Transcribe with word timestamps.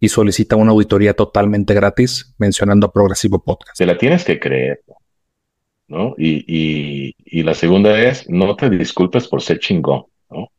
y 0.00 0.08
solicita 0.08 0.56
una 0.56 0.72
auditoría 0.72 1.14
totalmente 1.14 1.74
gratis 1.74 2.34
mencionando 2.38 2.86
a 2.86 2.92
Progresivo 2.92 3.42
Podcast. 3.42 3.76
Se 3.76 3.86
la 3.86 3.96
tienes 3.96 4.24
que 4.24 4.38
creer, 4.38 4.82
¿no? 5.88 6.14
Y, 6.18 6.44
y, 6.46 7.14
y 7.24 7.42
la 7.42 7.54
segunda 7.54 7.98
es, 8.00 8.28
no 8.28 8.56
te 8.56 8.70
disculpes 8.70 9.28
por 9.28 9.42
ser 9.42 9.58
chingón, 9.58 10.04
¿no? 10.30 10.38
O 10.38 10.50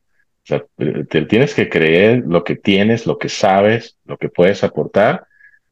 sea, 0.44 0.64
te 0.78 1.22
tienes 1.24 1.54
que 1.54 1.70
creer 1.70 2.24
lo 2.28 2.44
que 2.44 2.56
tienes, 2.56 3.08
lo 3.08 3.18
que 3.18 3.30
sabes, 3.30 3.98
lo 4.06 4.18
que 4.18 4.30
puedes 4.30 4.64
aportar 4.64 5.26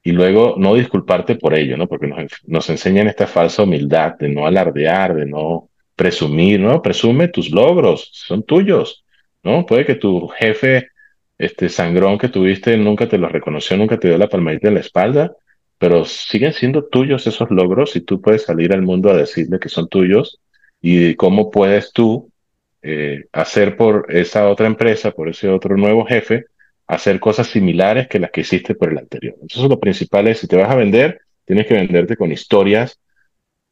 y 0.04 0.12
luego 0.12 0.56
no 0.58 0.76
disculparte 0.76 1.36
por 1.36 1.54
ello, 1.54 1.78
¿no? 1.78 1.88
Porque 1.88 2.08
nos, 2.08 2.32
nos 2.46 2.70
enseñan 2.70 3.08
esta 3.08 3.26
falsa 3.26 3.64
humildad 3.64 4.16
de 4.20 4.30
no 4.30 4.46
alardear, 4.46 5.16
de 5.16 5.26
no 5.26 5.70
presumir, 5.96 6.60
¿no? 6.60 6.82
Presume 6.82 7.30
tus 7.30 7.52
logros, 7.52 8.10
son 8.12 8.44
tuyos, 8.44 9.06
¿no? 9.44 9.66
Puede 9.66 9.86
que 9.86 9.96
tu 9.96 10.28
jefe 10.28 10.90
este 11.46 11.70
sangrón 11.70 12.18
que 12.18 12.30
tuviste 12.30 12.78
nunca 12.78 13.08
te 13.08 13.18
lo 13.18 13.28
reconoció, 13.30 13.78
nunca 13.78 14.00
te 14.00 14.08
dio 14.08 14.18
la 14.18 14.30
palmadita 14.30 14.68
en 14.70 14.76
la 14.76 14.80
espalda, 14.80 15.36
pero 15.78 16.06
siguen 16.06 16.54
siendo 16.54 16.86
tuyos 16.86 17.28
esos 17.28 17.50
logros 17.52 17.96
y 17.96 18.02
tú 18.02 18.22
puedes 18.22 18.44
salir 18.44 18.74
al 18.74 18.82
mundo 18.82 19.10
a 19.10 19.18
decirle 19.18 19.60
que 19.60 19.70
son 19.70 19.88
tuyos 19.90 20.40
y 20.82 21.16
cómo 21.16 21.52
puedes 21.52 21.92
tú 21.94 22.32
eh, 22.82 23.26
hacer 23.32 23.78
por 23.78 24.08
esa 24.10 24.50
otra 24.50 24.68
empresa, 24.68 25.12
por 25.12 25.30
ese 25.30 25.50
otro 25.50 25.78
nuevo 25.78 26.06
jefe, 26.06 26.46
hacer 26.88 27.20
cosas 27.20 27.48
similares 27.48 28.08
que 28.08 28.20
las 28.20 28.32
que 28.32 28.42
hiciste 28.42 28.76
por 28.76 28.92
el 28.92 28.98
anterior. 28.98 29.36
Entonces 29.42 29.70
lo 29.70 29.80
principal 29.80 30.28
es, 30.28 30.40
si 30.40 30.48
te 30.48 30.58
vas 30.58 30.70
a 30.70 30.76
vender, 30.76 31.22
tienes 31.46 31.68
que 31.68 31.76
venderte 31.76 32.18
con 32.18 32.32
historias 32.32 33.00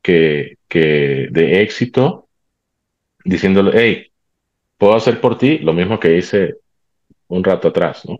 que, 0.02 0.58
que 0.67 1.27
de 1.31 1.61
éxito, 1.61 2.27
diciéndole, 3.23 3.72
hey, 3.75 4.11
puedo 4.77 4.95
hacer 4.95 5.22
por 5.22 5.38
ti 5.38 5.59
lo 5.59 5.73
mismo 5.73 5.99
que 5.99 6.17
hice 6.17 6.55
un 7.31 7.43
rato 7.43 7.69
atrás, 7.69 8.05
¿no? 8.07 8.19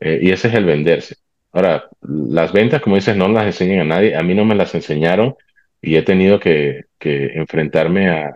Eh, 0.00 0.18
y 0.22 0.30
ese 0.30 0.48
es 0.48 0.54
el 0.54 0.64
venderse. 0.64 1.16
Ahora, 1.52 1.88
las 2.02 2.52
ventas, 2.52 2.80
como 2.82 2.96
dices, 2.96 3.16
no 3.16 3.28
las 3.28 3.46
enseñan 3.46 3.80
a 3.80 3.84
nadie. 3.84 4.16
A 4.16 4.22
mí 4.22 4.34
no 4.34 4.44
me 4.44 4.54
las 4.54 4.74
enseñaron 4.74 5.36
y 5.82 5.96
he 5.96 6.02
tenido 6.02 6.40
que, 6.40 6.86
enfrentarme 7.00 8.10
a, 8.10 8.34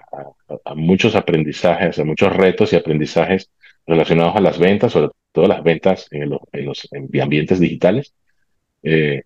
muchos 0.74 1.14
aprendizajes, 1.16 1.98
a 1.98 2.04
muchos 2.04 2.34
retos 2.34 2.72
y 2.72 2.76
aprendizajes 2.76 3.50
relacionados 3.86 4.36
a 4.36 4.40
las 4.40 4.58
ventas, 4.58 4.92
sobre 4.92 5.10
todo 5.32 5.46
las 5.46 5.62
ventas 5.62 6.08
en 6.10 6.30
los, 6.30 6.88
ambientes 6.92 7.60
digitales. 7.60 8.14
Eh, 8.82 9.22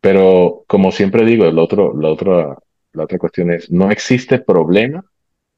pero 0.00 0.64
como 0.66 0.92
siempre 0.92 1.24
digo, 1.24 1.50
la 1.50 1.62
otra 1.62 3.18
cuestión 3.18 3.52
es, 3.52 3.70
no 3.70 3.90
existe 3.90 4.38
problema 4.38 5.04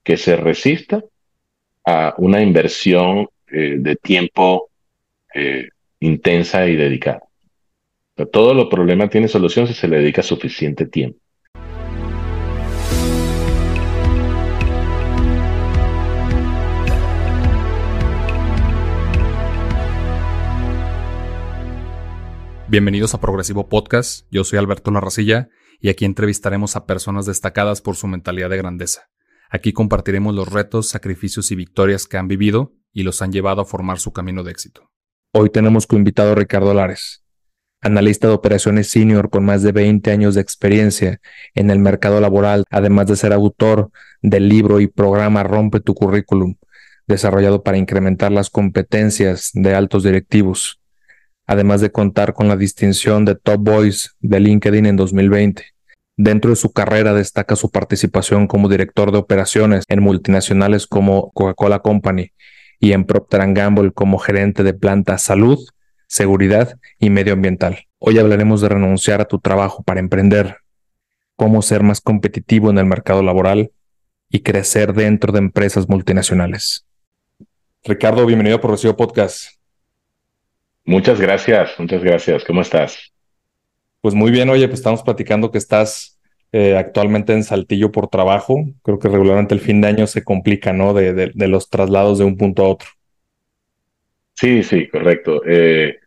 que 0.04 0.16
se 0.16 0.36
resista 0.36 1.02
a 1.84 2.14
una 2.18 2.42
inversión 2.42 3.28
eh, 3.48 3.76
de 3.78 3.94
tiempo 3.96 4.70
eh, 5.32 5.68
intensa 6.00 6.66
y 6.66 6.74
dedicada. 6.74 7.20
todo 8.32 8.54
los 8.54 8.66
problemas 8.66 9.10
tiene 9.10 9.28
solución 9.28 9.68
si 9.68 9.74
se 9.74 9.86
le 9.86 9.98
dedica 9.98 10.22
suficiente 10.22 10.86
tiempo. 10.86 11.20
Bienvenidos 22.68 23.14
a 23.14 23.20
Progresivo 23.20 23.68
Podcast, 23.68 24.26
yo 24.32 24.42
soy 24.42 24.58
Alberto 24.58 24.90
Larracilla 24.90 25.48
y 25.80 25.88
aquí 25.88 26.04
entrevistaremos 26.04 26.74
a 26.74 26.84
personas 26.84 27.24
destacadas 27.24 27.80
por 27.80 27.94
su 27.94 28.08
mentalidad 28.08 28.50
de 28.50 28.56
grandeza. 28.56 29.08
Aquí 29.48 29.72
compartiremos 29.72 30.34
los 30.34 30.52
retos, 30.52 30.88
sacrificios 30.88 31.52
y 31.52 31.54
victorias 31.54 32.08
que 32.08 32.16
han 32.16 32.26
vivido 32.26 32.72
y 32.96 33.02
los 33.02 33.20
han 33.20 33.30
llevado 33.30 33.60
a 33.60 33.66
formar 33.66 33.98
su 33.98 34.10
camino 34.10 34.42
de 34.42 34.52
éxito. 34.52 34.90
Hoy 35.34 35.50
tenemos 35.50 35.86
como 35.86 35.98
invitado 35.98 36.32
a 36.32 36.34
Ricardo 36.34 36.72
Lares, 36.72 37.22
analista 37.82 38.26
de 38.26 38.32
operaciones 38.32 38.88
senior 38.88 39.28
con 39.28 39.44
más 39.44 39.62
de 39.62 39.70
20 39.70 40.10
años 40.10 40.34
de 40.34 40.40
experiencia 40.40 41.20
en 41.54 41.68
el 41.68 41.78
mercado 41.78 42.22
laboral, 42.22 42.64
además 42.70 43.06
de 43.08 43.16
ser 43.16 43.34
autor 43.34 43.90
del 44.22 44.48
libro 44.48 44.80
y 44.80 44.86
programa 44.86 45.42
Rompe 45.42 45.80
tu 45.80 45.94
currículum, 45.94 46.56
desarrollado 47.06 47.62
para 47.62 47.76
incrementar 47.76 48.32
las 48.32 48.48
competencias 48.48 49.50
de 49.52 49.74
altos 49.74 50.02
directivos, 50.02 50.80
además 51.46 51.82
de 51.82 51.92
contar 51.92 52.32
con 52.32 52.48
la 52.48 52.56
distinción 52.56 53.26
de 53.26 53.34
Top 53.34 53.60
Voice 53.60 54.08
de 54.20 54.40
LinkedIn 54.40 54.86
en 54.86 54.96
2020. 54.96 55.66
Dentro 56.16 56.48
de 56.48 56.56
su 56.56 56.72
carrera 56.72 57.12
destaca 57.12 57.56
su 57.56 57.70
participación 57.70 58.46
como 58.46 58.70
director 58.70 59.12
de 59.12 59.18
operaciones 59.18 59.84
en 59.88 60.02
multinacionales 60.02 60.86
como 60.86 61.30
Coca-Cola 61.32 61.80
Company, 61.80 62.32
y 62.78 62.92
en 62.92 63.04
Procter 63.04 63.52
Gamble 63.52 63.92
como 63.92 64.18
gerente 64.18 64.62
de 64.62 64.74
planta 64.74 65.18
salud, 65.18 65.58
seguridad 66.06 66.78
y 66.98 67.10
medioambiental. 67.10 67.86
Hoy 67.98 68.18
hablaremos 68.18 68.60
de 68.60 68.68
renunciar 68.68 69.20
a 69.20 69.26
tu 69.26 69.38
trabajo 69.38 69.82
para 69.82 70.00
emprender, 70.00 70.58
cómo 71.36 71.62
ser 71.62 71.82
más 71.82 72.00
competitivo 72.00 72.70
en 72.70 72.78
el 72.78 72.86
mercado 72.86 73.22
laboral 73.22 73.70
y 74.30 74.40
crecer 74.40 74.92
dentro 74.92 75.32
de 75.32 75.38
empresas 75.38 75.88
multinacionales. 75.88 76.86
Ricardo, 77.84 78.26
bienvenido 78.26 78.56
a 78.56 78.60
Progresivo 78.60 78.96
Podcast. 78.96 79.56
Muchas 80.84 81.20
gracias, 81.20 81.70
muchas 81.78 82.02
gracias. 82.02 82.44
¿Cómo 82.44 82.60
estás? 82.60 83.12
Pues 84.00 84.14
muy 84.14 84.30
bien, 84.30 84.48
oye, 84.50 84.66
pues 84.68 84.80
estamos 84.80 85.02
platicando 85.02 85.50
que 85.50 85.58
estás 85.58 86.15
eh, 86.58 86.74
actualmente 86.74 87.34
en 87.34 87.44
Saltillo 87.44 87.92
por 87.92 88.08
trabajo. 88.08 88.64
Creo 88.82 88.98
que 88.98 89.08
regularmente 89.08 89.52
el 89.52 89.60
fin 89.60 89.82
de 89.82 89.88
año 89.88 90.06
se 90.06 90.24
complica, 90.24 90.72
¿no? 90.72 90.94
De, 90.94 91.30
los 91.34 91.68
traslados 91.68 92.16
de 92.16 92.24
un 92.24 92.38
punto 92.38 92.64
a 92.64 92.68
otro. 92.70 92.88
Sí, 94.32 94.62
sí, 94.62 94.88
correcto. 94.88 95.42
Eh, 95.46 95.98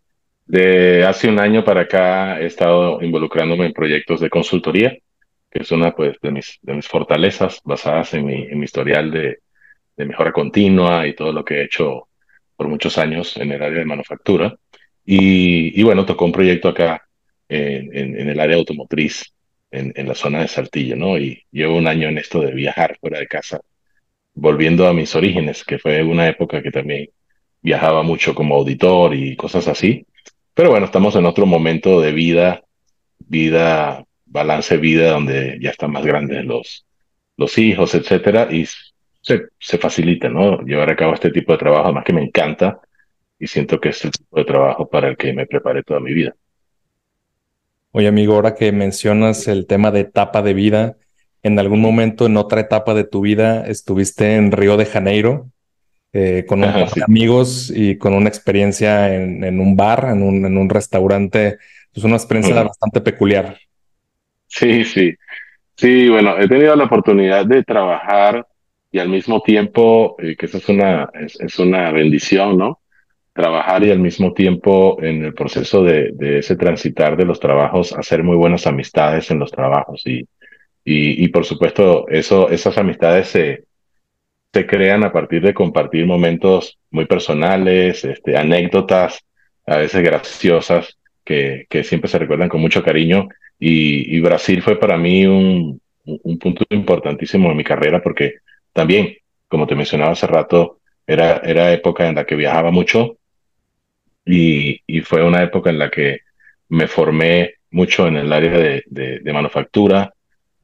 de 0.48 1.06
hace 1.06 1.30
un 1.30 1.40
año 1.40 1.64
para 1.64 1.82
acá 1.82 2.42
he 2.42 2.48
estado 2.48 3.00
involucrándome 3.00 3.68
en 3.68 3.74
proyectos 3.74 4.22
de 4.22 4.32
consultoría, 4.32 4.98
que 5.52 5.60
es 5.62 5.72
una 5.72 5.96
pues, 5.96 6.18
de, 6.20 6.32
mis, 6.32 6.88
fortalezas 6.88 7.62
basadas 7.64 8.16
en 8.16 8.26
mi, 8.26 8.64
historial 8.64 9.12
de, 9.12 9.38
mejora 9.98 10.32
continua 10.32 11.06
y 11.06 11.14
todo 11.14 11.32
lo 11.32 11.46
que 11.46 11.58
he 11.58 11.66
hecho 11.66 12.08
por 12.56 12.68
muchos 12.68 12.98
años 12.98 13.38
en 13.38 13.52
el 13.52 13.62
área 13.62 13.78
de 13.78 13.86
manufactura. 13.86 14.56
Y, 15.06 15.84
bueno, 15.84 16.08
tocó 16.08 16.26
un 16.26 16.32
proyecto 16.32 16.70
acá 16.70 17.08
en, 17.48 18.30
el 18.30 18.40
área 18.40 18.58
automotriz 18.58 19.32
en, 19.72 20.08
la 20.08 20.16
zona 20.16 20.42
de 20.42 20.48
Saltillo, 20.48 20.96
¿no? 20.96 21.18
Y 21.18 21.44
llevo 21.52 21.78
un 21.78 21.88
año 21.88 22.10
en 22.10 22.18
esto 22.18 22.42
de 22.42 22.54
viajar 22.54 22.98
fuera 23.00 23.20
de 23.20 23.28
casa, 23.28 23.62
volviendo 24.34 24.88
a 24.88 24.94
mis 24.94 25.16
orígenes, 25.16 25.64
que 25.64 25.80
fue 25.80 26.04
una 26.04 26.28
época 26.28 26.62
que 26.62 26.72
también 26.72 27.10
viajaba 27.62 28.04
mucho 28.04 28.34
como 28.36 28.56
auditor 28.56 29.14
y 29.16 29.36
cosas 29.36 29.68
así. 29.68 30.06
Pero 30.54 30.72
bueno, 30.72 30.86
estamos 30.86 31.16
en 31.16 31.26
otro 31.26 31.46
momento 31.46 32.02
de 32.02 32.12
vida, 32.12 32.64
vida, 33.20 34.04
balance 34.26 34.78
vida, 34.78 35.12
donde 35.12 35.58
ya 35.62 35.72
están 35.72 35.92
más 35.92 36.06
grandes 36.06 36.46
los, 36.46 36.86
los 37.38 37.58
hijos, 37.58 37.96
etcétera, 37.96 38.48
y 38.52 38.66
se, 39.22 39.48
se 39.60 39.78
facilita, 39.78 40.30
¿no? 40.30 40.62
Llevar 40.62 40.90
a 40.92 40.96
cabo 40.96 41.14
este 41.14 41.32
tipo 41.32 41.52
de 41.54 41.60
trabajo, 41.60 41.86
además 41.86 42.04
que 42.06 42.14
me 42.14 42.24
encanta 42.24 42.80
y 43.40 43.48
siento 43.48 43.80
que 43.80 43.90
es 43.90 44.04
el 44.06 44.12
tipo 44.12 44.38
de 44.38 44.46
trabajo 44.46 44.90
para 44.90 45.08
el 45.10 45.18
que 45.18 45.34
me 45.34 45.46
preparé 45.46 45.84
toda 45.84 46.00
mi 46.00 46.14
vida. 46.14 46.36
Oye, 47.92 48.08
amigo, 48.08 48.36
ahora 48.36 48.54
que 48.54 48.72
mencionas 48.72 49.48
el 49.48 49.66
tema 49.66 49.90
de 49.90 50.02
etapa 50.02 50.44
de 50.44 50.54
vida, 50.54 50.98
¿en 51.42 51.58
algún 51.58 51.82
momento, 51.82 52.28
en 52.28 52.38
otra 52.38 52.62
etapa 52.62 52.94
de 52.94 53.04
tu 53.04 53.22
vida, 53.22 53.66
estuviste 53.66 54.36
en 54.36 54.52
Río 54.52 54.78
de 54.78 54.86
Janeiro 54.86 55.50
eh, 56.14 56.46
con 56.48 56.64
un 56.64 56.70
amigos 57.04 57.74
y 57.76 57.98
con 57.98 58.14
una 58.14 58.30
experiencia 58.30 59.14
en, 59.16 59.60
un 59.60 59.76
bar, 59.76 60.10
en 60.12 60.22
un, 60.22 60.46
en 60.46 60.56
un 60.58 60.70
restaurante? 60.70 61.58
Es 61.92 62.04
una 62.04 62.16
experiencia 62.16 62.62
bastante 62.62 63.02
peculiar. 63.02 63.58
Sí, 64.46 64.84
sí. 64.84 65.16
Sí, 65.76 66.10
bueno, 66.10 66.38
he 66.38 66.48
tenido 66.48 66.76
la 66.76 66.84
oportunidad 66.84 67.44
de 67.48 67.64
trabajar 67.64 68.46
y 68.92 69.00
al 69.00 69.10
mismo 69.10 69.42
tiempo, 69.42 70.16
eh, 70.20 70.36
que 70.36 70.46
eso 70.46 70.60
es 70.60 70.70
una, 70.70 71.10
es 71.14 71.58
una 71.58 71.92
bendición, 71.92 72.56
¿no? 72.56 72.82
Trabajar 73.40 73.84
y 73.84 73.92
al 73.92 74.00
mismo 74.00 74.34
tiempo 74.34 74.98
en 75.02 75.24
el 75.24 75.34
proceso 75.34 75.84
de, 75.84 76.14
ese 76.40 76.58
transitar 76.58 77.16
de 77.16 77.24
los 77.26 77.40
trabajos, 77.40 77.94
hacer 77.94 78.22
muy 78.22 78.36
buenas 78.36 78.68
amistades 78.68 79.32
en 79.32 79.40
los 79.40 79.52
trabajos. 79.52 80.06
Y, 80.06 80.28
y, 80.84 81.28
por 81.30 81.46
supuesto, 81.46 82.08
eso, 82.10 82.50
esas 82.50 82.78
amistades 82.78 83.28
se, 83.30 83.64
se 84.54 84.66
crean 84.66 85.04
a 85.04 85.12
partir 85.14 85.42
de 85.42 85.54
compartir 85.54 86.06
momentos 86.06 86.78
muy 86.92 87.06
personales, 87.06 88.04
este, 88.04 88.36
anécdotas, 88.36 89.24
a 89.66 89.78
veces 89.78 90.04
graciosas, 90.04 90.98
que, 91.24 91.66
que 91.70 91.84
siempre 91.84 92.10
se 92.10 92.20
recuerdan 92.20 92.50
con 92.50 92.60
mucho 92.60 92.84
cariño 92.84 93.30
y, 93.60 94.18
y 94.18 94.20
Brasil 94.20 94.62
fue 94.64 94.80
para 94.80 94.98
mí 94.98 95.26
un, 95.28 95.80
un 96.06 96.40
punto 96.40 96.66
importantísimo 96.72 97.52
en 97.52 97.58
mi 97.58 97.64
carrera 97.64 98.02
porque 98.02 98.36
también, 98.74 99.16
como 99.48 99.68
te 99.68 99.76
mencionaba 99.76 100.12
hace 100.12 100.28
rato, 100.28 100.80
era, 101.06 101.38
era 101.44 101.72
época 101.72 102.08
en 102.08 102.16
la 102.16 102.26
que 102.26 102.36
viajaba 102.36 102.72
mucho 102.72 103.18
y, 104.26 105.02
fue 105.02 105.24
una 105.24 105.44
época 105.44 105.70
en 105.70 105.80
la 105.80 105.90
que 105.90 106.20
me 106.70 106.88
formé 106.88 107.56
mucho 107.72 108.08
en 108.08 108.18
el 108.18 108.32
área 108.32 108.82
de, 108.86 109.22
manufactura, 109.34 110.14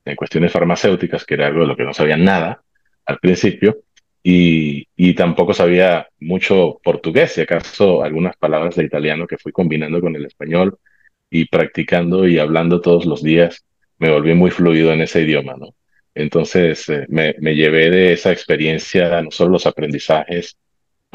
en 0.04 0.16
cuestiones 0.16 0.52
farmacéuticas, 0.52 1.26
que 1.26 1.36
era 1.36 1.48
algo 1.48 1.62
de 1.62 1.68
lo 1.68 1.76
que 1.76 1.84
no 1.84 1.94
sabía 1.94 2.18
nada 2.18 2.64
al 3.06 3.20
principio, 3.20 3.78
y, 4.24 4.88
y, 4.96 5.14
tampoco 5.14 5.54
sabía 5.54 6.08
mucho 6.20 6.80
portugués, 6.84 7.34
si 7.34 7.42
acaso 7.42 8.04
algunas 8.04 8.36
palabras 8.38 8.76
de 8.76 8.84
italiano 8.84 9.28
que 9.28 9.38
fui 9.38 9.52
combinando 9.52 10.02
con 10.02 10.16
el 10.16 10.26
español 10.26 10.80
y 11.30 11.46
practicando 11.46 12.28
y 12.28 12.40
hablando 12.40 12.82
todos 12.82 13.06
los 13.06 13.22
días, 13.24 13.66
me 14.00 14.12
volví 14.12 14.34
muy 14.34 14.52
fluido 14.52 14.92
en 14.92 15.02
ese 15.02 15.22
idioma, 15.22 15.56
¿no? 15.58 15.76
Entonces 16.16 16.88
eh, 16.90 17.06
me, 17.10 17.36
me 17.40 17.56
llevé 17.56 17.90
de 17.92 18.14
esa 18.14 18.32
experiencia 18.32 19.22
no 19.22 19.32
solo 19.32 19.52
los 19.52 19.66
aprendizajes 19.66 20.58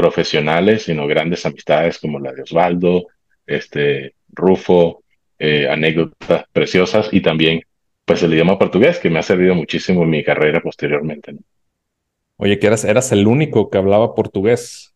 profesionales, 0.01 0.85
sino 0.85 1.07
grandes 1.07 1.45
amistades 1.45 1.99
como 1.99 2.19
la 2.19 2.33
de 2.33 2.43
Osvaldo, 2.43 3.09
este, 3.47 4.15
Rufo, 4.31 5.03
eh, 5.39 5.69
anécdotas 5.69 6.45
preciosas 6.53 7.11
y 7.13 7.21
también 7.21 7.61
pues 8.07 8.23
el 8.23 8.33
idioma 8.33 8.59
portugués 8.59 8.99
que 8.99 9.11
me 9.11 9.19
ha 9.19 9.23
servido 9.23 9.55
muchísimo 9.55 10.03
en 10.05 10.11
mi 10.11 10.25
carrera 10.25 10.63
posteriormente. 10.63 11.35
¿no? 11.35 11.41
Oye, 12.39 12.59
que 12.59 12.67
eras, 12.67 12.85
eras 12.85 13.13
el 13.13 13.27
único 13.27 13.69
que 13.69 13.77
hablaba 13.77 14.15
portugués. 14.15 14.95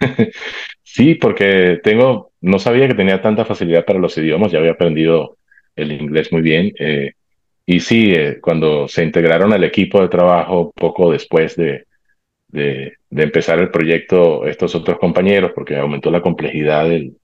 sí, 0.82 1.14
porque 1.14 1.80
tengo, 1.82 2.32
no 2.42 2.58
sabía 2.58 2.86
que 2.88 2.94
tenía 2.94 3.22
tanta 3.22 3.46
facilidad 3.46 3.86
para 3.86 3.98
los 3.98 4.18
idiomas, 4.18 4.52
ya 4.52 4.58
había 4.58 4.72
aprendido 4.72 5.38
el 5.76 5.92
inglés 5.92 6.30
muy 6.30 6.42
bien. 6.42 6.72
Eh, 6.78 7.12
y 7.64 7.80
sí, 7.80 8.12
eh, 8.12 8.38
cuando 8.38 8.86
se 8.86 9.02
integraron 9.02 9.54
al 9.54 9.64
equipo 9.64 10.02
de 10.02 10.08
trabajo 10.08 10.72
poco 10.76 11.10
después 11.10 11.56
de, 11.56 11.86
de, 12.52 12.94
de, 13.10 13.22
empezar 13.22 13.58
el 13.58 13.70
proyecto, 13.70 14.46
estos 14.46 14.74
otros 14.74 14.98
compañeros, 14.98 15.52
porque 15.54 15.76
aumentó 15.76 16.10
la 16.10 16.22
complejidad 16.22 16.88
del, 16.88 17.16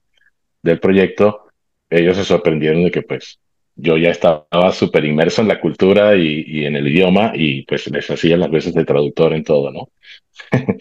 del 0.61 0.79
proyecto, 0.79 1.49
ellos 1.89 2.17
se 2.17 2.25
sorprendieron 2.25 2.83
de 2.83 2.91
que 2.91 3.03
pues 3.03 3.39
yo 3.75 3.97
ya 3.97 4.09
estaba 4.09 4.71
súper 4.73 5.05
inmerso 5.05 5.41
en 5.41 5.47
la 5.47 5.61
cultura 5.61 6.15
y, 6.15 6.43
y, 6.45 6.65
en 6.65 6.75
el 6.75 6.87
idioma 6.87 7.31
y 7.33 7.63
pues 7.63 7.89
les 7.89 8.09
hacía 8.09 8.35
las 8.35 8.51
veces 8.51 8.73
de 8.73 8.83
traductor 8.83 9.33
en 9.33 9.43
todo, 9.43 9.71
¿no? 9.71 9.89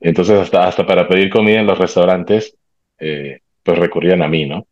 Entonces 0.00 0.38
hasta, 0.38 0.68
hasta 0.68 0.86
para 0.86 1.08
pedir 1.08 1.30
comida 1.30 1.60
en 1.60 1.66
los 1.66 1.78
restaurantes, 1.78 2.56
eh, 2.98 3.40
pues 3.62 3.78
recurrían 3.78 4.22
a 4.22 4.28
mí, 4.28 4.46
¿no? 4.46 4.66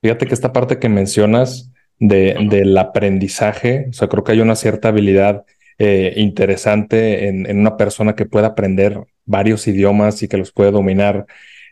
Fíjate 0.00 0.26
que 0.26 0.34
esta 0.34 0.52
parte 0.52 0.78
que 0.78 0.88
mencionas 0.88 1.72
de, 1.98 2.36
del 2.48 2.76
aprendizaje, 2.78 3.86
o 3.90 3.92
sea, 3.92 4.08
creo 4.08 4.24
que 4.24 4.32
hay 4.32 4.40
una 4.40 4.54
cierta 4.54 4.88
habilidad 4.88 5.44
eh, 5.78 6.14
interesante 6.16 7.28
en, 7.28 7.46
en, 7.46 7.60
una 7.60 7.76
persona 7.76 8.16
que 8.16 8.26
pueda 8.26 8.48
aprender 8.48 9.00
varios 9.24 9.68
idiomas 9.68 10.22
y 10.22 10.28
que 10.28 10.36
los 10.36 10.50
puede 10.50 10.72
dominar 10.72 11.26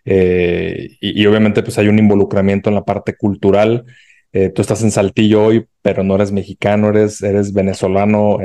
eh, 0.05 0.91
y, 1.01 1.21
y, 1.21 1.27
obviamente 1.27 1.65
pues 1.65 1.77
hay 1.79 1.89
un 1.89 1.99
involucramiento 1.99 2.69
en 2.71 2.77
la 2.77 2.85
parte 2.85 3.17
cultural. 3.17 3.85
Eh, 4.33 4.51
tú 4.51 4.63
estás 4.63 4.83
en 4.85 4.93
Saltillo 4.93 5.45
hoy, 5.45 5.67
pero 5.83 6.05
no 6.05 6.15
eres 6.15 6.31
mexicano, 6.31 6.91
eres, 6.91 7.21
eres 7.23 7.53
venezolano, 7.53 8.39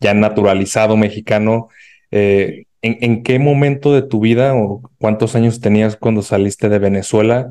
ya 0.00 0.14
naturalizado 0.14 0.96
mexicano. 0.96 1.68
¿en, 2.10 2.66
¿en, 2.82 3.22
qué 3.22 3.38
momento 3.38 3.94
de 3.94 4.02
tu 4.02 4.20
vida 4.20 4.54
o 4.54 4.82
cuántos 4.98 5.36
años 5.36 5.60
tenías 5.60 5.96
cuando 5.96 6.22
saliste 6.22 6.68
de 6.68 6.78
Venezuela 6.80 7.48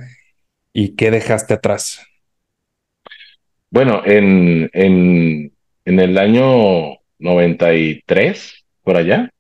y 0.74 0.96
qué 0.96 1.12
dejaste 1.12 1.54
atrás? 1.54 2.02
Bueno, 3.70 4.02
en, 4.06 4.70
en, 4.74 5.54
en 5.86 6.00
el 6.00 6.18
año 6.18 6.97
93, 7.20 8.66
por 8.84 8.98
allá, 8.98 9.32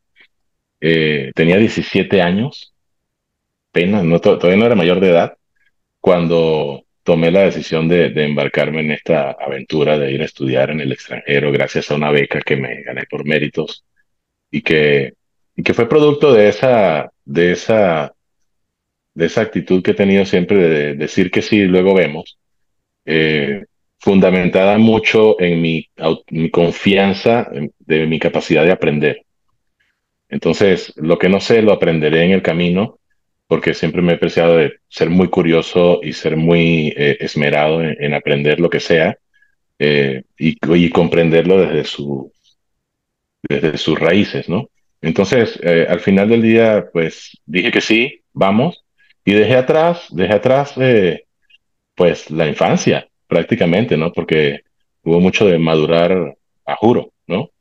tenía 0.79 1.57
17 1.57 2.21
años 2.21 2.74
no, 3.85 4.19
todavía 4.19 4.57
no 4.57 4.65
era 4.65 4.75
mayor 4.75 5.00
de 5.00 5.09
edad, 5.09 5.38
cuando 6.00 6.83
tomé 7.03 7.31
la 7.31 7.44
decisión 7.44 7.88
de, 7.88 8.09
de, 8.09 8.25
embarcarme 8.25 8.81
en 8.81 8.91
esta 8.91 9.31
aventura 9.31 9.97
de 9.97 10.12
ir 10.12 10.21
a 10.21 10.25
estudiar 10.25 10.71
en 10.71 10.81
el 10.81 10.91
extranjero 10.91 11.51
gracias 11.51 11.89
a 11.89 11.95
una 11.95 12.12
beca 12.12 12.41
que 12.41 12.57
me 12.57 12.81
gané 12.83 13.03
por 13.09 13.25
méritos 13.25 13.85
y 14.51 14.62
que, 14.62 15.13
y 15.56 15.63
que 15.63 15.74
fue 15.74 15.88
producto 15.88 16.33
de 16.33 16.50
esa, 16.50 17.12
de 17.24 17.51
esa, 17.53 18.13
de 19.13 19.25
esa 19.25 19.41
actitud 19.41 19.81
que 19.81 19.91
he 19.91 19.95
tenido 19.95 20.25
siempre 20.25 20.57
de 20.57 20.95
decir 20.95 21.31
que 21.31 21.41
sí, 21.41 21.63
luego 21.63 21.94
vemos, 21.94 22.38
eh, 23.06 23.63
fundamentada 23.99 24.77
mucho 24.77 25.39
en 25.39 25.61
mi, 25.61 25.89
confianza 26.51 27.49
de 27.79 28.05
mi 28.07 28.19
capacidad 28.19 28.63
de 28.63 28.71
aprender. 28.71 29.25
Entonces, 30.29 30.94
lo 30.97 31.17
que 31.17 31.29
no 31.29 31.39
sé 31.39 31.61
lo 31.61 31.71
aprenderé 31.71 32.23
en 32.25 32.31
el 32.31 32.41
camino 32.41 32.99
porque 33.47 33.73
siempre 33.73 34.01
me 34.01 34.11
he 34.11 34.15
apreciado 34.15 34.57
de 34.57 34.79
ser 34.89 35.09
muy 35.09 35.29
curioso 35.29 36.01
y 36.03 36.13
ser 36.13 36.35
muy 36.35 36.94
eh, 36.97 37.17
esmerado 37.21 37.81
en, 37.81 37.95
en, 38.03 38.13
aprender 38.13 38.59
lo 38.59 38.69
que 38.69 38.81
sea 38.81 39.17
eh, 39.79 40.23
y, 40.38 40.89
comprenderlo 40.89 41.59
desde, 41.59 41.85
su, 41.85 42.31
desde 43.47 43.77
sus 43.77 43.97
raíces, 44.00 44.50
¿no? 44.50 44.69
Entonces, 45.01 45.59
eh, 45.63 45.85
al 45.88 46.01
final 46.01 46.29
del 46.29 46.41
día, 46.41 46.89
pues 46.91 47.38
dije 47.45 47.71
que 47.71 47.81
sí, 47.81 48.21
vamos, 48.33 48.83
y 49.23 49.33
dejé 49.33 49.55
atrás, 49.55 50.07
dejé 50.09 50.33
atrás, 50.33 50.73
pues 51.95 52.29
la 52.31 52.47
infancia, 52.47 53.07
prácticamente, 53.27 53.97
¿no? 53.97 54.12
Porque 54.12 54.62
hubo 55.03 55.19
mucho 55.19 55.45
de 55.45 55.59
madurar 55.59 56.38
a 56.65 56.75
juro, 56.75 57.13
¿no? 57.27 57.51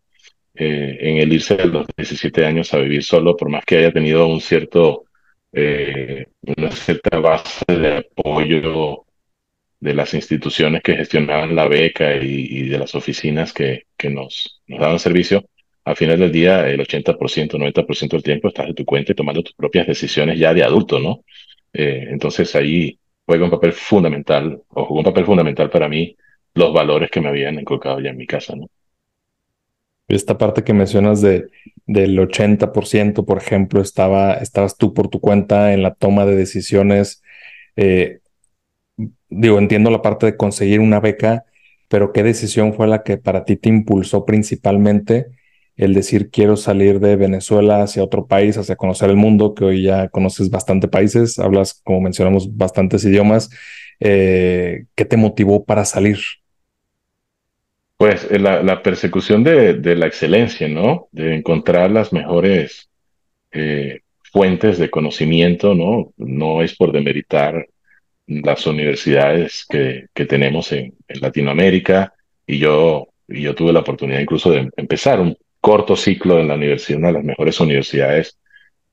Eh, 0.55 0.99
en 1.01 1.19
el 1.19 1.33
irse 1.33 1.57
de 1.57 1.67
los 1.67 1.87
17 1.97 2.47
años 2.47 2.73
a 2.73 2.79
vivir 2.79 3.05
solo, 3.05 3.37
por 3.37 3.51
más 3.51 3.65
que 3.65 3.79
haya 3.79 3.93
tenido 3.93 4.27
un 4.27 4.41
cierto 4.41 5.05
eh, 5.53 6.27
una 6.43 6.71
cierta 6.71 7.19
base 7.19 7.65
de 7.67 7.97
apoyo 7.99 9.05
de 9.81 9.95
las 9.95 10.13
instituciones 10.15 10.83
que 10.83 10.97
gestionaban 10.97 11.55
la 11.55 11.69
beca 11.69 12.17
y, 12.17 12.47
y 12.51 12.69
de 12.69 12.79
las 12.79 12.95
oficinas 12.95 13.53
que, 13.53 13.85
que 13.97 14.11
nos, 14.11 14.61
nos, 14.67 14.81
daban 14.81 14.99
servicio, 14.99 15.49
al 15.85 15.97
final 15.97 16.19
del 16.19 16.33
día 16.33 16.69
el 16.69 16.81
80%, 16.81 17.17
90% 17.17 18.09
del 18.11 18.23
tiempo 18.23 18.49
estás 18.49 18.67
de 18.67 18.75
tu 18.75 18.85
cuenta 18.85 19.13
y 19.13 19.15
tomando 19.15 19.43
tus 19.43 19.55
propias 19.55 19.87
decisiones 19.87 20.39
ya 20.39 20.53
de 20.53 20.65
adulto, 20.65 20.99
¿no? 20.99 21.25
Eh, 21.73 22.07
entonces 22.11 22.55
ahí 22.57 22.99
juega 23.27 23.45
un 23.45 23.51
papel 23.51 23.73
fundamental, 23.73 24.63
o 24.69 24.85
jugó 24.85 25.01
un 25.01 25.05
papel 25.05 25.27
fundamental 25.27 25.69
para 25.69 25.89
mí, 25.89 26.17
los 26.55 26.73
valores 26.73 27.11
que 27.11 27.21
me 27.21 27.29
habían 27.29 27.59
inculcado 27.59 28.01
ya 28.01 28.11
en 28.11 28.17
mi 28.17 28.27
casa, 28.27 28.55
¿no? 28.57 28.69
Esta 30.09 30.39
parte 30.39 30.63
que 30.63 30.73
mencionas 30.73 31.21
de, 31.21 31.49
del 31.87 32.17
80%, 32.19 33.25
por 33.25 33.39
ejemplo, 33.39 33.81
estaba, 33.81 34.35
estabas 34.35 34.77
tú 34.77 34.95
por 34.95 35.09
tu 35.09 35.21
cuenta 35.21 35.73
en 35.73 35.83
la 35.83 35.95
toma 35.95 36.25
de 36.25 36.37
decisiones. 36.37 37.23
Eh, 37.75 38.21
digo, 39.29 39.59
entiendo 39.59 39.91
la 39.91 40.03
parte 40.03 40.27
de 40.27 40.37
conseguir 40.37 40.79
una 40.79 41.01
beca, 41.01 41.45
pero 41.89 42.13
¿qué 42.13 42.23
decisión 42.23 42.73
fue 42.75 42.87
la 42.87 43.03
que 43.03 43.17
para 43.17 43.45
ti 43.45 43.57
te 43.57 43.69
impulsó 43.69 44.25
principalmente 44.25 45.27
el 45.77 45.95
decir 45.95 46.31
quiero 46.31 46.57
salir 46.57 47.01
de 47.01 47.17
Venezuela 47.17 47.83
hacia 47.83 48.03
otro 48.03 48.27
país, 48.27 48.57
hacia 48.57 48.77
conocer 48.77 49.11
el 49.11 49.17
mundo, 49.17 49.55
que 49.55 49.65
hoy 49.65 49.83
ya 49.83 50.09
conoces 50.09 50.51
bastante 50.51 50.89
países, 50.89 51.39
hablas, 51.39 51.81
como 51.85 52.01
mencionamos, 52.01 52.57
bastantes 52.57 53.05
idiomas? 53.05 53.51
Eh, 54.01 54.85
¿Qué 54.95 55.05
te 55.05 55.17
motivó 55.17 55.65
para 55.65 55.85
salir? 55.85 56.19
Pues 57.99 58.27
eh, 58.31 58.39
la, 58.39 58.83
persecución 58.83 59.43
de, 59.43 59.97
la 59.97 60.07
excelencia, 60.07 60.69
¿no? 60.69 61.09
De 61.13 61.35
encontrar 61.35 61.91
las 61.91 62.13
mejores 62.13 62.89
eh, 63.53 64.01
fuentes 64.33 64.79
de 64.79 64.91
conocimiento, 64.91 65.75
¿no? 65.75 66.13
No 66.17 66.63
es 66.63 66.75
por 66.75 66.93
demeritar 66.93 67.67
las 68.27 68.67
universidades 68.67 69.65
que, 69.69 70.07
que 70.13 70.27
tenemos 70.27 70.73
en, 70.73 70.95
en, 71.09 71.21
Latinoamérica 71.21 72.13
y 72.47 72.59
yo, 72.59 73.09
y 73.29 73.43
yo 73.43 73.55
tuve 73.55 73.73
la 73.73 73.81
oportunidad 73.81 74.21
incluso 74.21 74.51
de 74.51 74.69
empezar 74.77 75.21
un 75.21 75.37
corto 75.67 75.97
ciclo 75.97 76.39
en 76.39 76.47
la 76.47 76.55
universidad, 76.55 77.01
una 77.01 77.09
de 77.09 77.15
las 77.15 77.25
mejores 77.25 77.59
universidades 77.59 78.39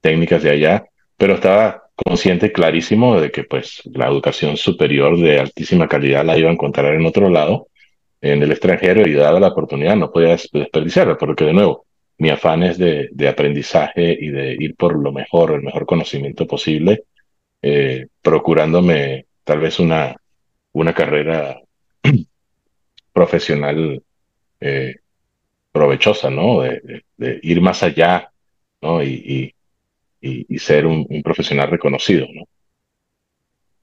técnicas 0.02 0.42
de 0.42 0.50
allá, 0.50 0.84
pero 1.18 1.36
estaba 1.36 1.84
consciente 1.94 2.52
clarísimo 2.52 3.22
de 3.22 3.30
que 3.30 3.44
pues 3.44 3.84
la 3.94 4.08
educación 4.08 4.58
superior 4.58 5.16
de 5.20 5.40
altísima 5.40 5.88
calidad 5.88 6.26
la 6.26 6.36
iba 6.36 6.50
a 6.50 6.54
encontrar 6.54 6.96
en 6.96 7.06
otro 7.06 7.30
lado 7.30 7.68
en 8.22 8.42
el 8.42 8.52
extranjero 8.52 9.08
y 9.08 9.14
dada 9.14 9.40
la 9.40 9.50
oportunidad 9.50 9.96
no 9.96 10.12
podía 10.12 10.30
desperdiciarla, 10.52 11.16
porque 11.16 11.46
de 11.46 11.54
nuevo, 11.54 11.86
mi 12.18 12.32
afán 12.32 12.64
es 12.64 12.80
de, 12.80 13.28
aprendizaje 13.30 14.18
y 14.20 14.30
de 14.30 14.58
ir 14.60 14.76
por 14.76 14.98
lo 14.98 15.12
mejor, 15.12 15.52
el 15.52 15.62
mejor 15.62 15.86
conocimiento 15.86 16.48
posible, 16.48 17.04
eh, 17.62 18.08
procurándome 18.20 19.28
tal 19.44 19.60
vez 19.60 19.80
una, 19.80 20.16
una 20.72 20.92
carrera 20.92 21.62
profesional 23.14 24.02
eh, 24.60 24.96
provechosa, 25.74 26.30
¿no? 26.30 26.62
De, 26.62 26.80
de, 26.82 27.04
de, 27.18 27.40
ir 27.44 27.60
más 27.60 27.84
allá, 27.84 28.32
¿no? 28.82 29.04
Y, 29.04 29.54
y, 30.22 30.46
y 30.48 30.60
ser 30.60 30.86
un, 30.86 31.06
un, 31.10 31.22
profesional 31.22 31.70
reconocido, 31.70 32.26
¿no? 32.34 32.46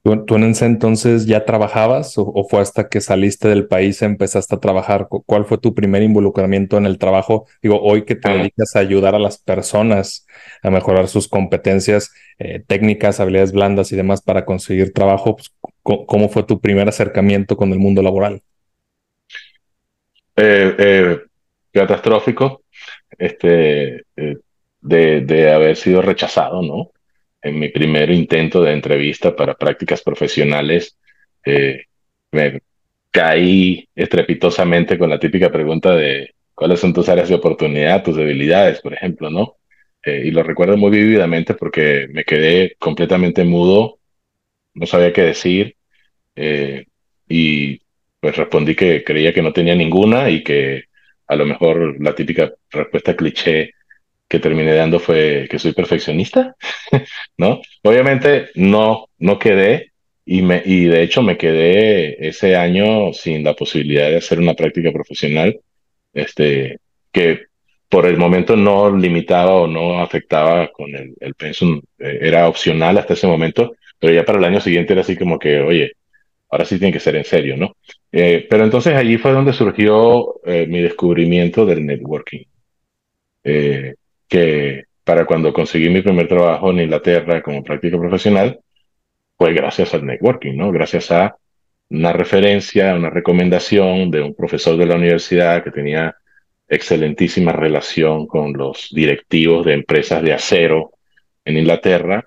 ¿Tú, 0.03 0.35
en 0.35 0.43
ese 0.45 0.65
entonces 0.65 1.27
ya 1.27 1.45
trabajabas 1.45 2.15
o, 2.17 2.47
fue 2.49 2.59
hasta 2.59 2.89
que 2.89 3.01
saliste 3.01 3.47
del 3.49 3.67
país 3.67 4.01
empezaste 4.01 4.55
a 4.55 4.59
trabajar? 4.59 5.07
¿Cuál 5.07 5.45
fue 5.45 5.59
tu 5.59 5.75
primer 5.75 6.01
involucramiento 6.01 6.77
en 6.77 6.87
el 6.87 6.97
trabajo? 6.97 7.45
Digo, 7.61 7.79
hoy 7.79 8.03
que 8.03 8.15
te 8.15 8.31
ah. 8.31 8.33
dedicas 8.33 8.75
a 8.75 8.79
ayudar 8.79 9.13
a 9.13 9.19
las 9.19 9.37
personas 9.37 10.25
a 10.63 10.71
mejorar 10.71 11.07
sus 11.07 11.27
competencias 11.27 12.11
eh, 12.39 12.63
técnicas, 12.65 13.19
habilidades 13.19 13.51
blandas 13.51 13.91
y 13.91 13.95
demás 13.95 14.23
para 14.23 14.43
conseguir 14.43 14.91
trabajo, 14.91 15.35
pues, 15.35 15.53
¿cómo 15.83 16.29
fue 16.29 16.43
tu 16.43 16.59
primer 16.59 16.89
acercamiento 16.89 17.55
con 17.55 17.71
el 17.71 17.77
mundo 17.77 18.01
laboral? 18.01 18.41
Eh, 20.35 20.75
eh, 20.79 21.19
catastrófico, 21.71 22.63
este, 23.17 24.03
de, 24.15 25.21
de 25.21 25.51
haber 25.51 25.75
sido 25.75 26.01
rechazado, 26.01 26.61
¿no? 26.61 26.91
en 27.41 27.59
mi 27.59 27.69
primer 27.69 28.09
intento 28.11 28.61
de 28.61 28.73
entrevista 28.73 29.35
para 29.35 29.55
prácticas 29.55 30.01
profesionales, 30.01 30.97
eh, 31.45 31.85
me 32.31 32.61
caí 33.09 33.87
estrepitosamente 33.95 34.97
con 34.97 35.09
la 35.09 35.19
típica 35.19 35.51
pregunta 35.51 35.95
de 35.95 36.35
cuáles 36.53 36.79
son 36.79 36.93
tus 36.93 37.09
áreas 37.09 37.29
de 37.29 37.35
oportunidad, 37.35 38.03
tus 38.03 38.15
debilidades, 38.15 38.79
por 38.81 38.93
ejemplo, 38.93 39.29
¿no? 39.29 39.57
Eh, 40.03 40.23
y 40.25 40.31
lo 40.31 40.43
recuerdo 40.43 40.77
muy 40.77 40.91
vívidamente 40.91 41.53
porque 41.55 42.07
me 42.11 42.23
quedé 42.23 42.75
completamente 42.79 43.43
mudo, 43.43 43.99
no 44.73 44.85
sabía 44.85 45.13
qué 45.13 45.23
decir, 45.23 45.75
eh, 46.35 46.85
y 47.27 47.81
pues 48.19 48.35
respondí 48.37 48.75
que 48.75 49.03
creía 49.03 49.33
que 49.33 49.41
no 49.41 49.53
tenía 49.53 49.75
ninguna 49.75 50.29
y 50.29 50.43
que 50.43 50.85
a 51.31 51.35
lo 51.37 51.45
mejor 51.45 51.95
la 52.01 52.13
típica 52.13 52.51
respuesta 52.69 53.15
cliché 53.15 53.71
que 54.27 54.39
terminé 54.39 54.73
dando 54.73 54.99
fue 54.99 55.47
que 55.49 55.59
soy 55.59 55.71
perfeccionista, 55.71 56.55
¿no? 57.37 57.61
Obviamente 57.83 58.49
no, 58.55 59.07
no 59.17 59.39
quedé 59.39 59.93
y, 60.25 60.41
me, 60.41 60.61
y 60.65 60.85
de 60.85 61.03
hecho 61.03 61.21
me 61.21 61.37
quedé 61.37 62.27
ese 62.27 62.57
año 62.57 63.13
sin 63.13 63.45
la 63.45 63.53
posibilidad 63.53 64.09
de 64.09 64.17
hacer 64.17 64.39
una 64.39 64.55
práctica 64.55 64.91
profesional, 64.91 65.57
este, 66.13 66.79
que 67.13 67.43
por 67.87 68.05
el 68.05 68.17
momento 68.17 68.57
no 68.57 68.93
limitaba 68.95 69.53
o 69.53 69.67
no 69.67 70.01
afectaba 70.01 70.69
con 70.69 70.93
el, 70.93 71.13
el 71.17 71.33
pensum, 71.35 71.81
eh, 71.97 72.19
era 72.21 72.49
opcional 72.49 72.97
hasta 72.97 73.13
ese 73.13 73.27
momento, 73.27 73.75
pero 73.99 74.13
ya 74.13 74.25
para 74.25 74.37
el 74.37 74.45
año 74.45 74.59
siguiente 74.59 74.91
era 74.93 75.01
así 75.01 75.15
como 75.15 75.39
que, 75.39 75.61
oye, 75.61 75.93
ahora 76.51 76.65
sí 76.65 76.77
tiene 76.77 76.93
que 76.93 76.99
ser 76.99 77.15
en 77.15 77.23
serio, 77.23 77.55
¿no? 77.57 77.75
Eh, 78.11 78.45
pero 78.49 78.65
entonces 78.65 78.93
allí 78.95 79.17
fue 79.17 79.31
donde 79.31 79.53
surgió 79.53 80.41
eh, 80.45 80.67
mi 80.67 80.81
descubrimiento 80.81 81.65
del 81.65 81.85
networking. 81.85 82.43
Eh, 83.43 83.95
que 84.27 84.83
para 85.03 85.25
cuando 85.25 85.53
conseguí 85.53 85.89
mi 85.89 86.01
primer 86.01 86.27
trabajo 86.27 86.71
en 86.71 86.81
Inglaterra 86.81 87.41
como 87.41 87.63
práctico 87.63 87.99
profesional, 87.99 88.59
fue 89.37 89.53
gracias 89.53 89.93
al 89.93 90.05
networking, 90.05 90.55
¿no? 90.55 90.71
Gracias 90.71 91.11
a 91.11 91.35
una 91.89 92.13
referencia, 92.13 92.95
una 92.95 93.09
recomendación 93.09 94.11
de 94.11 94.21
un 94.21 94.35
profesor 94.35 94.77
de 94.77 94.85
la 94.85 94.95
universidad 94.95 95.63
que 95.63 95.71
tenía 95.71 96.15
excelentísima 96.67 97.51
relación 97.51 98.27
con 98.27 98.53
los 98.53 98.89
directivos 98.91 99.65
de 99.65 99.73
empresas 99.73 100.21
de 100.21 100.33
acero 100.33 100.91
en 101.43 101.57
Inglaterra, 101.57 102.25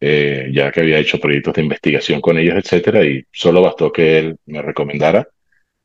eh, 0.00 0.50
ya 0.52 0.72
que 0.72 0.80
había 0.80 0.98
hecho 0.98 1.20
proyectos 1.20 1.54
de 1.54 1.62
investigación 1.62 2.20
con 2.20 2.38
ellos, 2.38 2.56
etcétera, 2.56 3.04
y 3.04 3.24
solo 3.32 3.62
bastó 3.62 3.92
que 3.92 4.18
él 4.18 4.36
me 4.46 4.62
recomendara 4.62 5.28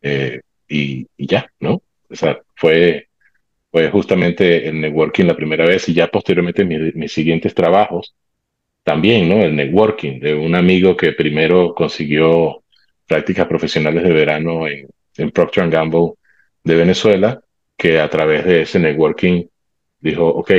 eh, 0.02 0.42
y, 0.68 1.08
ya, 1.18 1.52
¿no? 1.60 1.82
O 2.10 2.16
sea, 2.16 2.40
fue 2.56 3.08
fue 3.72 3.90
justamente 3.92 4.70
el 4.70 4.80
networking 4.80 5.26
la 5.26 5.36
primera 5.36 5.66
vez 5.66 5.90
y 5.90 5.94
ya 5.94 6.08
posteriormente 6.08 6.64
mis, 6.64 7.12
siguientes 7.12 7.54
trabajos 7.54 8.16
también, 8.84 9.28
¿no? 9.28 9.44
El 9.44 9.56
networking 9.56 10.20
de 10.22 10.34
un 10.34 10.56
amigo 10.56 10.96
que 10.96 11.12
primero 11.14 11.76
consiguió 11.76 12.64
prácticas 13.06 13.48
profesionales 13.48 14.04
de 14.04 14.14
verano 14.14 14.68
en, 14.68 14.88
en 15.18 15.32
Procter 15.32 15.70
Gamble 15.70 16.14
de 16.64 16.76
Venezuela, 16.76 17.42
que 17.78 18.00
a 18.00 18.10
través 18.10 18.46
de 18.46 18.62
ese 18.62 18.80
networking 18.80 19.46
dijo, 20.00 20.26
ok, 20.26 20.52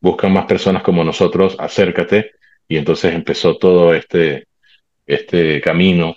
buscan 0.00 0.32
más 0.32 0.46
personas 0.46 0.82
como 0.82 1.04
nosotros, 1.04 1.56
acércate. 1.58 2.32
Y 2.68 2.76
entonces 2.76 3.14
empezó 3.14 3.56
todo 3.58 3.94
este, 3.94 4.46
este 5.06 5.60
camino 5.60 6.16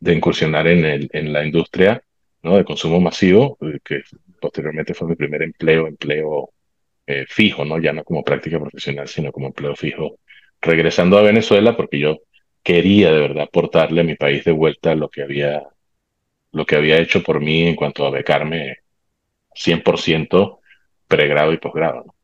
de 0.00 0.14
incursionar 0.14 0.66
en, 0.68 1.08
en 1.12 1.32
la 1.32 1.44
industria 1.44 2.02
de 2.56 2.64
consumo 2.64 3.00
masivo, 3.00 3.58
eh, 3.60 3.78
que 3.84 4.02
posteriormente 4.40 4.94
fue 4.94 5.08
mi 5.08 5.16
primer 5.16 5.42
empleo, 5.42 5.86
empleo 5.86 6.50
eh, 7.06 7.24
fijo, 7.28 7.64
¿no? 7.64 7.78
Ya 7.78 7.92
no 7.92 8.04
como 8.04 8.22
práctica 8.22 8.60
profesional, 8.60 9.08
sino 9.08 9.32
como 9.32 9.48
empleo 9.48 9.74
fijo, 9.76 10.18
regresando 10.60 11.18
a 11.18 11.22
Venezuela 11.22 11.76
porque 11.76 11.98
yo 11.98 12.18
quería 12.62 13.12
de 13.12 13.20
verdad 13.20 13.44
aportarle 13.44 14.00
a 14.00 14.04
mi 14.04 14.14
país 14.14 14.44
de 14.44 14.52
vuelta 14.52 14.94
lo 14.94 15.08
que 15.08 15.22
había, 15.22 15.62
lo 16.52 16.66
que 16.66 16.76
había 16.76 16.98
hecho 16.98 17.22
por 17.22 17.40
mí 17.40 17.62
en 17.62 17.76
cuanto 17.76 18.06
a 18.06 18.10
becarme 18.10 18.78
100% 19.54 20.58
pregrado 21.06 21.52
y 21.52 21.58
posgrado. 21.58 22.14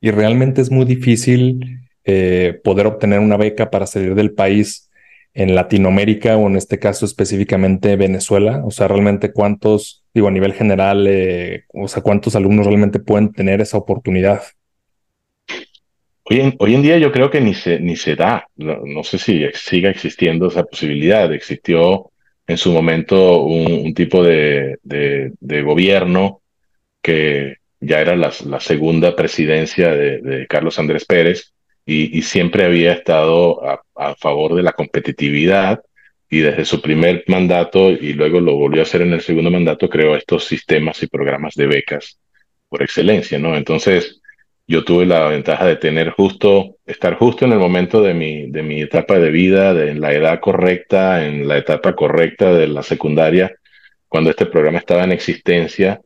Y 0.00 0.10
realmente 0.10 0.60
es 0.60 0.70
muy 0.70 0.84
difícil 0.84 1.80
eh, 2.04 2.60
poder 2.62 2.86
obtener 2.86 3.20
una 3.20 3.36
beca 3.36 3.70
para 3.70 3.86
salir 3.86 4.14
del 4.14 4.32
país 4.32 4.90
en 5.32 5.54
Latinoamérica 5.54 6.36
o 6.36 6.46
en 6.46 6.56
este 6.56 6.78
caso 6.78 7.06
específicamente 7.06 7.96
Venezuela? 7.96 8.62
O 8.64 8.70
sea, 8.70 8.88
realmente 8.88 9.32
cuántos, 9.32 10.04
digo, 10.12 10.28
a 10.28 10.30
nivel 10.30 10.52
general, 10.52 11.06
eh, 11.08 11.64
o 11.72 11.88
sea, 11.88 12.02
cuántos 12.02 12.36
alumnos 12.36 12.66
realmente 12.66 13.00
pueden 13.00 13.32
tener 13.32 13.60
esa 13.60 13.78
oportunidad. 13.78 14.42
Hoy 16.26 16.54
en, 16.74 16.82
día 16.82 16.96
yo 16.98 17.12
creo 17.12 17.30
que 17.30 17.40
ni 17.40 17.52
se, 17.52 17.80
ni 17.80 17.96
se 17.96 18.16
da, 18.16 18.48
no, 18.56 19.04
sé 19.04 19.18
si 19.18 19.44
siga 19.52 19.90
existiendo 19.90 20.48
esa 20.48 20.64
posibilidad. 20.64 21.30
Existió 21.32 22.10
en 22.46 22.56
su 22.56 22.72
momento 22.72 23.42
un, 23.42 23.92
tipo 23.92 24.22
de, 24.22 24.78
gobierno 25.64 26.40
que 27.02 27.56
ya 27.80 28.00
era 28.00 28.16
la, 28.16 28.30
segunda 28.60 29.14
presidencia 29.14 29.92
de, 29.94 30.22
de 30.22 30.46
Carlos 30.46 30.78
Andrés 30.78 31.04
Pérez, 31.04 31.53
y, 31.86 32.22
siempre 32.22 32.64
había 32.64 32.92
estado 32.92 33.62
a, 33.68 34.14
favor 34.16 34.54
de 34.54 34.62
la 34.62 34.72
competitividad 34.72 35.80
y 36.30 36.40
desde 36.40 36.64
su 36.64 36.80
primer 36.80 37.24
mandato 37.28 37.90
y 37.90 38.14
luego 38.14 38.40
lo 38.40 38.54
volvió 38.56 38.80
a 38.80 38.84
hacer 38.84 39.02
en 39.02 39.12
el 39.12 39.20
segundo 39.20 39.50
mandato, 39.50 39.88
creó 39.88 40.16
estos 40.16 40.44
sistemas 40.44 41.02
y 41.02 41.06
programas 41.06 41.54
de 41.54 41.66
becas 41.66 42.18
por 42.68 42.82
excelencia, 42.82 43.38
¿no? 43.38 43.56
Entonces, 43.56 44.20
yo 44.66 44.82
tuve 44.84 45.04
la 45.04 45.28
ventaja 45.28 45.66
de 45.66 45.76
tener 45.76 46.10
justo, 46.10 46.76
estar 46.86 47.16
justo 47.16 47.44
en 47.44 47.52
el 47.52 47.58
momento 47.58 48.02
de 48.02 48.14
mi, 48.14 48.50
de 48.50 48.62
mi 48.62 48.80
etapa 48.80 49.18
de 49.18 49.30
vida, 49.30 49.70
en 49.84 50.00
la 50.00 50.12
edad 50.12 50.40
correcta, 50.40 51.26
en 51.26 51.46
la 51.46 51.58
etapa 51.58 51.94
correcta 51.94 52.52
de 52.54 52.68
la 52.68 52.82
secundaria, 52.82 53.54
cuando 54.08 54.30
este 54.30 54.46
programa 54.46 54.78
estaba 54.78 55.04
en 55.04 55.12
existencia 55.12 56.00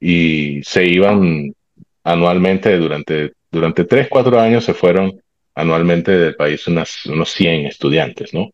y 0.00 0.60
se 0.64 0.84
iban 0.86 1.54
anualmente 2.02 2.76
durante 2.76 3.32
durante 3.54 3.84
tres, 3.84 4.08
cuatro 4.10 4.38
años 4.38 4.64
se 4.64 4.74
fueron 4.74 5.20
anualmente 5.54 6.10
del 6.10 6.36
país 6.36 6.66
unas, 6.66 7.06
unos 7.06 7.30
100 7.30 7.66
estudiantes, 7.66 8.34
¿no? 8.34 8.50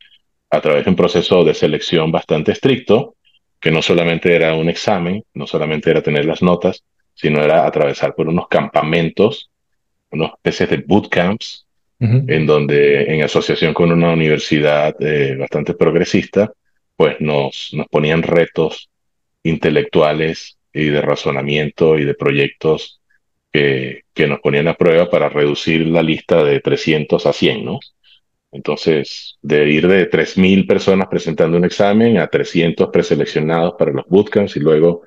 A 0.51 0.61
través 0.61 0.85
de 0.85 0.91
un 0.91 0.97
proceso 0.97 1.43
de 1.45 1.55
selección 1.55 2.13
bastante 2.13 2.53
estricto, 2.53 3.17
que 3.59 3.71
no 3.71 3.83
solamente 3.83 4.35
era 4.35 4.55
un 4.55 4.69
examen, 4.69 5.25
no 5.35 5.47
solamente 5.47 5.91
era 5.91 6.03
tener 6.03 6.25
las 6.25 6.43
notas, 6.43 6.85
sino 7.15 7.43
era 7.43 7.67
atravesar 7.67 8.15
por 8.15 8.29
unos 8.29 8.49
campamentos, 8.49 9.51
unas 10.11 10.33
especies 10.33 10.71
de 10.71 10.85
bootcamps, 10.87 11.67
en 12.03 12.47
donde 12.47 13.15
en 13.15 13.23
asociación 13.23 13.75
con 13.75 13.93
una 13.93 14.11
universidad 14.13 14.97
eh, 15.01 15.37
bastante 15.39 15.75
progresista, 15.75 16.51
pues 16.97 17.17
nos, 17.21 17.71
nos 17.75 17.87
ponían 17.89 18.23
retos 18.23 18.89
intelectuales 19.43 20.57
y 20.73 20.87
de 20.87 21.03
razonamiento 21.03 21.99
y 21.99 22.05
de 22.07 22.15
proyectos 22.15 23.00
que, 23.53 24.05
que, 24.15 24.27
nos 24.27 24.41
ponían 24.41 24.69
a 24.69 24.75
prueba 24.75 25.11
para 25.11 25.29
reducir 25.29 25.87
la 25.87 26.03
lista 26.03 26.45
de 26.45 26.61
300 26.61 27.27
a 27.27 27.33
100, 27.33 27.65
¿no? 27.65 27.81
Entonces, 28.53 29.39
de 29.43 29.71
ir 29.71 29.87
de 29.87 30.11
3.000 30.11 30.67
personas 30.67 31.09
presentando 31.09 31.57
un 31.57 31.65
examen 31.65 32.19
a 32.19 32.27
300 32.27 32.89
preseleccionados 32.91 33.75
para 33.79 33.93
los 33.93 34.07
bootcamps 34.07 34.57
y 34.57 34.61
luego 34.61 35.03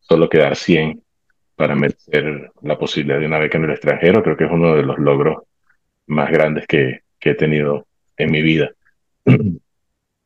solo 0.00 0.28
quedar 0.28 0.56
100 0.56 1.02
para 1.54 1.74
merecer 1.74 2.50
la 2.62 2.78
posibilidad 2.78 3.18
de 3.18 3.26
una 3.26 3.38
beca 3.38 3.58
en 3.58 3.64
el 3.64 3.70
extranjero, 3.72 4.22
creo 4.22 4.36
que 4.36 4.44
es 4.44 4.50
uno 4.50 4.74
de 4.74 4.84
los 4.84 4.98
logros 4.98 5.42
más 6.06 6.30
grandes 6.30 6.66
que, 6.66 7.00
que 7.18 7.30
he 7.30 7.34
tenido 7.34 7.86
en 8.16 8.30
mi 8.30 8.42
vida. 8.42 8.70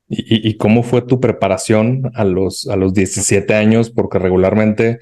¿Y, 0.08 0.48
¿Y, 0.48 0.56
cómo 0.58 0.82
fue 0.82 1.02
tu 1.02 1.20
preparación 1.20 2.12
a 2.14 2.24
los, 2.24 2.68
a 2.68 2.76
los 2.76 2.92
17 2.92 3.54
años? 3.54 3.90
Porque 3.90 4.18
regularmente 4.18 4.98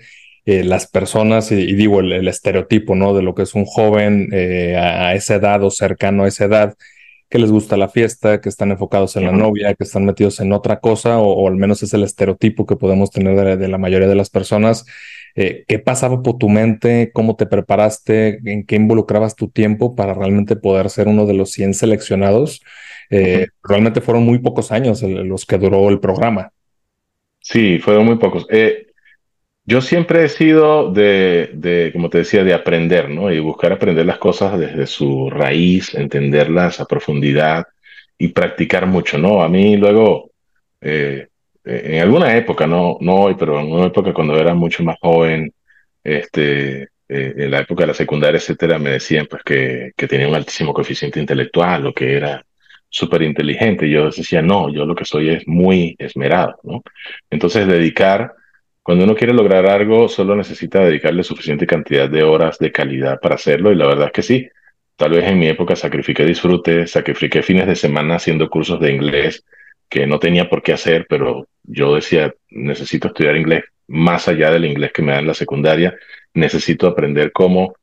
eh, 0.47 0.65
las 0.65 0.87
personas, 0.87 1.53
y, 1.53 1.75
digo 1.75 2.01
el, 2.01 2.27
estereotipo, 2.29 2.95
¿no? 2.95 3.15
De 3.15 3.23
lo 3.23 3.35
que 3.35 3.43
es 3.43 3.55
un 3.55 3.65
joven 3.65 4.29
eh, 4.33 4.77
a, 4.77 5.15
esa 5.15 5.37
edad 5.37 5.63
o 5.65 5.71
cercano 5.71 6.25
a 6.25 6.29
esa 6.29 6.45
edad, 6.45 6.75
que 7.29 7.39
les 7.39 7.51
gusta 7.51 7.77
la 7.77 7.89
fiesta, 7.89 8.41
que 8.41 8.49
están 8.49 8.73
enfocados 8.73 9.17
en 9.17 9.25
la 9.25 9.33
novia, 9.33 9.75
que 9.75 9.85
están 9.85 10.05
metidos 10.05 10.41
en 10.41 10.53
otra 10.53 10.81
cosa, 10.81 11.19
o, 11.21 11.47
al 11.47 11.57
menos 11.57 11.83
es 11.83 11.95
el 11.95 12.03
estereotipo 12.03 12.67
que 12.67 12.77
podemos 12.77 13.11
tener 13.11 13.57
de, 13.57 13.69
la 13.69 13.79
mayoría 13.79 14.09
de 14.09 14.17
las 14.17 14.31
personas. 14.31 14.85
Eh, 15.37 15.65
¿Qué 15.69 15.79
pasaba 15.79 16.23
por 16.23 16.39
tu 16.39 16.49
mente? 16.49 17.13
¿Cómo 17.13 17.37
te 17.37 17.47
preparaste? 17.47 18.41
¿En 18.45 18.67
qué 18.67 18.77
involucrabas 18.77 19.37
tu 19.37 19.49
tiempo 19.49 19.95
para 19.95 20.13
realmente 20.13 20.57
poder 20.57 20.91
ser 20.91 21.07
uno 21.07 21.25
de 21.27 21.35
los 21.35 21.53
100 21.53 21.75
seleccionados? 21.75 22.63
eh, 23.11 23.49
realmente 23.63 24.01
fueron 24.01 24.25
muy 24.25 24.39
pocos 24.39 24.71
años 24.71 25.03
los 25.03 25.45
que 25.45 25.59
duró 25.59 25.89
el 25.89 26.01
programa. 26.01 26.53
Sí, 27.41 27.79
fueron 27.81 28.07
muy 28.07 28.17
pocos. 28.17 28.47
Eh, 28.51 28.87
yo 29.71 29.81
siempre 29.81 30.25
he 30.25 30.29
sido 30.29 30.93
de, 30.93 31.91
como 31.93 32.11
te 32.11 32.19
decía, 32.19 32.43
de 32.43 32.55
aprender, 32.55 33.09
¿no? 33.09 33.31
Y 33.31 33.39
buscar 33.39 33.71
aprender 33.71 34.05
las 34.05 34.19
cosas 34.19 34.59
desde 34.59 34.85
su 34.89 35.31
raíz, 35.31 35.95
entenderlas 35.95 36.81
a 36.81 36.87
profundidad 36.87 37.69
y 38.19 38.29
practicar 38.29 38.87
mucho, 38.87 39.17
¿no? 39.17 39.43
A 39.43 39.49
mí 39.49 39.77
luego, 39.77 40.33
eh, 40.81 41.29
en 41.65 42.03
alguna 42.03 42.37
época, 42.37 42.67
no, 42.67 42.99
no 43.01 43.15
hoy, 43.15 43.37
pero 43.39 43.61
en 43.61 43.71
una 43.71 43.87
época 43.87 44.13
cuando 44.13 44.37
era 44.37 44.55
mucho 44.55 44.83
más 44.83 44.97
joven, 45.01 45.53
este, 46.03 46.83
eh, 46.83 47.35
en 47.37 47.51
la 47.53 47.61
época 47.61 47.85
de 47.85 47.89
la 47.89 47.95
secundaria, 47.95 48.39
etcétera, 48.39 48.77
me 48.81 48.91
decían 48.91 49.29
pues 49.31 49.45
que, 49.45 49.93
que 49.97 50.09
tenía 50.09 50.27
un 50.27 50.35
altísimo 50.35 50.73
coeficiente 50.75 51.21
intelectual 51.21 51.87
o 51.87 51.95
que 51.95 52.17
era 52.17 52.45
súper 52.89 53.23
inteligente. 53.23 53.89
Yo 53.89 54.07
decía, 54.07 54.43
no, 54.43 54.69
yo 54.69 54.85
lo 54.85 54.97
que 54.97 55.05
soy 55.05 55.31
es 55.31 55.47
muy 55.47 55.95
esmerado, 55.97 56.57
¿no? 56.65 56.83
Entonces, 57.31 57.69
dedicar 57.69 58.33
cuando 58.83 59.05
uno 59.05 59.15
quiere 59.15 59.35
lograr 59.35 59.67
algo, 59.67 60.09
solo 60.09 60.35
necesita 60.35 60.81
dedicarle 60.85 61.23
suficiente 61.23 61.67
cantidad 61.67 62.09
de 62.09 62.23
horas 62.23 62.59
de 62.59 62.73
calidad 62.73 63.21
para 63.21 63.35
hacerlo 63.35 63.73
y 63.73 63.75
la 63.77 63.87
verdad 63.87 64.07
es 64.07 64.13
que 64.13 64.23
sí. 64.23 64.49
Tal 64.97 65.13
vez 65.13 65.25
en 65.27 65.39
mi 65.39 65.49
época 65.49 65.77
sacrifiqué 65.77 66.25
disfrute, 66.25 66.87
sacrifiqué 66.87 67.43
fines 67.43 67.67
de 67.67 67.77
semana 67.77 68.17
haciendo 68.17 68.49
cursos 68.49 68.81
de 68.81 68.93
inglés 68.93 69.45
que 69.89 70.07
no 70.07 70.19
tenía 70.19 70.49
por 70.49 70.63
qué 70.63 70.73
hacer, 70.73 71.07
pero 71.09 71.49
yo 71.63 71.95
decía, 71.95 72.35
necesito 72.51 73.09
estudiar 73.09 73.37
inglés 73.37 73.65
más 73.89 74.29
allá 74.29 74.51
del 74.51 74.65
inglés 74.65 74.93
que 74.93 75.03
me 75.03 75.13
dan 75.13 75.23
en 75.23 75.27
la 75.29 75.35
secundaria, 75.35 75.95
necesito 76.33 76.87
aprender 76.87 77.33
cómo, 77.33 77.75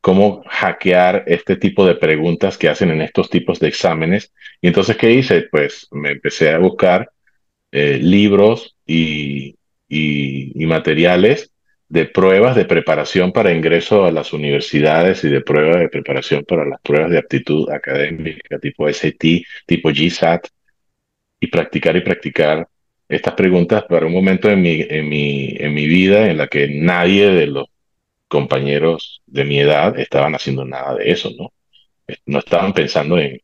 cómo 0.00 0.44
hackear 0.46 1.24
este 1.26 1.56
tipo 1.56 1.86
de 1.86 1.94
preguntas 1.94 2.58
que 2.58 2.68
hacen 2.68 2.90
en 2.90 3.00
estos 3.02 3.30
tipos 3.30 3.58
de 3.60 3.68
exámenes. 3.68 4.32
Y 4.60 4.68
entonces, 4.68 4.96
¿qué 4.96 5.10
hice? 5.12 5.42
Pues 5.50 5.88
me 5.90 6.12
empecé 6.12 6.50
a 6.52 6.58
buscar 6.58 7.10
eh, 7.72 7.98
libros 8.00 8.76
y, 8.86 9.56
y, 9.94 10.66
materiales 10.66 11.50
de 11.88 12.06
pruebas 12.06 12.56
de 12.56 12.64
preparación 12.64 13.32
para 13.32 13.52
ingreso 13.52 14.04
a 14.04 14.12
las 14.12 14.32
universidades 14.32 15.22
y 15.24 15.28
de 15.28 15.42
pruebas 15.42 15.78
de 15.78 15.88
preparación 15.88 16.44
para 16.44 16.64
las 16.64 16.80
pruebas 16.80 17.10
de 17.10 17.18
aptitud 17.18 17.70
académica 17.70 18.58
tipo 18.58 18.90
SAT, 18.92 19.24
tipo 19.66 19.90
GSAT, 19.90 20.48
y 21.40 21.46
practicar 21.48 21.96
y 21.96 22.00
practicar 22.00 22.66
estas 23.08 23.34
preguntas 23.34 23.84
para 23.84 24.06
un 24.06 24.12
momento 24.12 24.50
en 24.50 24.62
mi, 24.62 24.84
en 24.88 25.08
mi, 25.08 25.54
en 25.58 25.74
mi 25.74 25.86
vida 25.86 26.28
en 26.30 26.38
la 26.38 26.48
que 26.48 26.68
nadie 26.68 27.30
de 27.30 27.46
los 27.46 27.66
compañeros 28.28 29.22
de 29.26 29.44
mi 29.44 29.60
edad 29.60 29.98
estaban 29.98 30.34
haciendo 30.34 30.64
nada 30.64 30.96
de 30.96 31.10
eso, 31.10 31.30
¿no? 31.38 31.52
No 32.26 32.38
estaban 32.38 32.72
pensando 32.72 33.18
en, 33.18 33.40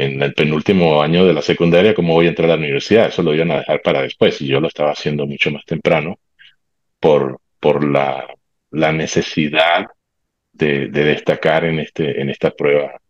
en 0.00 0.22
el 0.22 0.34
penúltimo 0.34 1.02
año 1.02 1.24
de 1.24 1.34
la 1.34 1.42
secundaria 1.42 1.94
cómo 1.94 2.14
voy 2.14 2.26
a 2.26 2.30
entrar 2.30 2.50
a 2.50 2.54
la 2.54 2.58
universidad. 2.58 3.08
Eso 3.08 3.22
lo 3.22 3.34
iban 3.34 3.50
a 3.50 3.58
dejar 3.58 3.82
para 3.82 4.02
después 4.02 4.40
y 4.40 4.46
yo 4.46 4.60
lo 4.60 4.68
estaba 4.68 4.92
haciendo 4.92 5.26
mucho 5.26 5.50
más 5.50 5.64
temprano 5.64 6.18
por, 6.98 7.40
por 7.58 7.84
la, 7.84 8.26
la 8.70 8.92
necesidad 8.92 9.86
de, 10.52 10.88
de, 10.88 11.04
destacar 11.04 11.64
en, 11.64 11.78
este, 11.78 12.20
en 12.20 12.30
esta 12.30 12.50
prueba 12.50 13.00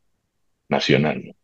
nacional. 0.69 1.35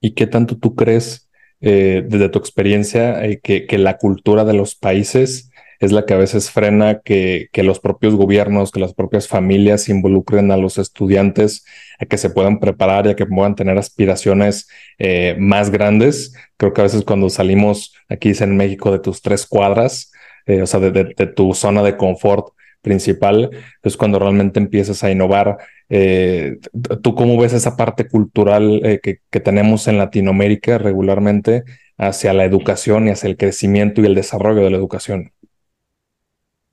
¿Y 0.00 0.12
qué 0.14 0.26
tanto 0.26 0.56
tú 0.56 0.74
crees, 0.74 1.28
eh, 1.60 2.02
desde 2.04 2.28
tu 2.28 2.38
experiencia, 2.38 3.24
eh, 3.24 3.40
que, 3.40 3.66
que 3.66 3.78
la 3.78 3.98
cultura 3.98 4.44
de 4.44 4.54
los 4.54 4.74
países 4.74 5.51
es 5.82 5.90
la 5.90 6.06
que 6.06 6.14
a 6.14 6.16
veces 6.16 6.48
frena 6.48 7.00
que, 7.00 7.50
los 7.56 7.80
propios 7.80 8.14
gobiernos, 8.14 8.70
que 8.70 8.78
las 8.78 8.94
propias 8.94 9.26
familias 9.26 9.88
involucren 9.88 10.52
a 10.52 10.56
los 10.56 10.78
estudiantes 10.78 11.64
a 11.98 12.06
que 12.06 12.18
se 12.18 12.30
puedan 12.30 12.60
preparar 12.60 13.06
y 13.06 13.10
a 13.10 13.16
que 13.16 13.26
puedan 13.26 13.56
tener 13.56 13.76
aspiraciones 13.76 14.68
eh, 14.98 15.34
más 15.40 15.70
grandes. 15.70 16.34
Creo 16.56 16.72
que 16.72 16.82
a 16.82 16.84
veces 16.84 17.02
cuando 17.04 17.28
salimos 17.30 17.94
aquí 18.08 18.32
en 18.38 18.56
México 18.56 18.92
de 18.92 19.00
tus 19.00 19.22
tres 19.22 19.44
cuadras, 19.44 20.12
eh, 20.46 20.62
o 20.62 20.66
sea, 20.68 20.78
de, 20.78 21.04
tu 21.34 21.52
zona 21.52 21.82
de 21.82 21.96
confort 21.96 22.54
principal, 22.80 23.50
es 23.82 23.96
cuando 23.96 24.20
realmente 24.20 24.60
empiezas 24.60 25.02
a 25.02 25.10
innovar. 25.10 25.58
Eh, 25.88 26.58
¿Tú 27.02 27.16
cómo 27.16 27.36
ves 27.40 27.54
esa 27.54 27.76
parte 27.76 28.06
cultural 28.06 29.00
que 29.02 29.40
tenemos 29.40 29.88
en 29.88 29.98
Latinoamérica 29.98 30.78
regularmente 30.78 31.64
hacia 31.98 32.32
la 32.32 32.44
educación 32.44 33.08
y 33.08 33.10
hacia 33.10 33.28
el 33.28 33.36
crecimiento 33.36 34.00
y 34.00 34.06
el 34.06 34.14
desarrollo 34.14 34.62
de 34.62 34.70
la 34.70 34.76
educación? 34.76 35.32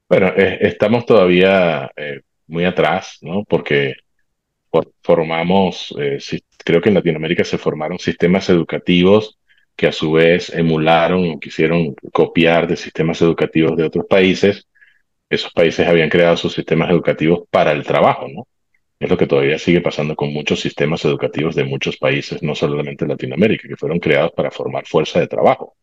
Bueno, 0.09 0.29
eh, 0.35 0.57
estamos 0.61 1.05
todavía 1.05 1.91
eh, 1.95 2.21
muy 2.47 2.65
atrás, 2.65 3.19
¿no? 3.21 3.43
Porque 3.45 3.93
formamos, 5.01 5.93
eh, 5.99 6.19
creo 6.63 6.81
que 6.81 6.89
en 6.89 6.95
Latinoamérica 6.95 7.43
se 7.43 7.57
formaron 7.57 7.99
sistemas 7.99 8.49
educativos 8.49 9.37
que 9.75 9.87
a 9.87 9.91
su 9.91 10.11
vez 10.13 10.49
emularon 10.49 11.29
o 11.31 11.39
quisieron 11.39 11.95
copiar 12.11 12.67
de 12.67 12.75
sistemas 12.75 13.21
educativos 13.21 13.77
de 13.77 13.85
otros 13.85 14.05
países. 14.07 14.67
Esos 15.29 15.53
países 15.53 15.87
habían 15.87 16.09
creado 16.09 16.37
sus 16.37 16.53
sistemas 16.53 16.89
educativos 16.89 17.41
para 17.51 17.71
el 17.71 17.83
trabajo, 17.85 18.27
¿no? 18.27 18.47
Es 18.99 19.09
lo 19.09 19.17
que 19.17 19.27
todavía 19.27 19.59
sigue 19.59 19.81
pasando 19.81 20.15
con 20.15 20.33
muchos 20.33 20.59
sistemas 20.59 21.05
educativos 21.05 21.55
de 21.55 21.65
muchos 21.65 21.97
países, 21.97 22.43
no 22.43 22.55
solamente 22.55 23.07
Latinoamérica, 23.07 23.67
que 23.67 23.77
fueron 23.77 23.99
creados 23.99 24.31
para 24.33 24.51
formar 24.51 24.85
fuerza 24.87 25.19
de 25.19 25.27
trabajo. 25.27 25.75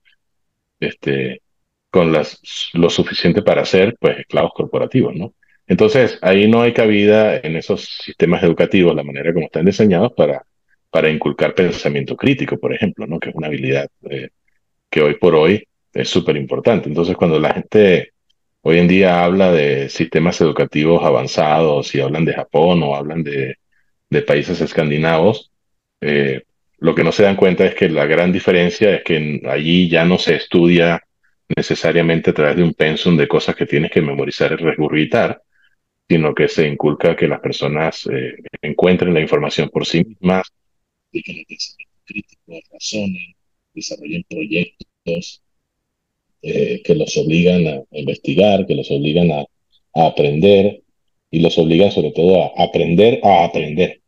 Este, 0.81 1.43
con 1.91 2.13
las, 2.13 2.41
lo 2.75 2.91
suficiente 2.91 3.43
para 3.43 3.65
ser 3.65 3.97
pues 3.99 4.19
esclavos 4.19 4.53
corporativos, 4.55 5.15
¿no? 5.15 5.35
Entonces, 5.67 6.19
ahí 6.23 6.49
no 6.49 6.63
hay 6.63 6.73
cabida 6.73 7.39
en 7.39 7.57
esos 7.57 7.99
sistemas 8.05 8.43
educativos, 8.43 8.95
la 8.95 9.03
manera 9.03 9.33
como 9.33 9.47
están 9.47 9.65
diseñados 9.67 10.13
para, 10.13 10.45
para 10.91 11.11
inculcar 11.11 11.55
pensamiento 11.55 12.17
crítico, 12.17 12.59
por 12.59 12.73
ejemplo, 12.73 13.07
¿no? 13.07 13.19
Que 13.19 13.31
es 13.31 13.35
una 13.35 13.49
habilidad 13.49 13.89
eh, 14.11 14.29
que 14.91 15.03
hoy 15.03 15.15
por 15.17 15.35
hoy 15.35 15.67
es 15.93 16.09
súper 16.09 16.37
importante. 16.37 16.89
Entonces, 16.89 17.17
cuando 17.17 17.39
la 17.41 17.55
gente 17.55 18.13
hoy 18.63 18.79
en 18.79 18.89
día 18.89 19.25
habla 19.25 19.53
de 19.53 19.89
sistemas 19.89 20.41
educativos 20.41 21.05
avanzados 21.05 21.95
y 21.95 22.01
hablan 22.01 22.25
de 22.25 22.35
Japón 22.35 22.83
o 22.83 22.95
hablan 22.97 23.23
de, 23.23 23.57
de 24.11 24.23
países 24.23 24.61
escandinavos, 24.61 25.51
eh, 26.01 26.43
lo 26.79 26.95
que 26.95 27.05
no 27.05 27.13
se 27.13 27.23
dan 27.23 27.37
cuenta 27.37 27.65
es 27.65 27.75
que 27.75 27.89
la 27.89 28.07
gran 28.07 28.33
diferencia 28.33 28.95
es 28.95 29.03
que 29.05 29.41
allí 29.49 29.89
ya 29.89 30.05
no 30.05 30.19
se 30.19 30.37
estudia 30.37 31.03
necesariamente 31.55 32.31
a 32.31 32.35
través 32.35 32.57
de 32.57 32.63
un 32.63 32.75
pensum 32.75 33.17
de 33.17 33.29
cosas 33.29 33.55
que 33.55 33.67
tienes 33.67 33.91
que 33.91 34.03
memorizar 34.03 34.53
y 34.53 34.57
regurgitar, 34.57 35.43
sino 36.09 36.35
que 36.35 36.49
se 36.49 36.67
inculca 36.67 37.17
que 37.17 37.29
las 37.29 37.41
personas 37.41 38.07
eh, 38.07 38.37
encuentren 38.63 39.15
la 39.15 39.21
información 39.21 39.69
por 39.69 39.87
sí 39.87 40.05
mismas, 40.05 40.53
que 41.13 41.23
críticos, 42.05 42.63
razonen, 42.73 43.35
desarrollen 43.75 44.25
proyectos 44.29 45.43
eh, 46.43 46.83
que 46.85 46.95
los 46.95 47.17
obligan 47.17 47.67
a 47.67 47.83
investigar, 47.91 48.67
que 48.67 48.75
los 48.75 48.91
obligan 48.91 49.31
a, 49.33 49.41
a 49.95 50.07
aprender 50.07 50.83
y 51.31 51.41
los 51.41 51.59
obligan 51.59 51.91
sobre 51.91 52.13
todo 52.13 52.45
a 52.45 52.65
aprender 52.65 53.21
a 53.25 53.45
aprender. 53.45 54.01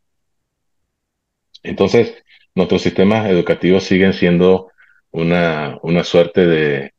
Entonces, 1.62 2.14
nuestros 2.54 2.82
sistemas 2.82 3.28
educativos 3.28 3.84
siguen 3.84 4.12
siendo 4.12 4.68
una, 5.10 5.78
una 5.82 6.04
suerte 6.04 6.46
de, 6.46 6.92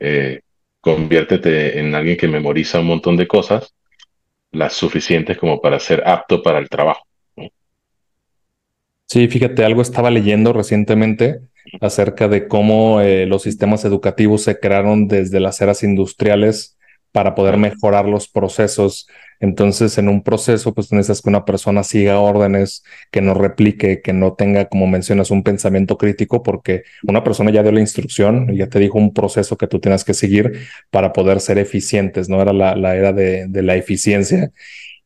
eh, 0.00 0.40
conviértete 0.80 1.78
en 1.78 1.94
alguien 1.94 2.16
que 2.16 2.28
memoriza 2.28 2.80
un 2.80 2.86
montón 2.86 3.16
de 3.16 3.28
cosas, 3.28 3.74
las 4.50 4.72
suficientes 4.72 5.38
como 5.38 5.60
para 5.60 5.78
ser 5.78 6.02
apto 6.06 6.42
para 6.42 6.58
el 6.58 6.68
trabajo. 6.68 7.02
Sí, 9.06 9.28
fíjate, 9.28 9.64
algo 9.64 9.82
estaba 9.82 10.10
leyendo 10.10 10.52
recientemente 10.52 11.40
acerca 11.80 12.28
de 12.28 12.48
cómo 12.48 13.00
eh, 13.00 13.26
los 13.26 13.42
sistemas 13.42 13.84
educativos 13.84 14.42
se 14.42 14.58
crearon 14.58 15.08
desde 15.08 15.40
las 15.40 15.60
eras 15.60 15.82
industriales 15.82 16.78
para 17.12 17.34
poder 17.34 17.56
mejorar 17.56 18.06
los 18.06 18.28
procesos. 18.28 19.06
Entonces, 19.40 19.96
en 19.98 20.08
un 20.08 20.22
proceso, 20.22 20.74
pues 20.74 20.92
necesitas 20.92 21.22
que 21.22 21.30
una 21.30 21.44
persona 21.44 21.82
siga 21.82 22.20
órdenes, 22.20 22.84
que 23.10 23.20
no 23.20 23.34
replique, 23.34 24.02
que 24.02 24.12
no 24.12 24.34
tenga, 24.34 24.68
como 24.68 24.86
mencionas, 24.86 25.30
un 25.30 25.42
pensamiento 25.42 25.96
crítico, 25.96 26.42
porque 26.42 26.82
una 27.02 27.24
persona 27.24 27.50
ya 27.50 27.62
dio 27.62 27.72
la 27.72 27.80
instrucción, 27.80 28.54
ya 28.54 28.68
te 28.68 28.78
dijo 28.78 28.98
un 28.98 29.14
proceso 29.14 29.56
que 29.56 29.66
tú 29.66 29.80
tienes 29.80 30.04
que 30.04 30.14
seguir 30.14 30.60
para 30.90 31.12
poder 31.12 31.40
ser 31.40 31.58
eficientes, 31.58 32.28
¿no? 32.28 32.40
Era 32.42 32.52
la, 32.52 32.76
la 32.76 32.96
era 32.96 33.12
de, 33.12 33.46
de 33.48 33.62
la 33.62 33.76
eficiencia. 33.76 34.50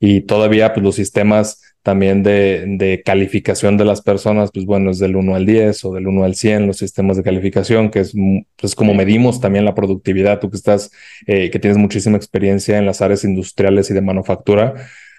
Y 0.01 0.23
todavía, 0.23 0.73
pues 0.75 0.85
los 0.85 0.97
sistemas 0.97 1.74
también 1.85 2.23
de, 2.23 2.65
de, 2.67 3.03
calificación 3.03 3.77
de 3.77 3.85
las 3.85 4.01
personas, 4.01 4.51
pues 4.53 4.65
bueno, 4.65 4.91
es 4.91 4.99
del 4.99 5.17
1 5.17 5.35
al 5.35 5.45
10 5.45 5.85
o 5.85 5.93
del 5.93 6.09
1 6.09 6.25
al 6.25 6.35
100 6.35 6.67
los 6.67 6.79
sistemas 6.79 7.19
de 7.19 7.23
calificación, 7.23 7.91
que 7.91 8.01
es 8.01 8.15
pues 8.57 8.75
como 8.75 8.95
medimos 8.95 9.39
también 9.39 9.67
la 9.67 9.75
productividad, 9.75 10.41
tú 10.41 10.49
que 10.49 10.57
estás, 10.57 10.91
eh, 11.27 11.51
que 11.51 11.59
tienes 11.59 11.77
muchísima 11.77 12.17
experiencia 12.17 12.79
en 12.79 12.87
las 12.87 13.03
áreas 13.03 13.23
industriales 13.25 13.91
y 13.91 13.95
de 13.95 14.01
manufactura, 14.01 14.73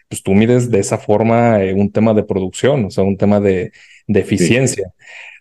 pues 0.10 0.24
tú 0.24 0.34
mides 0.34 0.72
de 0.72 0.80
esa 0.80 0.98
forma 0.98 1.64
eh, 1.64 1.76
un 1.76 1.92
tema 1.92 2.16
de 2.16 2.24
producción, 2.24 2.86
o 2.86 2.90
sea, 2.90 3.04
un 3.04 3.18
tema 3.18 3.40
de, 3.40 3.72
de 4.08 4.20
eficiencia. 4.20 4.92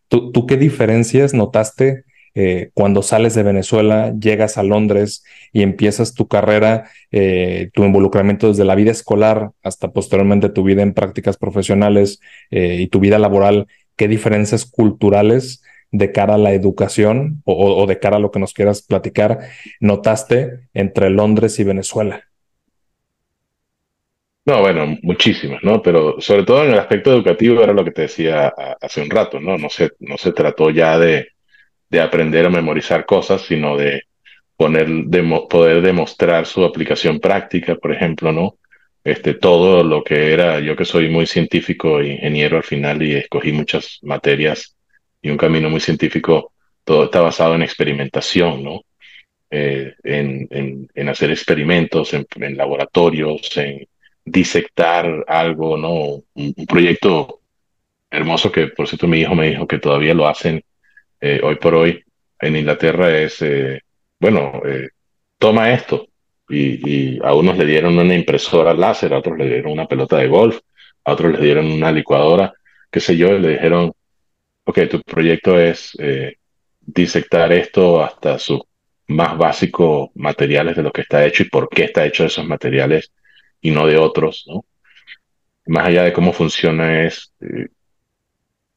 ¿Tú, 0.08 0.30
¿Tú 0.30 0.46
qué 0.46 0.58
diferencias 0.58 1.32
notaste 1.32 2.04
eh, 2.34 2.70
cuando 2.74 3.02
sales 3.02 3.34
de 3.34 3.44
Venezuela, 3.44 4.12
llegas 4.18 4.58
a 4.58 4.64
Londres 4.64 5.24
y 5.52 5.62
empiezas 5.62 6.14
tu 6.14 6.26
carrera, 6.26 6.90
eh, 7.12 7.70
tu 7.72 7.84
involucramiento 7.84 8.48
desde 8.48 8.64
la 8.64 8.74
vida 8.74 8.90
escolar 8.90 9.52
hasta 9.62 9.92
posteriormente 9.92 10.48
tu 10.48 10.64
vida 10.64 10.82
en 10.82 10.94
prácticas 10.94 11.36
profesionales 11.36 12.20
eh, 12.50 12.78
y 12.80 12.88
tu 12.88 12.98
vida 12.98 13.20
laboral, 13.20 13.68
qué 13.96 14.08
diferencias 14.08 14.66
culturales 14.66 15.62
de 15.92 16.10
cara 16.10 16.34
a 16.34 16.38
la 16.38 16.52
educación 16.52 17.40
o, 17.44 17.86
de 17.86 18.00
cara 18.00 18.16
a 18.16 18.20
lo 18.20 18.32
que 18.32 18.40
nos 18.40 18.52
quieras 18.52 18.82
platicar 18.82 19.38
notaste 19.78 20.66
entre 20.74 21.10
Londres 21.10 21.60
y 21.60 21.64
Venezuela? 21.64 22.24
No, 24.46 24.60
bueno, 24.60 24.98
muchísimas, 25.02 25.62
¿no? 25.62 25.80
Pero 25.80 26.20
sobre 26.20 26.42
todo 26.42 26.64
en 26.64 26.72
el 26.72 26.78
aspecto 26.80 27.12
educativo 27.12 27.62
era 27.62 27.72
lo 27.72 27.84
que 27.84 27.92
te 27.92 28.02
decía 28.02 28.52
hace 28.80 29.00
un 29.00 29.08
rato, 29.08 29.40
¿no? 29.40 29.56
No 29.56 29.70
se, 29.70 29.92
no 30.00 30.18
se 30.18 30.32
trató 30.32 30.68
ya 30.70 30.98
de, 30.98 31.28
de 31.90 32.00
aprender 32.00 32.46
a 32.46 32.50
memorizar 32.50 33.06
cosas, 33.06 33.42
sino 33.42 33.76
de 33.76 34.02
poner, 34.56 34.88
de 34.88 35.22
poder 35.48 35.82
demostrar 35.82 36.46
su 36.46 36.64
aplicación 36.64 37.20
práctica, 37.20 37.74
por 37.76 37.92
ejemplo, 37.92 38.32
¿no? 38.32 38.56
Este, 39.04 39.34
todo 39.34 39.84
lo 39.84 40.02
que 40.02 40.32
era, 40.32 40.60
yo 40.60 40.76
que 40.76 40.86
soy 40.86 41.10
muy 41.10 41.26
científico 41.26 42.00
e 42.00 42.14
ingeniero 42.14 42.56
al 42.56 42.62
final 42.62 43.02
y 43.02 43.14
escogí 43.16 43.52
muchas 43.52 43.98
materias 44.02 44.76
y 45.20 45.30
un 45.30 45.36
camino 45.36 45.68
muy 45.68 45.80
científico, 45.80 46.52
todo 46.84 47.04
está 47.04 47.20
basado 47.20 47.54
en 47.54 47.62
experimentación, 47.62 48.62
¿no? 48.64 48.82
Eh, 49.50 49.94
en, 50.02 50.88
en, 50.94 51.08
hacer 51.08 51.30
experimentos 51.30 52.12
en, 52.12 52.26
laboratorios, 52.56 53.56
en 53.56 53.86
disectar 54.24 55.24
algo, 55.28 55.76
¿no? 55.76 56.22
Un, 56.34 56.54
proyecto 56.66 57.40
hermoso 58.10 58.50
que, 58.50 58.68
por 58.68 58.88
cierto, 58.88 59.06
mi 59.06 59.20
hijo 59.20 59.34
me 59.34 59.50
dijo 59.50 59.66
que 59.66 59.78
todavía 59.78 60.14
lo 60.14 60.26
hacen 60.26 60.64
eh, 61.26 61.40
hoy 61.42 61.56
por 61.56 61.74
hoy 61.74 62.04
en 62.38 62.56
Inglaterra 62.56 63.18
es, 63.18 63.40
eh, 63.40 63.80
bueno, 64.20 64.60
eh, 64.66 64.90
toma 65.38 65.72
esto. 65.72 66.06
Y, 66.50 67.18
a 67.24 67.34
unos 67.34 67.56
le 67.56 67.64
dieron 67.64 67.98
una 67.98 68.14
impresora 68.14 68.74
láser, 68.74 69.14
a 69.14 69.18
otros 69.20 69.38
le 69.38 69.46
dieron 69.46 69.72
una 69.72 69.86
pelota 69.86 70.18
de 70.18 70.28
golf, 70.28 70.60
a 71.04 71.12
otros 71.12 71.32
le 71.32 71.40
dieron 71.40 71.72
una 71.72 71.90
licuadora, 71.90 72.52
qué 72.90 73.00
sé 73.00 73.16
yo, 73.16 73.28
y 73.34 73.40
le 73.40 73.52
dijeron, 73.52 73.92
ok, 74.64 74.80
tu 74.90 75.00
proyecto 75.00 75.58
es 75.58 75.96
disectar 76.82 77.52
esto 77.52 78.04
hasta 78.04 78.38
sus 78.38 78.60
más 79.06 79.38
básicos 79.38 80.10
materiales 80.14 80.76
de 80.76 80.82
lo 80.82 80.92
que 80.92 81.02
está 81.02 81.24
hecho 81.24 81.42
y 81.44 81.48
por 81.48 81.70
qué 81.70 81.84
está 81.84 82.04
hecho 82.04 82.24
de 82.24 82.28
esos 82.28 82.46
materiales 82.46 83.12
y 83.62 83.70
no 83.70 83.86
de 83.86 83.96
otros, 83.96 84.44
¿no? 84.46 84.66
Más 85.66 85.86
allá 85.86 86.02
de 86.04 86.12
cómo 86.12 86.34
funciona 86.34 87.06
es 87.06 87.32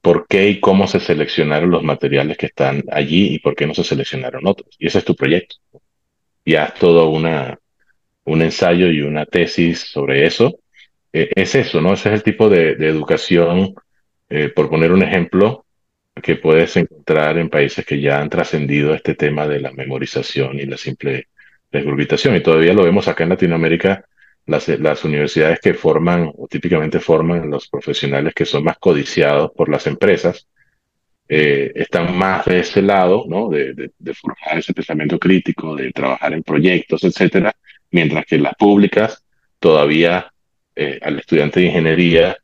por 0.08 0.26
qué 0.26 0.48
y 0.48 0.62
cómo 0.62 0.88
se 0.88 1.02
seleccionaron 1.02 1.70
los 1.70 1.84
materiales 1.84 2.38
que 2.38 2.46
están 2.46 2.82
allí 2.90 3.36
y 3.36 3.40
por 3.40 3.58
qué 3.58 3.68
no 3.68 3.74
se 3.74 3.84
seleccionaron 3.84 4.48
otros. 4.48 4.74
Y 4.80 4.88
ese 4.88 5.00
es 5.00 5.04
tu 5.04 5.18
proyecto. 5.18 5.58
Y 6.46 6.56
haz 6.56 6.76
todo 6.76 7.10
una, 7.10 7.60
un 8.24 8.42
ensayo 8.42 8.90
y 8.90 9.02
una 9.02 9.26
tesis 9.26 9.82
sobre 9.82 10.26
eso. 10.26 10.60
Eh, 11.12 11.30
es 11.36 11.56
eso, 11.56 11.82
¿no? 11.82 11.92
Ese 11.92 12.08
es 12.08 12.16
el 12.16 12.24
tipo 12.24 12.48
de, 12.48 12.72
educación, 12.88 13.76
eh, 14.30 14.48
por 14.48 14.70
poner 14.70 14.94
un 14.94 15.04
ejemplo, 15.04 15.66
que 16.24 16.38
puedes 16.38 16.78
encontrar 16.78 17.38
en 17.38 17.50
países 17.50 17.86
que 17.86 18.00
ya 18.00 18.22
han 18.22 18.30
trascendido 18.30 18.94
este 18.94 19.14
tema 19.14 19.46
de 19.46 19.60
la 19.60 19.74
memorización 19.74 20.58
y 20.58 20.68
la 20.68 20.78
simple 20.78 21.28
desgurgitación. 21.70 22.34
Y 22.38 22.40
todavía 22.40 22.74
lo 22.74 22.86
vemos 22.86 23.10
acá 23.10 23.26
en 23.26 23.32
Latinoamérica, 23.32 24.06
las, 24.48 24.68
las 24.68 25.04
universidades 25.04 25.60
que 25.60 25.74
forman 25.74 26.32
o 26.36 26.48
típicamente 26.48 27.00
forman 27.00 27.50
los 27.50 27.68
profesionales 27.68 28.34
que 28.34 28.46
son 28.46 28.64
más 28.64 28.78
codiciados 28.80 29.52
por 29.52 29.70
las 29.70 29.86
empresas, 29.88 30.48
eh, 31.30 31.72
están 31.76 32.18
más 32.18 32.46
de 32.46 32.62
ese 32.62 32.82
lado, 32.82 33.26
¿no? 33.28 33.50
De, 33.50 33.74
de, 33.74 33.92
de, 34.00 34.14
forjar 34.14 34.58
ese 34.58 34.74
pensamiento 34.74 35.20
crítico, 35.20 35.76
de 35.76 35.92
trabajar 35.92 36.34
en 36.34 36.44
proyectos, 36.44 37.04
etcétera, 37.04 37.54
mientras 37.92 38.26
que 38.26 38.38
las 38.38 38.56
públicas 38.56 39.26
todavía 39.60 40.32
eh, 40.76 41.00
al 41.02 41.20
estudiante 41.20 41.60
de 41.60 41.66
ingeniería 41.66 42.38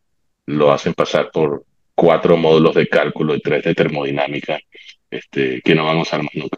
lo 0.48 0.72
hacen 0.72 0.94
pasar 0.94 1.32
por 1.32 1.66
cuatro 1.96 2.36
módulos 2.36 2.76
de 2.76 2.88
cálculo 2.88 3.36
y 3.36 3.42
tres 3.42 3.64
de 3.64 3.76
termodinámica 3.76 4.60
este, 5.10 5.62
que 5.62 5.76
no 5.76 5.86
van 5.86 6.00
a 6.00 6.02
usar 6.02 6.22
más 6.22 6.34
nunca. 6.36 6.58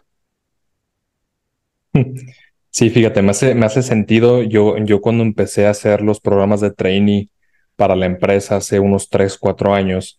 Sí, 2.76 2.90
fíjate, 2.90 3.22
me 3.22 3.30
hace, 3.30 3.54
me 3.54 3.64
hace 3.64 3.82
sentido. 3.82 4.42
Yo, 4.42 4.76
yo 4.76 5.00
cuando 5.00 5.22
empecé 5.22 5.66
a 5.66 5.70
hacer 5.70 6.02
los 6.02 6.20
programas 6.20 6.60
de 6.60 6.70
trainee 6.70 7.30
para 7.74 7.96
la 7.96 8.04
empresa 8.04 8.56
hace 8.56 8.80
unos 8.80 9.08
tres, 9.08 9.38
cuatro 9.38 9.74
años, 9.74 10.18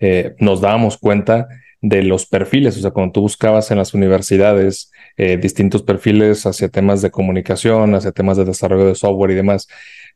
eh, 0.00 0.34
nos 0.38 0.62
dábamos 0.62 0.96
cuenta 0.96 1.48
de 1.82 2.02
los 2.02 2.24
perfiles, 2.26 2.78
o 2.78 2.80
sea, 2.80 2.92
cuando 2.92 3.12
tú 3.12 3.20
buscabas 3.20 3.70
en 3.70 3.76
las 3.78 3.92
universidades 3.92 4.90
eh, 5.18 5.36
distintos 5.36 5.82
perfiles 5.82 6.46
hacia 6.46 6.70
temas 6.70 7.02
de 7.02 7.10
comunicación, 7.10 7.94
hacia 7.94 8.10
temas 8.12 8.38
de 8.38 8.46
desarrollo 8.46 8.86
de 8.86 8.94
software 8.94 9.32
y 9.32 9.34
demás, 9.34 9.68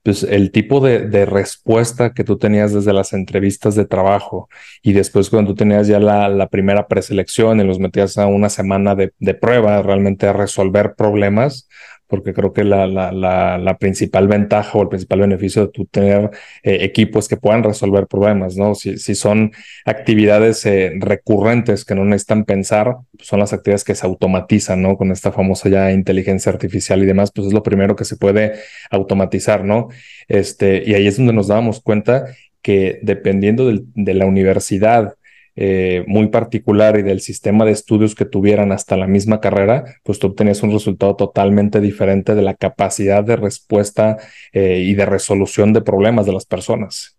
pues 0.02 0.24
el 0.24 0.50
tipo 0.50 0.80
de, 0.80 1.08
de, 1.08 1.26
respuesta 1.26 2.12
que 2.12 2.24
tú 2.24 2.36
tenías 2.38 2.72
desde 2.72 2.92
las 2.92 3.12
entrevistas 3.12 3.74
de 3.76 3.84
trabajo 3.84 4.48
y 4.82 4.92
después 4.92 5.30
cuando 5.30 5.52
tú 5.52 5.56
tenías 5.56 5.86
ya 5.86 6.00
la, 6.00 6.28
la 6.28 6.48
primera 6.48 6.88
preselección 6.88 7.60
y 7.60 7.64
los 7.64 7.78
metías 7.78 8.18
a 8.18 8.26
una 8.26 8.48
semana 8.48 8.94
de, 8.94 9.12
de 9.18 9.34
prueba 9.34 9.80
realmente 9.82 10.26
a 10.26 10.32
resolver 10.32 10.94
problemas, 10.96 11.68
porque 12.12 12.34
creo 12.34 12.52
que 12.52 12.62
la, 12.62 12.86
la, 12.86 13.78
principal 13.78 14.28
ventaja 14.28 14.76
o 14.76 14.82
el 14.82 14.88
principal 14.90 15.20
beneficio 15.20 15.62
de 15.62 15.72
tu 15.72 15.86
tener 15.86 16.28
eh, 16.62 16.80
equipos 16.82 17.26
que 17.26 17.38
puedan 17.38 17.62
resolver 17.62 18.06
problemas, 18.06 18.54
¿no? 18.54 18.74
Si, 18.74 18.98
si 18.98 19.14
son 19.14 19.52
actividades 19.86 20.66
eh, 20.66 20.92
recurrentes 20.98 21.86
que 21.86 21.94
no 21.94 22.04
necesitan 22.04 22.44
pensar, 22.44 22.96
pues 23.16 23.26
son 23.26 23.40
las 23.40 23.54
actividades 23.54 23.84
que 23.84 23.94
se 23.94 24.04
automatizan, 24.04 24.82
¿no? 24.82 24.98
Con 24.98 25.10
esta 25.10 25.32
famosa 25.32 25.70
ya 25.70 25.90
inteligencia 25.90 26.52
artificial 26.52 27.02
y 27.02 27.06
demás, 27.06 27.32
pues 27.34 27.46
es 27.46 27.54
lo 27.54 27.62
primero 27.62 27.96
que 27.96 28.04
se 28.04 28.18
puede 28.18 28.56
automatizar, 28.90 29.64
¿no? 29.64 29.88
Este, 30.28 30.82
y 30.84 30.92
ahí 30.92 31.06
es 31.06 31.16
donde 31.16 31.32
nos 31.32 31.48
dábamos 31.48 31.80
cuenta 31.80 32.26
que 32.60 32.98
dependiendo 33.00 33.72
de 33.72 34.14
la 34.14 34.26
universidad 34.26 35.14
eh, 35.54 36.04
muy 36.06 36.28
particular 36.28 36.98
y 36.98 37.02
del 37.02 37.20
sistema 37.20 37.66
de 37.66 37.72
estudios 37.72 38.14
que 38.14 38.24
tuvieran 38.24 38.72
hasta 38.72 38.96
la 38.96 39.06
misma 39.06 39.40
carrera, 39.40 39.84
pues 40.02 40.18
tú 40.18 40.28
obtenías 40.28 40.62
un 40.62 40.72
resultado 40.72 41.14
totalmente 41.14 41.80
diferente 41.80 42.34
de 42.34 42.40
la 42.40 42.54
capacidad 42.54 43.22
de 43.22 43.36
respuesta 43.36 44.16
eh, 44.52 44.78
y 44.78 44.94
de 44.94 45.04
resolución 45.04 45.74
de 45.74 45.82
problemas 45.82 46.24
de 46.24 46.32
las 46.32 46.46
personas. 46.46 47.18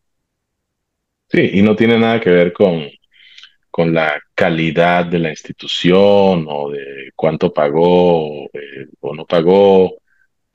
Sí, 1.30 1.52
y 1.54 1.62
no 1.62 1.76
tiene 1.76 2.00
nada 2.00 2.19
que 2.19 2.32
ver 2.32 2.54
con, 2.54 2.88
con 3.69 3.93
la 3.93 4.19
calidad 4.34 5.06
de 5.06 5.19
la 5.19 5.30
institución 5.30 6.46
o 6.50 6.72
de 6.72 7.12
cuánto 7.15 7.54
pagó 7.54 8.46
eh, 8.46 8.88
o 9.00 9.13
no 9.13 9.26
pagó, 9.26 9.96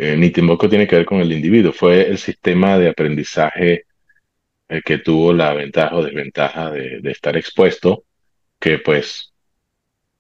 ni 0.01 0.31
tampoco 0.31 0.69
tiene 0.69 0.87
que 0.87 0.95
ver 0.95 1.05
con 1.05 1.19
el 1.19 1.33
individuo, 1.33 1.73
fue 1.73 2.09
el 2.09 2.19
sistema 2.19 2.79
de 2.79 2.89
aprendizaje 2.89 3.88
el 4.69 4.83
que 4.83 4.99
tuvo 4.99 5.33
la 5.33 5.55
ventaja 5.55 5.97
o 5.97 6.03
desventaja 6.03 6.71
de, 6.71 7.01
de 7.01 7.11
estar 7.11 7.37
expuesto, 7.37 8.05
que 8.61 8.79
pues 8.79 9.33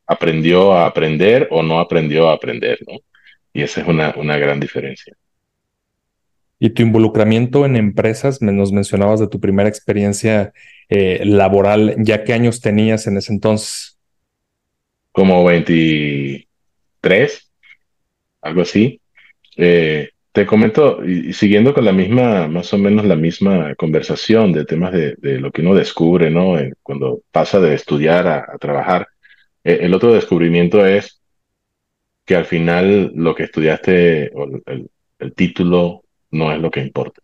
aprendió 0.07 0.73
a 0.73 0.87
aprender 0.87 1.49
o 1.51 1.63
no 1.63 1.79
aprendió 1.79 2.29
a 2.29 2.35
aprender, 2.35 2.79
¿no? 2.87 2.99
Y 3.53 3.63
esa 3.63 3.83
es 3.83 3.89
una, 3.89 4.15
una 4.17 4.39
gran 4.39 4.59
diferencia. 4.59 5.15
Y 6.59 6.71
tu 6.71 6.83
involucramiento 6.83 7.67
en 7.67 7.77
empresas, 7.77 8.43
nos 8.43 8.73
mencionabas 8.73 9.21
de 9.21 9.29
tu 9.29 9.39
primera 9.39 9.69
experiencia 9.69 10.53
eh, 10.89 11.21
laboral, 11.25 11.95
¿ya 11.99 12.25
qué 12.25 12.33
años 12.33 12.61
tenías 12.61 13.07
en 13.07 13.19
ese 13.19 13.33
entonces? 13.33 13.99
Como 15.13 15.45
23, 15.45 17.53
algo 18.41 18.63
así. 18.63 19.01
Eh, 19.57 20.11
te 20.33 20.47
comento, 20.47 21.05
y, 21.05 21.33
siguiendo 21.33 21.75
con 21.75 21.85
la 21.85 21.93
misma, 21.93 22.49
más 22.49 22.73
o 22.73 22.79
menos 22.79 23.05
la 23.07 23.17
misma 23.17 23.75
conversación 23.77 24.53
de 24.53 24.65
temas 24.65 24.93
de, 24.93 25.15
de 25.19 25.41
lo 25.41 25.51
que 25.51 25.63
uno 25.63 25.75
descubre, 25.75 26.31
¿no? 26.31 26.57
cuando 26.83 27.23
pasa 27.33 27.61
de 27.61 27.75
estudiar 27.75 28.27
a, 28.27 28.39
a 28.53 28.59
trabajar, 28.59 29.09
eh, 29.65 29.79
el 29.83 29.95
otro 29.95 30.13
descubrimiento 30.13 30.87
es 30.87 31.21
que 32.25 32.37
al 32.37 32.45
final 32.47 33.13
lo 33.15 33.35
que 33.35 33.45
estudiaste, 33.45 34.31
o 34.35 34.45
el, 34.67 34.91
el 35.19 35.35
título, 35.35 36.05
no 36.31 36.53
es 36.53 36.61
lo 36.61 36.71
que 36.71 36.81
importa. 36.81 37.23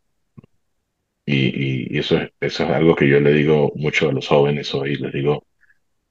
Y, 1.27 1.95
y, 1.97 1.99
eso, 1.99 2.19
es, 2.19 2.31
eso 2.41 2.65
es 2.65 2.71
algo 2.71 2.95
que 2.95 3.09
yo 3.09 3.21
le 3.21 3.33
digo 3.33 3.73
mucho 3.77 4.09
a 4.09 4.13
los 4.13 4.29
jóvenes 4.29 4.75
hoy, 4.75 4.97
les 4.97 5.13
digo, 5.13 5.47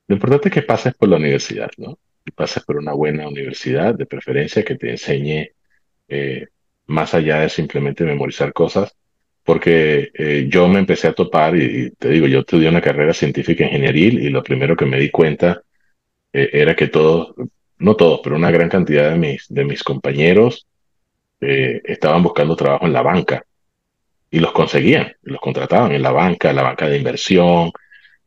lo 0.08 0.16
importante 0.16 0.50
es 0.50 0.54
que 0.54 0.62
pases 0.64 0.94
por 0.96 1.10
la 1.10 1.18
universidad, 1.18 1.70
¿no? 1.78 2.00
Que 2.26 2.32
pases 2.32 2.64
por 2.64 2.78
una 2.78 2.94
buena 2.94 3.28
universidad, 3.28 3.96
de 3.96 4.06
preferencia, 4.06 4.64
que 4.64 4.76
te 4.76 4.92
enseñe 4.92 5.52
eh, 6.08 6.48
más 6.88 7.14
allá 7.14 7.40
de 7.40 7.50
simplemente 7.50 8.04
memorizar 8.04 8.54
cosas, 8.54 8.96
porque 9.44 10.12
eh, 10.14 10.48
yo 10.50 10.68
me 10.68 10.80
empecé 10.80 11.08
a 11.08 11.14
topar 11.14 11.56
y, 11.56 11.92
te 11.92 12.10
digo, 12.10 12.28
yo 12.28 12.40
estudié 12.40 12.70
una 12.70 12.82
carrera 12.82 13.14
científica 13.14 13.66
ingenieril 13.66 14.20
y 14.20 14.30
lo 14.30 14.44
primero 14.44 14.76
que 14.76 14.86
me 14.86 15.00
di 15.00 15.10
cuenta 15.10 15.62
eh, 16.32 16.50
era 16.54 16.76
que 16.76 16.88
todos, 16.88 17.36
no 17.78 17.96
todos, 17.96 18.22
pero 18.24 18.36
una 18.36 18.52
gran 18.52 18.70
cantidad 18.70 19.10
de 19.12 19.18
mis, 19.18 19.46
de 19.50 19.66
mis 19.66 19.84
compañeros 19.84 20.68
eh, 21.42 21.82
estaban 21.84 22.24
buscando 22.24 22.56
trabajo 22.56 22.86
en 22.86 22.94
la 22.94 23.02
banca 23.02 23.44
y 24.32 24.40
los 24.40 24.52
conseguían, 24.52 25.14
los 25.24 25.40
contrataban 25.42 25.92
en 25.92 26.02
la 26.02 26.12
banca, 26.12 26.50
en 26.50 26.56
la 26.56 26.64
banca 26.64 26.88
de 26.88 26.98
inversión, 26.98 27.72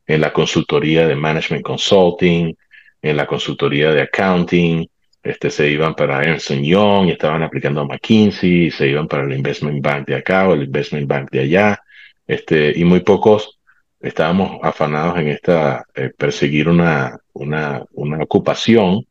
en 0.06 0.20
la 0.20 0.32
consultoría 0.32 1.06
de 1.06 1.16
management 1.16 1.64
consulting, 1.64 2.54
en 3.02 3.16
la 3.16 3.26
consultoría 3.26 3.90
de 3.90 4.02
accounting, 4.02 4.86
este, 5.26 5.50
se 5.50 5.70
iban 5.70 5.94
para 5.94 6.22
Ernst 6.22 6.50
Young 6.52 7.08
y 7.08 7.12
estaban 7.12 7.42
aplicando 7.42 7.80
a 7.80 7.86
McKinsey, 7.86 8.70
se 8.70 8.88
iban 8.88 9.08
para 9.08 9.24
el 9.24 9.32
Investment 9.32 9.82
Bank 9.82 10.06
de 10.06 10.16
acá 10.16 10.48
o 10.48 10.54
el 10.54 10.64
Investment 10.64 11.08
Bank 11.08 11.30
de 11.30 11.40
allá, 11.40 11.82
este, 12.26 12.72
y 12.76 12.84
muy 12.84 13.00
pocos 13.00 13.58
estábamos 14.00 14.58
afanados 14.62 15.18
en 15.18 15.28
esta, 15.28 15.84
eh, 15.94 16.10
perseguir 16.16 16.68
una, 16.68 17.18
una, 17.32 17.82
una 17.92 18.22
ocupación 18.22 19.04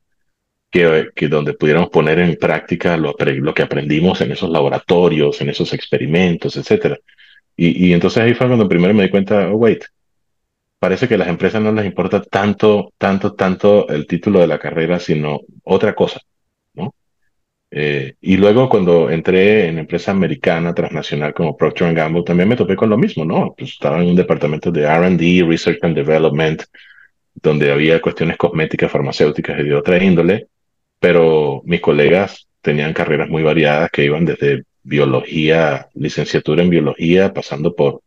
que, 0.71 1.10
que, 1.15 1.28
donde 1.28 1.54
pudiéramos 1.54 1.89
poner 1.89 2.19
en 2.19 2.36
práctica 2.38 2.97
lo, 2.97 3.15
lo, 3.17 3.54
que 3.54 3.63
aprendimos 3.63 4.21
en 4.21 4.32
esos 4.32 4.49
laboratorios, 4.49 5.41
en 5.41 5.49
esos 5.49 5.73
experimentos, 5.73 6.58
etcétera. 6.58 6.97
Y, 7.56 7.88
y, 7.88 7.93
entonces 7.93 8.23
ahí 8.23 8.34
fue 8.34 8.47
cuando 8.47 8.67
primero 8.67 8.93
me 8.93 9.04
di 9.04 9.10
cuenta, 9.10 9.49
oh, 9.49 9.56
wait, 9.58 9.86
parece 10.86 11.08
que 11.08 11.15
a 11.15 11.17
las 11.17 11.30
empresas 11.30 11.63
no 11.63 11.71
les 11.71 11.84
importa 11.84 12.21
tanto, 12.21 12.93
tanto, 13.00 13.34
tanto 13.34 13.89
el 13.89 14.06
título 14.06 14.39
de 14.39 14.45
la 14.45 14.60
carrera, 14.60 15.00
sino 15.00 15.41
otra 15.63 15.95
cosa, 15.95 16.21
¿no? 16.76 16.93
Eh, 17.71 18.13
y 18.21 18.38
luego 18.38 18.69
cuando 18.69 19.10
entré 19.10 19.67
en 19.67 19.80
empresa 19.80 20.12
americana 20.12 20.76
transnacional 20.76 21.34
como 21.34 21.58
Procter 21.58 21.91
Gamble, 21.91 22.21
también 22.24 22.50
me 22.50 22.56
topé 22.56 22.76
con 22.76 22.91
lo 22.91 23.00
mismo, 23.00 23.26
¿no? 23.26 23.56
Pues 23.58 23.71
estaba 23.71 24.00
en 24.00 24.10
un 24.10 24.15
departamento 24.15 24.71
de 24.71 24.84
R&D, 24.84 25.43
Research 25.48 25.80
and 25.82 25.95
Development, 25.95 26.62
donde 27.34 27.71
había 27.71 28.00
cuestiones 28.00 28.38
cosméticas, 28.38 28.91
farmacéuticas 28.91 29.60
y 29.62 29.63
de 29.63 29.74
otra 29.74 30.04
índole, 30.04 30.50
pero 31.00 31.63
mis 31.65 31.82
colegas 31.82 32.48
tenían 32.62 32.93
carreras 32.93 33.28
muy 33.28 33.41
variadas 33.41 33.89
que 33.89 34.06
iban 34.06 34.24
desde 34.24 34.65
biología, 34.84 35.88
licenciatura 35.95 36.62
en 36.62 36.69
biología, 36.69 37.34
pasando 37.34 37.76
por 37.76 38.02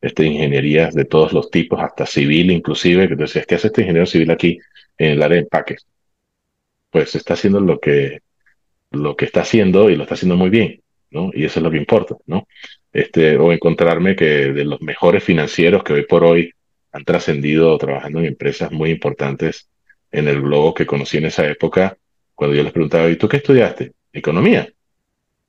este, 0.00 0.24
ingenierías 0.24 0.94
de 0.94 1.04
todos 1.04 1.32
los 1.32 1.50
tipos, 1.50 1.80
hasta 1.80 2.06
civil 2.06 2.50
inclusive, 2.50 3.08
que 3.08 3.16
decías, 3.16 3.46
¿qué 3.46 3.56
hace 3.56 3.68
este 3.68 3.82
ingeniero 3.82 4.06
civil 4.06 4.30
aquí 4.30 4.58
en 4.98 5.12
el 5.12 5.22
área 5.22 5.36
de 5.36 5.42
empaques? 5.42 5.86
Pues 6.90 7.14
está 7.14 7.34
haciendo 7.34 7.60
lo 7.60 7.78
que 7.80 8.20
lo 8.92 9.16
que 9.16 9.24
está 9.26 9.42
haciendo 9.42 9.90
y 9.90 9.96
lo 9.96 10.04
está 10.04 10.14
haciendo 10.14 10.36
muy 10.36 10.48
bien, 10.48 10.80
¿no? 11.10 11.30
Y 11.34 11.44
eso 11.44 11.58
es 11.58 11.64
lo 11.64 11.70
que 11.70 11.76
importa, 11.76 12.16
¿no? 12.26 12.46
Este, 12.92 13.36
o 13.36 13.52
encontrarme 13.52 14.16
que 14.16 14.52
de 14.52 14.64
los 14.64 14.80
mejores 14.80 15.22
financieros 15.24 15.82
que 15.84 15.92
hoy 15.92 16.06
por 16.06 16.24
hoy 16.24 16.52
han 16.92 17.04
trascendido 17.04 17.76
trabajando 17.78 18.20
en 18.20 18.26
empresas 18.26 18.72
muy 18.72 18.90
importantes 18.90 19.68
en 20.10 20.28
el 20.28 20.40
globo 20.40 20.72
que 20.72 20.86
conocí 20.86 21.18
en 21.18 21.26
esa 21.26 21.46
época, 21.46 21.96
cuando 22.34 22.56
yo 22.56 22.62
les 22.62 22.72
preguntaba, 22.72 23.10
¿y 23.10 23.16
tú 23.16 23.28
qué 23.28 23.38
estudiaste? 23.38 23.92
Economía. 24.12 24.68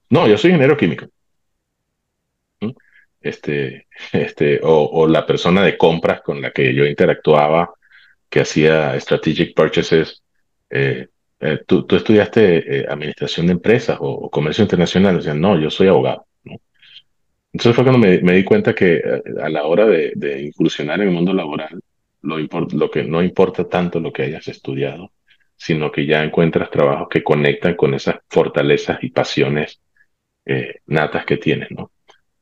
No, 0.10 0.28
yo 0.28 0.38
soy 0.38 0.52
ingeniero 0.52 0.76
químico. 0.76 1.08
Este, 3.20 3.88
este, 4.14 4.60
o, 4.64 4.90
o 4.92 5.08
la 5.08 5.26
persona 5.26 5.64
de 5.64 5.78
compras 5.78 6.22
con 6.22 6.42
la 6.42 6.52
que 6.52 6.74
yo 6.74 6.86
interactuaba, 6.86 7.74
que 8.30 8.42
hacía 8.42 9.00
strategic 9.00 9.56
purchases, 9.56 10.24
eh, 10.70 11.08
eh, 11.40 11.60
¿tú, 11.68 11.86
¿tú, 11.86 11.96
estudiaste 11.96 12.80
eh, 12.82 12.86
administración 12.90 13.48
de 13.48 13.54
empresas 13.54 13.98
o, 14.00 14.30
comercio 14.30 14.64
internacional? 14.64 15.18
O 15.20 15.34
no, 15.36 15.60
yo 15.60 15.70
soy 15.70 15.88
abogado. 15.88 16.26
¿no? 16.44 16.56
Entonces 17.54 17.76
fue 17.76 17.84
cuando 17.84 18.00
me, 18.00 18.20
me, 18.22 18.34
di 18.34 18.44
cuenta 18.44 18.74
que 18.76 18.96
eh, 18.96 19.22
a 19.42 19.50
la 19.50 19.66
hora 19.66 19.86
de, 19.86 20.14
de 20.16 20.42
incursionar 20.44 21.02
en 21.02 21.10
el 21.10 21.14
mundo 21.14 21.34
laboral, 21.34 21.80
lo, 22.22 22.38
lo, 22.40 22.92
que 22.92 23.04
no 23.04 23.24
importa 23.24 23.68
tanto 23.68 24.00
lo 24.00 24.12
que 24.12 24.24
hayas 24.24 24.48
estudiado, 24.48 25.12
sino 25.56 25.92
que 25.92 26.06
ya 26.06 26.24
encuentras 26.24 26.70
trabajos 26.72 27.08
que 27.10 27.24
conectan 27.24 27.76
con 27.76 27.94
esas 27.94 28.18
fortalezas 28.30 29.00
y 29.04 29.10
pasiones 29.10 29.82
natas 30.86 31.26
que 31.26 31.36
tienes, 31.36 31.70
¿no? 31.72 31.92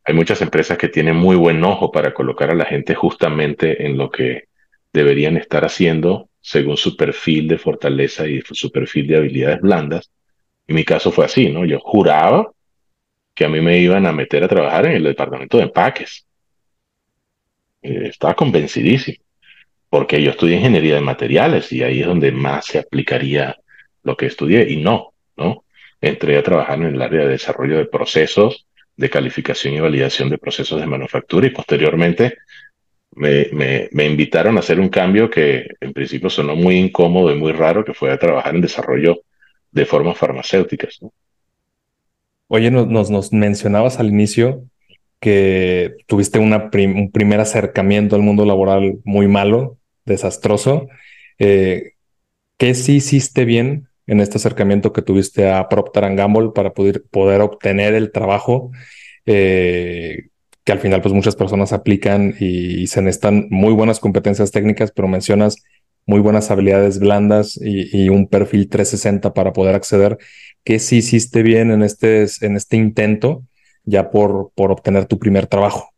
Hay 0.05 0.13
muchas 0.13 0.41
empresas 0.41 0.77
que 0.77 0.87
tienen 0.87 1.15
muy 1.15 1.35
buen 1.35 1.63
ojo 1.63 1.91
para 1.91 2.13
colocar 2.13 2.51
a 2.51 2.55
la 2.55 2.65
gente 2.65 2.93
justamente 2.93 3.85
en 3.85 3.97
lo 3.97 4.11
que 4.11 4.45
deberían 4.93 5.35
estar 5.35 5.65
haciendo 5.65 6.29
según 6.39 6.77
su 6.77 6.95
perfil 6.95 7.47
de 7.47 7.57
fortaleza 7.57 8.27
y 8.27 8.39
su 8.41 8.71
perfil 8.71 9.07
de 9.07 9.17
habilidades 9.17 9.61
blandas. 9.61 10.11
Y 10.67 10.73
mi 10.73 10.85
caso 10.85 11.11
fue 11.11 11.25
así, 11.25 11.49
¿no? 11.49 11.65
Yo 11.65 11.79
juraba 11.79 12.51
que 13.33 13.45
a 13.45 13.49
mí 13.49 13.61
me 13.61 13.79
iban 13.79 14.05
a 14.05 14.11
meter 14.11 14.43
a 14.43 14.47
trabajar 14.47 14.85
en 14.85 14.93
el 14.93 15.03
departamento 15.03 15.57
de 15.57 15.63
empaques. 15.63 16.25
Eh, 17.81 18.09
estaba 18.09 18.35
convencidísimo, 18.35 19.17
porque 19.89 20.21
yo 20.21 20.31
estudié 20.31 20.57
ingeniería 20.57 20.95
de 20.95 21.01
materiales 21.01 21.71
y 21.71 21.81
ahí 21.81 22.01
es 22.01 22.07
donde 22.07 22.31
más 22.31 22.65
se 22.65 22.77
aplicaría 22.77 23.57
lo 24.03 24.15
que 24.15 24.27
estudié 24.27 24.69
y 24.69 24.77
no, 24.77 25.13
¿no? 25.35 25.65
Entré 25.99 26.37
a 26.37 26.43
trabajar 26.43 26.77
en 26.79 26.95
el 26.95 27.01
área 27.01 27.21
de 27.21 27.29
desarrollo 27.29 27.77
de 27.77 27.85
procesos, 27.85 28.67
de 28.97 29.09
calificación 29.09 29.73
y 29.73 29.79
validación 29.79 30.29
de 30.29 30.37
procesos 30.37 30.79
de 30.79 30.87
manufactura 30.87 31.47
y 31.47 31.51
posteriormente 31.51 32.37
me, 33.11 33.47
me, 33.51 33.89
me, 33.91 34.05
invitaron 34.05 34.57
a 34.57 34.59
hacer 34.59 34.79
un 34.79 34.89
cambio 34.89 35.29
que 35.29 35.67
en 35.79 35.93
principio 35.93 36.29
sonó 36.29 36.55
muy 36.55 36.75
incómodo 36.75 37.31
y 37.31 37.35
muy 37.35 37.53
raro, 37.53 37.85
que 37.85 37.93
fue 37.93 38.11
a 38.11 38.19
trabajar 38.19 38.55
en 38.55 38.61
desarrollo 38.61 39.21
de 39.71 39.85
formas 39.85 40.17
farmacéuticas. 40.17 40.99
Oye, 42.47 42.71
nos, 42.71 43.09
nos, 43.09 43.33
mencionabas 43.33 43.99
al 43.99 44.09
inicio 44.09 44.63
que 45.19 45.95
tuviste 46.07 46.39
un 46.39 47.11
primer 47.11 47.39
acercamiento 47.39 48.15
al 48.15 48.21
mundo 48.21 48.45
laboral 48.45 48.99
muy 49.03 49.27
malo, 49.27 49.77
desastroso. 50.05 50.87
Eh, 51.39 51.93
¿Qué 52.57 52.75
sí 52.75 52.97
hiciste 52.97 53.43
bien 53.45 53.87
en 54.07 54.19
este 54.19 54.37
acercamiento 54.37 54.93
que 54.93 55.01
tuviste 55.01 55.49
a 55.51 55.67
Procter 55.69 56.15
Gamble 56.15 56.51
para 56.53 56.73
poder, 56.73 57.03
poder 57.09 57.41
obtener 57.41 57.93
el 57.93 58.11
trabajo? 58.11 58.71
Eh, 59.25 60.27
que 60.65 60.71
al 60.71 60.79
final 60.79 61.01
pues 61.01 61.13
muchas 61.13 61.35
personas 61.35 61.71
aplican 61.73 62.35
y, 62.39 62.87
se 62.87 63.01
necesitan 63.01 63.47
muy 63.51 63.71
buenas 63.71 63.99
competencias 63.99 64.51
técnicas, 64.51 64.91
pero 64.91 65.07
mencionas 65.07 65.63
muy 66.07 66.19
buenas 66.19 66.51
habilidades 66.51 66.99
blandas 66.99 67.59
y, 67.61 68.09
un 68.09 68.27
perfil 68.27 68.67
360 68.67 69.33
para 69.33 69.53
poder 69.53 69.75
acceder. 69.75 70.17
¿Qué 70.63 70.79
sí 70.79 70.97
hiciste 70.97 71.43
bien 71.43 71.71
en 71.71 71.83
este, 71.83 72.25
en 72.41 72.55
este 72.55 72.77
intento 72.77 73.43
ya 73.83 74.09
por, 74.09 74.51
por 74.55 74.71
obtener 74.71 75.05
tu 75.05 75.19
primer 75.19 75.45
trabajo? 75.45 75.91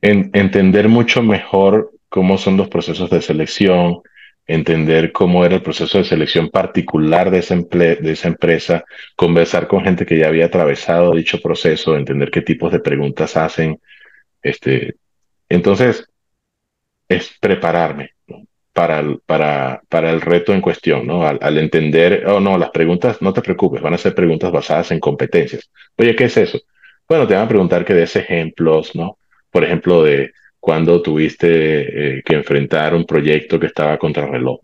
En, 0.00 0.30
entender 0.32 0.88
mucho 0.88 1.22
mejor 1.22 1.92
cómo 2.08 2.38
son 2.38 2.56
los 2.56 2.68
procesos 2.68 3.10
de 3.10 3.20
selección, 3.20 4.00
entender 4.48 5.12
cómo 5.12 5.44
era 5.44 5.56
el 5.56 5.62
proceso 5.62 5.98
de 5.98 6.04
selección 6.04 6.48
particular 6.48 7.30
de 7.30 7.38
esa, 7.38 8.28
empresa, 8.28 8.84
conversar 9.14 9.68
con 9.68 9.84
gente 9.84 10.06
que 10.06 10.18
ya 10.18 10.28
había 10.28 10.46
atravesado 10.46 11.14
dicho 11.14 11.40
proceso, 11.40 11.96
entender 11.96 12.30
qué 12.30 12.40
tipos 12.40 12.72
de 12.72 12.80
preguntas 12.80 13.36
hacen. 13.36 13.78
Este, 14.42 14.96
entonces, 15.50 16.08
es 17.08 17.30
prepararme 17.40 18.14
para, 18.72 19.00
el, 19.00 19.20
para, 19.26 19.82
para 19.88 20.10
el 20.10 20.20
reto 20.22 20.54
en 20.54 20.62
cuestión, 20.62 21.06
¿no? 21.06 21.26
Al, 21.26 21.58
entender, 21.58 22.24
oh 22.26 22.40
no, 22.40 22.56
las 22.56 22.70
preguntas, 22.70 23.20
no 23.20 23.34
te 23.34 23.42
preocupes, 23.42 23.82
van 23.82 23.94
a 23.94 23.98
ser 23.98 24.14
preguntas 24.14 24.50
basadas 24.50 24.90
en 24.92 25.00
competencias. 25.00 25.70
Oye, 25.96 26.16
¿qué 26.16 26.24
es 26.24 26.36
eso? 26.38 26.58
Bueno, 27.06 27.26
te 27.26 27.34
van 27.34 27.44
a 27.44 27.48
preguntar 27.48 27.84
que 27.84 27.94
des 27.94 28.16
ejemplos, 28.16 28.94
¿no? 28.94 29.18
Por 29.50 29.64
ejemplo, 29.64 30.02
de 30.02 30.32
cuando 30.68 31.00
tuviste 31.00 32.18
eh, 32.18 32.22
que 32.22 32.34
enfrentar 32.34 32.94
un 32.94 33.06
proyecto 33.06 33.58
que 33.58 33.68
estaba 33.68 33.96
contra 33.96 34.26
reloj. 34.26 34.60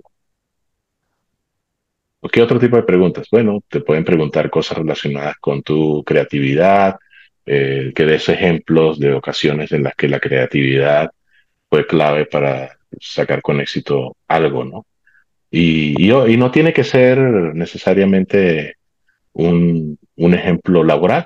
¿Qué 2.31 2.43
otro 2.43 2.61
tipo 2.61 2.77
de 2.77 2.83
preguntas? 2.83 3.27
Bueno, 3.31 3.63
te 3.67 3.81
pueden 3.81 4.05
preguntar 4.05 4.51
cosas 4.51 4.77
relacionadas 4.77 5.37
con 5.41 5.63
tu 5.63 6.05
creatividad, 6.05 6.97
eh, 7.47 7.91
que 7.95 8.05
des 8.05 8.29
ejemplos 8.29 8.99
de 8.99 9.15
ocasiones 9.15 9.73
en 9.73 9.85
las 9.85 9.95
que 9.95 10.09
la 10.09 10.21
creatividad 10.21 11.11
fue 11.71 11.87
clave 11.87 12.27
para 12.27 12.77
sacar 13.01 13.41
con 13.41 13.63
éxito 13.63 14.15
algo, 14.29 14.63
¿no? 14.63 14.85
Y, 15.51 15.95
no 16.37 16.51
tiene 16.51 16.75
que 16.75 16.85
ser 16.85 17.19
necesariamente 17.55 18.77
un, 19.33 19.99
un 20.17 20.35
ejemplo 20.35 20.85
laboral. 20.85 21.25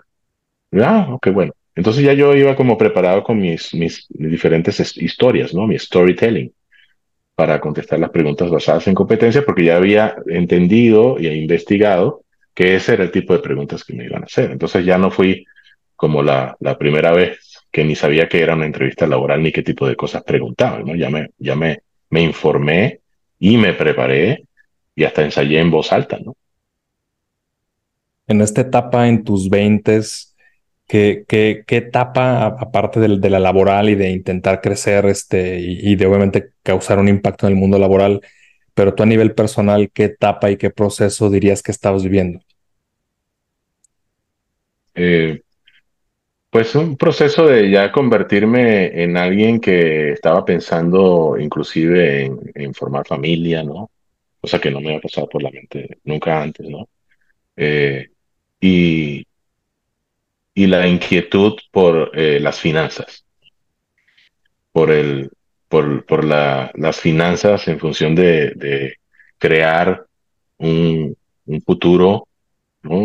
Ah, 0.71 1.09
ok, 1.11 1.31
bueno. 1.33 1.53
Entonces 1.79 2.03
ya 2.03 2.13
yo 2.13 2.35
iba 2.35 2.57
como 2.57 2.77
preparado 2.77 3.23
con 3.23 3.39
mis, 3.39 3.71
diferentes 4.09 4.97
historias, 4.97 5.55
¿no? 5.55 5.69
Mi 5.69 5.79
storytelling 5.79 6.53
para 7.37 7.61
contestar 7.61 8.01
las 8.01 8.11
preguntas 8.11 8.51
basadas 8.51 8.89
en 8.89 8.97
competencia, 8.97 9.45
porque 9.45 9.67
ya 9.67 9.77
había 9.77 10.17
entendido 10.27 11.21
y 11.21 11.29
investigado 11.29 12.25
que 12.53 12.75
ese 12.75 12.95
era 12.95 13.05
el 13.05 13.13
tipo 13.13 13.33
de 13.33 13.39
preguntas 13.39 13.85
que 13.85 13.95
me 13.95 14.07
iban 14.07 14.23
a 14.23 14.27
hacer. 14.27 14.51
Entonces 14.51 14.85
ya 14.85 14.99
no 14.99 15.13
fui 15.13 15.47
como 15.95 16.21
la, 16.21 16.57
la 16.59 16.77
primera 16.77 17.13
vez 17.13 17.63
que 17.71 17.85
ni 17.85 17.95
sabía 17.95 18.29
que 18.29 18.41
era 18.41 18.57
una 18.57 18.67
entrevista 18.67 19.07
laboral 19.07 19.41
ni 19.41 19.53
qué 19.53 19.63
tipo 19.63 19.87
de 19.87 19.95
cosas 19.95 20.25
preguntaban, 20.25 20.85
¿no? 20.85 20.97
Ya 20.97 21.11
me, 21.11 21.31
ya 21.39 21.55
me, 21.55 21.83
me 22.11 22.23
informé 22.23 23.03
y 23.39 23.57
me 23.57 23.73
preparé 23.73 24.43
y 24.97 25.05
hasta 25.05 25.23
ensayé 25.23 25.61
en 25.61 25.71
voz 25.71 25.93
alta, 25.93 26.19
¿no? 26.19 26.35
En 28.27 28.41
esta 28.41 28.63
etapa, 28.63 29.07
en 29.07 29.23
tus 29.23 29.49
veintes, 29.49 30.28
¿Qué, 30.89 31.27
etapa, 31.69 32.47
aparte 32.47 32.99
de, 32.99 33.31
la 33.31 33.39
laboral 33.39 33.91
y 33.91 33.95
de 33.95 34.11
intentar 34.11 34.63
crecer 34.63 35.05
este, 35.07 35.61
y, 35.61 35.95
de 35.97 36.07
obviamente 36.07 36.53
causar 36.63 36.99
un 36.99 37.09
impacto 37.09 37.47
en 37.47 37.53
el 37.53 37.59
mundo 37.59 37.79
laboral, 37.79 38.23
pero 38.73 38.95
tú 38.95 39.03
a 39.03 39.07
nivel 39.07 39.35
personal, 39.35 39.91
qué 39.93 40.05
etapa 40.05 40.51
y 40.51 40.57
qué 40.57 40.71
proceso 40.71 41.29
dirías 41.29 41.63
que 41.63 41.73
estabas 41.73 42.03
viviendo? 42.03 42.41
Eh, 44.95 45.43
pues 46.51 46.75
un 46.75 46.97
proceso 46.97 47.47
de 47.47 47.71
ya 47.71 47.93
convertirme 47.93 49.03
en 49.03 49.19
alguien 49.19 49.61
que 49.61 50.13
estaba 50.13 50.43
pensando 50.45 51.37
inclusive 51.39 52.25
en, 52.25 52.41
en 52.55 52.73
formar 52.73 53.07
familia, 53.07 53.63
¿no? 53.63 53.91
O 54.41 54.47
sea 54.47 54.59
que 54.59 54.71
no 54.71 54.81
me 54.81 54.89
había 54.89 55.01
pasado 55.01 55.29
por 55.29 55.43
la 55.43 55.51
mente 55.51 55.99
nunca 56.05 56.41
antes, 56.41 56.67
¿no? 56.69 56.89
Eh, 57.57 58.09
y, 58.61 59.27
y 60.59 60.67
la 60.67 60.89
inquietud 60.89 61.55
por 61.71 62.11
eh, 62.15 62.41
las 62.41 62.59
finanzas. 62.59 63.25
por, 64.73 64.91
el, 64.91 65.31
por, 65.69 66.05
por 66.05 66.25
la, 66.25 66.73
las 66.75 66.99
finanzas 67.01 67.69
en 67.69 67.79
función 67.79 68.17
de, 68.17 68.97
crear 69.39 70.05
un, 70.59 71.17
futuro 71.65 72.27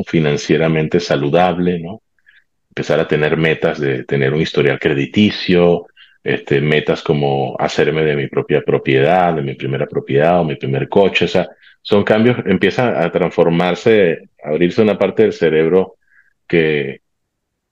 financieramente 0.08 1.00
saludable, 1.00 1.80
¿no? 1.80 2.02
empezar 2.70 3.00
a 3.00 3.08
tener 3.08 3.38
metas 3.38 3.80
de 3.80 4.04
tener 4.04 4.34
un 4.34 4.42
historial 4.42 4.80
crediticio, 4.80 5.86
este, 6.24 6.60
metas 6.60 7.04
como 7.04 7.56
hacerme 7.60 8.04
de 8.04 8.16
mi 8.16 8.28
propia 8.28 8.62
propiedad, 8.62 9.36
de 9.36 9.44
mi 9.44 9.54
primera 9.54 9.86
propiedad 9.86 10.40
o 10.40 10.44
mi 10.44 10.56
primer 10.56 10.90
coche. 10.90 11.26
O 11.26 11.28
sea, 11.28 11.48
son 11.84 12.04
cambios, 12.04 12.38
empieza 12.48 13.04
a 13.04 13.12
transformarse, 13.12 14.30
a 14.44 14.50
abrirse 14.50 14.82
una 14.82 14.98
parte 14.98 15.22
del 15.22 15.34
cerebro 15.34 15.98
que, 16.48 17.03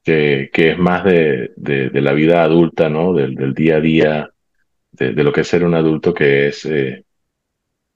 que, 0.04 0.50
que 0.52 0.72
es 0.72 0.78
más 0.78 1.04
de, 1.04 1.52
de, 1.56 2.02
la 2.02 2.14
vida 2.14 2.44
adulta, 2.44 2.90
¿no? 2.90 3.14
Del, 3.14 3.54
día 3.54 3.78
a 3.78 3.82
día, 3.82 4.30
de, 4.92 5.12
lo 5.24 5.32
que 5.32 5.42
es 5.42 5.48
ser 5.48 5.64
un 5.64 5.76
adulto, 5.76 6.14
que 6.14 6.48
es, 6.48 6.66
eh, 6.66 7.06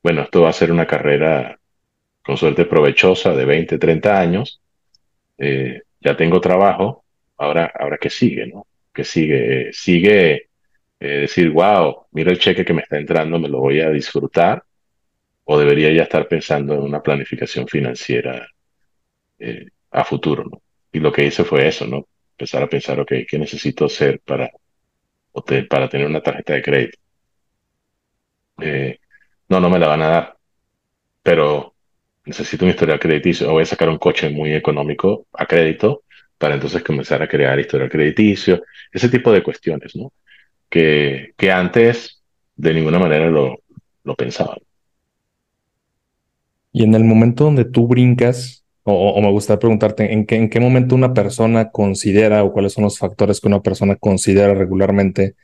bueno, 0.03 0.21
esto 0.23 0.43
va 0.43 0.49
a 0.49 0.53
ser 0.53 0.71
una 0.71 0.87
carrera 0.87 1.59
con 2.23 2.37
suerte 2.37 2.65
provechosa 2.65 3.33
de 3.33 3.45
20, 3.45 3.77
30 3.77 4.19
años. 4.19 4.61
Eh, 5.37 5.81
ya 5.99 6.15
tengo 6.15 6.39
trabajo, 6.41 7.05
ahora, 7.37 7.71
ahora 7.77 7.97
qué 7.99 8.09
sigue, 8.09 8.47
¿no? 8.47 8.67
¿Qué 8.93 9.03
sigue? 9.03 9.69
sigue 9.73 10.49
eh, 10.99 11.07
decir, 11.21 11.49
wow, 11.51 12.07
mira 12.11 12.31
el 12.31 12.39
cheque 12.39 12.65
que 12.65 12.73
me 12.73 12.81
está 12.81 12.97
entrando, 12.97 13.39
me 13.39 13.49
lo 13.49 13.59
voy 13.59 13.81
a 13.81 13.89
disfrutar, 13.89 14.63
o 15.45 15.59
debería 15.59 15.91
ya 15.91 16.03
estar 16.03 16.27
pensando 16.27 16.75
en 16.75 16.81
una 16.81 17.01
planificación 17.01 17.67
financiera 17.67 18.47
a 19.91 20.03
futuro, 20.05 20.45
¿no? 20.45 20.61
Y 20.95 20.99
lo 21.01 21.11
que 21.11 21.25
hice 21.25 21.43
fue 21.43 21.67
eso, 21.67 21.85
¿no? 21.85 22.07
Empezar 22.31 22.63
a 22.63 22.69
pensar, 22.69 22.97
ok, 23.01 23.11
¿qué 23.27 23.37
necesito 23.37 23.83
hacer 23.83 24.21
para, 24.21 24.49
para 25.69 25.89
tener 25.89 26.07
una 26.07 26.21
tarjeta 26.21 26.53
de 26.53 26.61
crédito? 26.61 26.97
Eh, 28.61 28.97
no, 29.49 29.59
no 29.59 29.69
me 29.69 29.77
la 29.77 29.87
van 29.87 30.01
a 30.03 30.07
dar, 30.07 30.37
pero 31.21 31.75
necesito 32.23 32.63
un 32.63 32.71
historial 32.71 32.97
crediticio, 32.97 33.51
voy 33.51 33.63
a 33.63 33.65
sacar 33.65 33.89
un 33.89 33.97
coche 33.97 34.29
muy 34.29 34.53
económico 34.53 35.27
a 35.33 35.45
crédito 35.45 36.03
para 36.37 36.53
entonces 36.53 36.81
comenzar 36.81 37.21
a 37.21 37.27
crear 37.27 37.59
historial 37.59 37.89
crediticio, 37.89 38.63
ese 38.89 39.09
tipo 39.09 39.33
de 39.33 39.43
cuestiones, 39.43 39.97
¿no? 39.97 40.13
Que, 40.69 41.33
que 41.35 41.51
antes 41.51 42.23
de 42.55 42.73
ninguna 42.73 42.99
manera 42.99 43.29
lo, 43.29 43.59
lo 44.05 44.15
pensaba. 44.15 44.55
Y 46.71 46.85
en 46.85 46.95
el 46.95 47.03
momento 47.03 47.43
donde 47.43 47.65
tú 47.65 47.85
brincas, 47.85 48.64
o, 48.87 49.09
o, 49.09 49.21
me 49.21 49.31
gustaría 49.31 49.59
preguntarte, 49.59 50.13
¿en 50.13 50.25
qué, 50.27 50.35
¿en 50.35 50.49
qué 50.49 50.59
momento 50.59 50.93
una 50.93 51.13
persona 51.13 51.71
considera 51.71 52.43
o 52.43 52.53
cuáles 52.53 52.73
son 52.73 52.83
los 52.83 52.99
factores 52.99 53.41
que 53.41 53.47
una 53.47 53.61
persona 53.61 53.95
considera 53.95 54.53
regularmente 54.53 55.35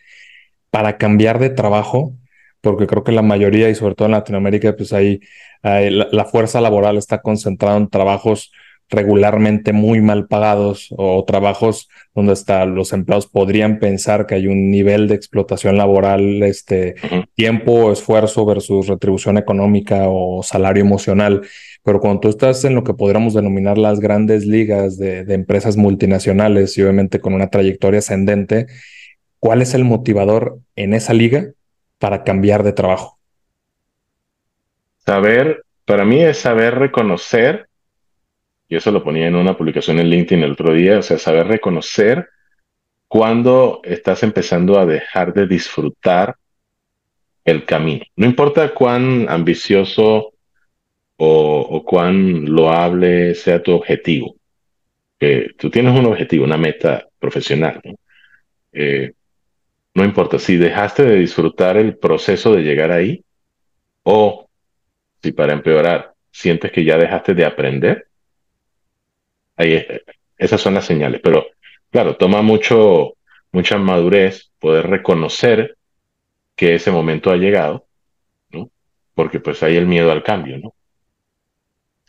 para 0.69 0.97
cambiar 0.97 1.39
de 1.39 1.49
trabajo? 1.49 2.13
Porque 2.61 2.85
creo 2.85 3.03
que 3.03 3.11
la 3.11 3.23
mayoría, 3.23 3.69
y 3.69 3.75
sobre 3.75 3.95
todo 3.95 4.05
en 4.07 4.11
Latinoamérica, 4.11 4.75
pues 4.75 4.93
ahí 4.93 5.19
la, 5.63 6.07
la, 6.11 6.25
fuerza 6.25 6.61
laboral 6.61 6.97
está 6.97 7.21
concentrada 7.21 7.77
en 7.77 7.89
trabajos 7.89 8.51
regularmente 8.91 9.73
muy 9.73 10.01
mal 10.01 10.27
pagados 10.27 10.89
o 10.97 11.23
trabajos 11.25 11.87
donde 12.13 12.33
hasta 12.33 12.65
los 12.65 12.91
empleados 12.93 13.25
podrían 13.25 13.79
pensar 13.79 14.27
que 14.27 14.35
hay 14.35 14.47
un 14.47 14.69
nivel 14.69 15.07
de 15.07 15.15
explotación 15.15 15.77
laboral, 15.77 16.43
este 16.43 16.95
uh 17.03 17.07
-huh. 17.07 17.25
tiempo, 17.33 17.91
esfuerzo 17.91 18.45
versus 18.45 18.87
retribución 18.87 19.37
económica 19.37 20.09
o 20.09 20.43
salario 20.43 20.83
emocional. 20.83 21.41
Pero 21.83 21.99
cuando 21.99 22.19
tú 22.19 22.29
estás 22.29 22.63
en 22.63 22.75
lo 22.75 22.83
que 22.83 22.93
podríamos 22.93 23.33
denominar 23.33 23.77
las 23.77 23.99
grandes 23.99 24.45
ligas 24.45 24.97
de, 24.97 25.21
empresas 25.33 25.77
multinacionales 25.77 26.77
y 26.77 26.83
obviamente 26.83 27.19
con 27.19 27.33
una 27.33 27.49
trayectoria 27.49 27.99
ascendente, 27.99 28.67
¿cuál 29.39 29.61
es 29.61 29.73
el 29.73 29.83
motivador 29.83 30.59
en 30.75 30.93
esa 30.93 31.13
liga 31.13 31.47
para 31.97 32.23
cambiar 32.23 32.63
de 32.63 32.73
trabajo? 32.73 33.17
Saber, 34.99 35.63
para 35.85 36.05
mí 36.05 36.21
es 36.21 36.37
saber 36.37 36.75
reconocer 36.75 37.67
y 38.69 38.75
eso 38.75 38.91
lo 38.91 39.03
ponía 39.03 39.27
en 39.27 39.35
una 39.35 39.57
publicación 39.57 39.99
en 39.99 40.09
LinkedIn 40.09 40.45
el 40.45 40.53
otro 40.53 40.73
día, 40.73 40.99
o 40.99 41.01
sea, 41.01 41.17
saber 41.17 41.47
reconocer 41.47 42.29
cuando 43.09 43.81
estás 43.83 44.23
empezando 44.23 44.79
a 44.79 44.85
dejar 44.85 45.33
de 45.33 45.45
disfrutar 45.45 46.37
el 47.43 47.65
camino. 47.65 48.05
No 48.15 48.25
importa 48.25 48.73
cuán 48.73 49.27
ambicioso 49.27 50.31
o, 51.23 51.61
o 51.61 51.83
cuán 51.85 52.45
loable 52.45 53.35
sea 53.35 53.61
tu 53.61 53.73
objetivo, 53.73 54.35
que 55.19 55.51
tú 55.57 55.69
tienes 55.69 55.97
un 55.97 56.07
objetivo, 56.07 56.45
una 56.45 56.57
meta 56.57 57.07
profesional, 57.19 57.79
¿no? 57.83 57.95
Eh, 58.73 59.13
no 59.93 60.03
importa 60.05 60.39
si 60.39 60.57
dejaste 60.57 61.03
de 61.03 61.17
disfrutar 61.17 61.77
el 61.77 61.97
proceso 61.97 62.55
de 62.55 62.63
llegar 62.63 62.91
ahí 62.91 63.23
o 64.03 64.49
si 65.21 65.31
para 65.33 65.53
empeorar 65.53 66.13
sientes 66.31 66.71
que 66.71 66.85
ya 66.85 66.97
dejaste 66.97 67.35
de 67.35 67.45
aprender, 67.45 68.07
Ahí, 69.57 69.85
esas 70.37 70.59
son 70.59 70.73
las 70.73 70.85
señales, 70.85 71.21
pero 71.23 71.45
claro, 71.91 72.17
toma 72.17 72.41
mucho, 72.41 73.13
mucha 73.51 73.77
madurez 73.77 74.49
poder 74.59 74.87
reconocer 74.87 75.77
que 76.55 76.75
ese 76.75 76.89
momento 76.89 77.29
ha 77.29 77.37
llegado, 77.37 77.85
¿no? 78.49 78.71
Porque 79.13 79.39
pues 79.39 79.61
hay 79.61 79.75
el 79.75 79.85
miedo 79.85 80.11
al 80.11 80.23
cambio, 80.23 80.57
¿no? 80.57 80.73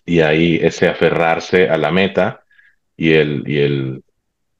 Y 0.04 0.20
ahí 0.20 0.58
ese 0.60 0.88
aferrarse 0.88 1.68
a 1.68 1.76
la 1.76 1.90
meta 1.90 2.44
y 2.96 3.12
el, 3.12 3.44
y 3.46 3.58
el, 3.58 4.02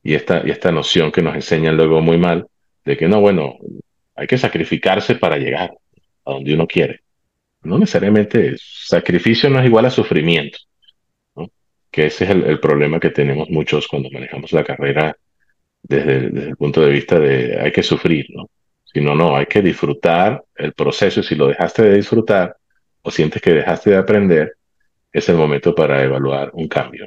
y 0.02 0.14
esta, 0.14 0.42
y 0.44 0.50
esta 0.50 0.72
noción 0.72 1.12
que 1.12 1.22
nos 1.22 1.35
enseñan 1.35 1.76
luego 1.76 2.00
muy 2.00 2.18
mal, 2.18 2.46
de 2.85 2.96
que 2.96 3.09
no, 3.09 3.20
bueno, 3.20 3.59
hay 4.14 4.26
que 4.26 4.38
sacrificarse 4.38 5.16
para 5.16 5.37
llegar 5.37 5.72
a 6.24 6.33
donde 6.33 6.55
uno 6.55 6.66
quiere. 6.66 7.00
No 7.62 7.78
necesariamente 7.78 8.55
sacrificio 8.59 9.48
no 9.50 9.61
es 9.61 9.66
igual 9.66 9.87
a 9.87 9.90
sufrimiento 9.90 10.59
que 11.92 12.07
ese 12.07 12.24
es 12.24 12.31
el, 12.31 12.44
el, 12.44 12.59
problema 12.59 12.98
que 12.98 13.11
tenemos 13.11 13.50
muchos 13.50 13.87
cuando 13.87 14.11
manejamos 14.11 14.50
la 14.52 14.64
carrera 14.64 15.14
desde, 15.83 16.31
desde, 16.31 16.48
el 16.50 16.57
punto 16.57 16.81
de 16.81 16.90
vista 16.90 17.20
de 17.20 17.61
hay 17.61 17.70
que 17.70 17.83
sufrir, 17.83 18.26
¿no? 18.31 18.48
Si 18.83 19.00
no, 19.00 19.14
no, 19.14 19.37
hay 19.37 19.46
que 19.46 19.62
disfrutar 19.62 20.42
el 20.57 20.72
proceso 20.72 21.20
y 21.20 21.22
si 21.22 21.35
lo 21.35 21.48
dejaste 21.48 21.83
de 21.83 21.96
disfrutar 21.96 22.57
o 23.02 23.11
sientes 23.11 23.42
que 23.42 23.52
dejaste 23.52 23.90
de 23.90 23.96
aprender, 23.96 24.57
es 25.12 25.29
el 25.29 25.37
momento 25.37 25.75
para 25.75 26.03
evaluar 26.03 26.51
un 26.55 26.68
cambio. 26.68 27.07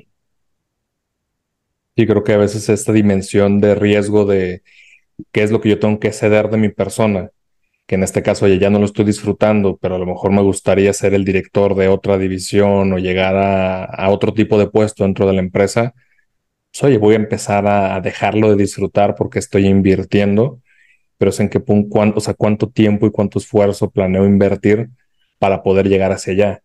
Y 1.95 2.05
creo 2.05 2.23
que 2.23 2.33
a 2.33 2.37
veces 2.37 2.67
esta 2.69 2.91
dimensión 2.91 3.59
de 3.61 3.75
riesgo 3.75 4.25
de 4.25 4.63
qué 5.31 5.43
es 5.43 5.51
lo 5.51 5.61
que 5.61 5.69
yo 5.69 5.79
tengo 5.79 5.99
que 5.99 6.11
ceder 6.11 6.49
de 6.49 6.57
mi 6.57 6.69
persona 6.69 7.31
que 7.85 7.95
en 7.95 8.03
este 8.03 8.23
caso 8.23 8.47
ya 8.47 8.69
no 8.69 8.79
lo 8.79 8.85
estoy 8.85 9.05
disfrutando, 9.05 9.77
pero 9.77 9.95
a 9.95 9.99
lo 9.99 10.05
mejor 10.05 10.31
me 10.31 10.41
gustaría 10.41 10.91
ser 10.93 11.13
el 11.13 11.25
director 11.25 11.75
de 11.75 11.87
otra 11.87 12.17
división 12.17 12.93
o 12.93 12.97
llegar 12.99 13.35
a, 13.37 14.09
otro 14.09 14.33
tipo 14.33 14.57
de 14.57 14.67
puesto 14.67 15.03
dentro 15.03 15.27
de 15.27 15.33
la 15.33 15.39
empresa, 15.41 15.93
pues, 16.71 16.83
oye, 16.83 16.97
voy 16.97 17.13
a 17.15 17.17
empezar 17.17 17.67
a, 17.67 17.95
a, 17.95 18.01
dejarlo 18.01 18.49
de 18.49 18.57
disfrutar 18.57 19.15
porque 19.15 19.39
estoy 19.39 19.67
invirtiendo, 19.67 20.61
pero 21.17 21.29
es 21.31 21.39
en 21.39 21.49
qué 21.49 21.59
punto, 21.59 22.13
o 22.15 22.21
sea, 22.21 22.33
cuánto 22.33 22.69
tiempo 22.69 23.07
y 23.07 23.11
cuánto 23.11 23.39
esfuerzo 23.39 23.91
planeo 23.91 24.25
invertir 24.25 24.89
para 25.39 25.63
poder 25.63 25.87
llegar 25.87 26.11
hacia 26.11 26.33
allá. 26.33 26.63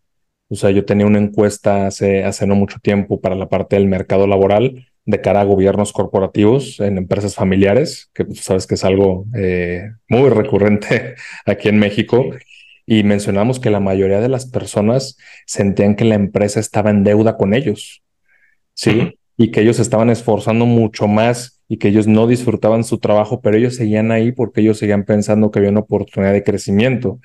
O 0.51 0.57
sea, 0.57 0.71
yo 0.71 0.85
tenía 0.85 1.07
una 1.07 1.21
encuesta 1.21 1.87
hace, 1.87 2.25
hace 2.25 2.45
no 2.47 2.57
mucho 2.57 2.79
tiempo 2.83 3.21
para 3.21 3.37
la 3.37 3.49
parte 3.49 3.77
del 3.77 3.87
mercado 3.87 4.27
laboral 4.27 4.89
de 5.07 5.21
cara 5.21 5.41
a 5.41 5.45
gobiernos 5.45 5.93
corporativos 5.93 6.81
en 6.81 6.99
empresas 6.99 7.37
familiares, 7.37 8.11
que 8.13 8.25
pues, 8.25 8.41
sabes 8.41 8.67
que 8.67 8.75
es 8.75 8.85
algo 8.85 9.27
eh, 9.35 9.93
muy 10.09 10.29
recurrente 10.29 11.15
aquí 11.47 11.69
en 11.69 11.79
México. 11.79 12.31
Y 12.85 13.05
mencionamos 13.05 13.61
que 13.61 13.71
la 13.71 13.79
mayoría 13.79 14.21
de 14.21 14.29
las 14.29 14.47
personas 14.47 15.17
sentían 15.47 15.95
que 15.95 16.05
la 16.05 16.17
empresa 16.17 16.59
estaba 16.59 16.91
en 16.91 17.05
deuda 17.05 17.37
con 17.37 17.55
ellos, 17.55 18.03
¿sí? 18.75 19.15
Y 19.37 19.53
que 19.53 19.61
ellos 19.61 19.79
estaban 19.79 20.11
esforzando 20.11 20.67
mucho 20.67 21.07
más 21.07 21.63
y 21.69 21.77
que 21.77 21.89
ellos 21.89 22.09
no 22.09 22.27
disfrutaban 22.27 22.83
su 22.83 22.99
trabajo, 22.99 23.41
pero 23.41 23.57
ellos 23.57 23.77
seguían 23.77 24.11
ahí 24.11 24.33
porque 24.33 24.61
ellos 24.61 24.79
seguían 24.79 25.05
pensando 25.05 25.53
que 25.53 25.61
había 25.61 25.71
una 25.71 25.81
oportunidad 25.81 26.33
de 26.33 26.43
crecimiento. 26.43 27.21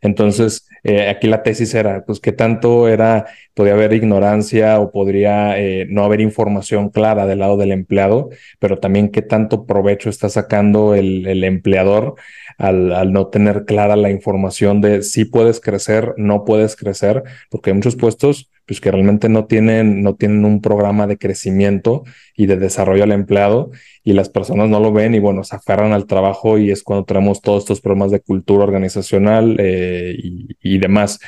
Entonces, 0.00 0.66
eh, 0.82 1.08
aquí 1.08 1.26
la 1.26 1.42
tesis 1.42 1.74
era, 1.74 2.04
pues, 2.04 2.20
qué 2.20 2.32
tanto 2.32 2.88
era, 2.88 3.26
podría 3.54 3.74
haber 3.74 3.92
ignorancia 3.92 4.78
o 4.80 4.90
podría 4.92 5.58
eh, 5.58 5.86
no 5.88 6.04
haber 6.04 6.20
información 6.20 6.90
clara 6.90 7.26
del 7.26 7.38
lado 7.40 7.56
del 7.56 7.72
empleado, 7.72 8.30
pero 8.58 8.78
también 8.78 9.10
qué 9.10 9.22
tanto 9.22 9.66
provecho 9.66 10.10
está 10.10 10.28
sacando 10.28 10.94
el, 10.94 11.44
empleador 11.44 12.14
al, 12.58 12.92
al, 12.92 13.12
no 13.12 13.28
tener 13.28 13.64
clara 13.64 13.96
la 13.96 14.10
información 14.10 14.80
de 14.80 15.02
si 15.02 15.24
puedes 15.24 15.60
crecer, 15.60 16.14
no 16.16 16.44
puedes 16.44 16.76
crecer, 16.76 17.22
porque 17.50 17.70
hay 17.70 17.74
muchos 17.74 17.96
puestos 17.96 18.50
pues 18.66 18.80
que 18.80 18.90
realmente 18.90 19.28
no 19.28 19.46
tienen, 19.46 20.02
no 20.02 20.14
tienen 20.14 20.44
un 20.44 20.60
programa 20.60 21.06
de 21.06 21.18
crecimiento 21.18 22.04
y 22.36 22.46
de 22.46 22.56
desarrollo 22.56 23.04
al 23.04 23.12
empleado 23.12 23.70
y 24.02 24.12
las 24.12 24.28
personas 24.28 24.68
no 24.68 24.80
lo 24.80 24.92
ven 24.92 25.14
y 25.14 25.18
bueno, 25.18 25.44
se 25.44 25.56
aferran 25.56 25.92
al 25.92 26.06
trabajo 26.06 26.58
y 26.58 26.70
es 26.70 26.82
cuando 26.82 27.04
tenemos 27.04 27.42
todos 27.42 27.64
estos 27.64 27.80
problemas 27.80 28.10
de 28.10 28.20
cultura 28.20 28.64
organizacional 28.64 29.56
eh, 29.58 30.16
y, 30.18 30.78
demás. 30.78 31.20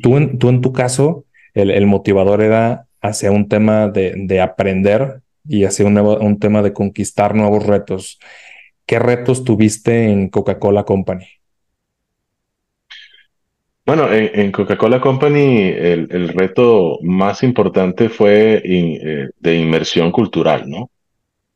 Tú 0.00 0.16
en, 0.16 0.38
tú 0.38 0.48
en 0.48 0.60
tu 0.60 0.72
caso, 0.72 1.24
el, 1.54 1.86
motivador 1.86 2.42
era 2.42 2.86
hacia 3.00 3.30
un 3.30 3.48
tema 3.48 3.88
de, 3.88 4.14
de 4.16 4.40
aprender 4.40 5.20
y 5.46 5.64
hacia 5.64 5.86
un, 5.86 5.94
nuevo, 5.94 6.18
un 6.18 6.38
tema 6.38 6.62
de 6.62 6.72
conquistar 6.72 7.34
nuevos 7.34 7.66
retos. 7.66 8.18
¿qué 8.86 8.98
retos 8.98 9.44
tuviste 9.44 10.10
en 10.10 10.28
Coca-Cola 10.28 10.84
Company? 10.84 11.26
Bueno, 13.94 14.10
en, 14.10 14.50
Coca-Cola 14.52 15.02
Company 15.02 15.68
el, 15.68 16.28
reto 16.28 16.98
más 17.02 17.42
importante 17.42 18.08
fue 18.08 18.62
eh, 18.64 19.28
de 19.38 19.54
inmersión 19.54 20.10
cultural, 20.10 20.64
¿no? 20.66 20.90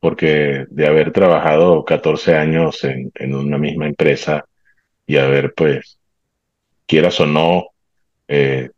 Porque 0.01 0.67
de 0.69 0.87
haber 0.87 1.13
trabajado 1.13 1.83
14 1.83 2.37
años 2.37 2.85
en, 2.85 3.35
una 3.35 3.57
misma 3.57 3.87
empresa 3.87 4.45
y 5.07 5.17
haber, 5.17 5.55
pues, 5.55 5.99
quieras 6.85 7.19
o 7.21 7.27
no, 7.27 7.69
eh, 8.29 8.69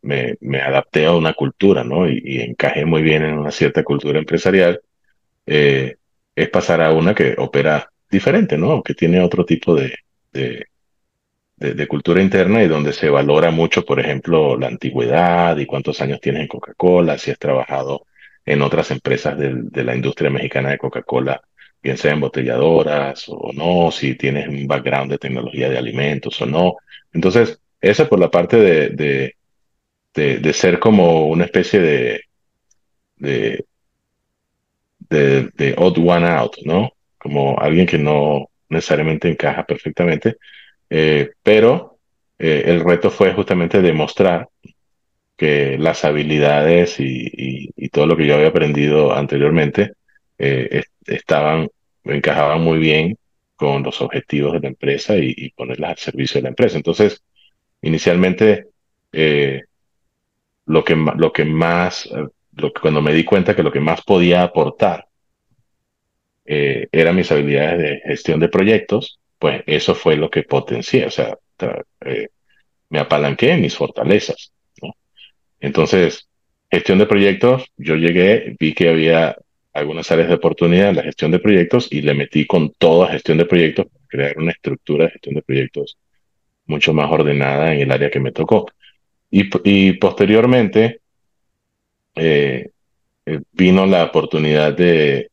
me, 0.00 0.60
adapté 0.62 1.04
a 1.04 1.12
una 1.12 1.34
cultura, 1.34 1.84
¿no? 1.84 2.08
Y, 2.08 2.40
encajé 2.40 2.86
muy 2.86 3.02
bien 3.02 3.24
en 3.24 3.36
una 3.38 3.50
cierta 3.50 3.84
cultura 3.84 4.18
empresarial, 4.18 4.80
eh, 5.44 5.96
es 6.34 6.48
pasar 6.48 6.80
a 6.80 6.94
una 6.94 7.14
que 7.14 7.34
opera 7.36 7.90
diferente, 8.10 8.56
¿no? 8.56 8.82
Que 8.82 8.94
tiene 8.94 9.20
otro 9.20 9.44
tipo 9.44 9.74
de, 9.74 9.94
de, 10.32 10.64
cultura 11.88 12.22
interna 12.22 12.62
y 12.62 12.68
donde 12.68 12.92
se 12.92 13.08
valora 13.08 13.50
mucho, 13.50 13.84
por 13.84 13.98
ejemplo, 14.00 14.58
la 14.58 14.68
antigüedad 14.68 15.56
y 15.56 15.66
cuántos 15.66 16.00
años 16.00 16.20
tienes 16.20 16.42
en 16.42 16.48
Coca-Cola, 16.48 17.18
si 17.18 17.30
has 17.30 17.38
trabajado 17.38 18.06
en 18.44 18.62
otras 18.62 18.90
empresas 18.90 19.36
de, 19.38 19.84
la 19.84 19.96
industria 19.96 20.30
mexicana 20.30 20.70
de 20.70 20.78
Coca-Cola, 20.78 21.42
bien 21.82 21.96
sea 21.98 22.12
embotelladoras 22.12 23.24
o 23.28 23.52
no, 23.54 23.90
si 23.90 24.14
tienes 24.16 24.48
un 24.48 24.66
background 24.66 25.10
de 25.10 25.18
tecnología 25.18 25.68
de 25.68 25.78
alimentos 25.78 26.40
o 26.42 26.46
no. 26.46 26.76
Entonces, 27.12 27.60
esa 27.80 28.08
por 28.08 28.20
la 28.20 28.30
parte 28.30 28.56
de, 28.58 29.34
de, 30.14 30.52
ser 30.52 30.78
como 30.78 31.26
una 31.28 31.44
especie 31.44 31.80
de, 31.80 32.20
de, 33.16 33.64
de, 35.08 35.74
odd 35.78 35.98
one 35.98 36.26
out, 36.26 36.56
¿no? 36.64 36.92
Como 37.18 37.58
alguien 37.58 37.86
que 37.86 37.98
no 37.98 38.48
necesariamente 38.68 39.28
encaja 39.28 39.64
perfectamente, 39.64 40.36
eh, 40.90 41.30
pero 41.42 41.98
eh, 42.38 42.64
el 42.66 42.80
reto 42.80 43.10
fue 43.10 43.32
justamente 43.32 43.82
demostrar 43.82 44.48
que 45.36 45.76
las 45.78 46.04
habilidades 46.04 46.96
y, 46.98 47.70
todo 47.92 48.06
lo 48.06 48.16
que 48.16 48.26
yo 48.26 48.34
había 48.34 48.48
aprendido 48.48 49.14
anteriormente 49.14 49.92
eh, 50.38 50.82
estaban, 51.06 51.68
encajaban 52.04 52.60
muy 52.62 52.78
bien 52.78 53.16
con 53.54 53.82
los 53.82 54.02
objetivos 54.02 54.52
de 54.52 54.60
la 54.60 54.68
empresa 54.68 55.16
y, 55.16 55.50
ponerlas 55.50 55.90
al 55.90 55.98
servicio 55.98 56.38
de 56.38 56.42
la 56.42 56.48
empresa. 56.50 56.76
Entonces, 56.76 57.22
inicialmente, 57.80 58.66
lo, 60.66 60.84
que, 60.84 60.94
lo 61.16 61.32
que 61.32 61.44
más, 61.44 62.08
lo 62.54 62.72
que, 62.72 62.80
cuando 62.80 63.00
me 63.00 63.14
di 63.14 63.24
cuenta 63.24 63.56
que 63.56 63.62
lo 63.62 63.72
que 63.72 63.80
más 63.80 64.02
podía 64.02 64.42
aportar 64.42 65.06
eran 66.44 67.16
mis 67.16 67.30
habilidades 67.32 67.78
de 67.78 68.00
gestión 68.04 68.40
de 68.40 68.48
proyectos, 68.48 69.18
pues 69.38 69.62
eso 69.66 69.94
fue 69.94 70.16
lo 70.16 70.30
que 70.30 70.42
potencié, 70.42 71.06
o 71.06 71.10
sea, 71.10 71.36
eh, 72.04 72.28
me 72.88 72.98
apalanqué 72.98 73.52
en 73.52 73.62
mis 73.62 73.76
fortalezas. 73.76 74.52
Entonces, 75.60 76.28
gestión 76.70 76.98
de 76.98 77.06
proyectos, 77.06 77.64
yo 77.76 77.96
llegué, 77.96 78.56
vi 78.58 78.74
que 78.74 78.88
había 78.88 79.36
algunas 79.72 80.10
áreas 80.10 80.28
de 80.28 80.34
oportunidad 80.34 80.90
en 80.90 80.96
la 80.96 81.02
gestión 81.02 81.30
de 81.30 81.38
proyectos 81.38 81.88
y 81.90 82.02
le 82.02 82.14
metí 82.14 82.46
con 82.46 82.72
toda 82.72 83.10
gestión 83.10 83.38
de 83.38 83.46
proyectos, 83.46 83.86
crear 84.08 84.38
una 84.38 84.52
estructura 84.52 85.06
de 85.06 85.12
gestión 85.12 85.34
de 85.34 85.42
proyectos 85.42 85.98
mucho 86.66 86.92
más 86.92 87.10
ordenada 87.10 87.74
en 87.74 87.80
el 87.82 87.92
área 87.92 88.10
que 88.10 88.20
me 88.20 88.32
tocó. 88.32 88.66
Y, 89.30 89.48
y 89.64 89.92
posteriormente 89.94 91.00
eh, 92.14 92.70
eh, 93.26 93.40
vino 93.52 93.86
la 93.86 94.04
oportunidad 94.04 94.74
de 94.74 95.30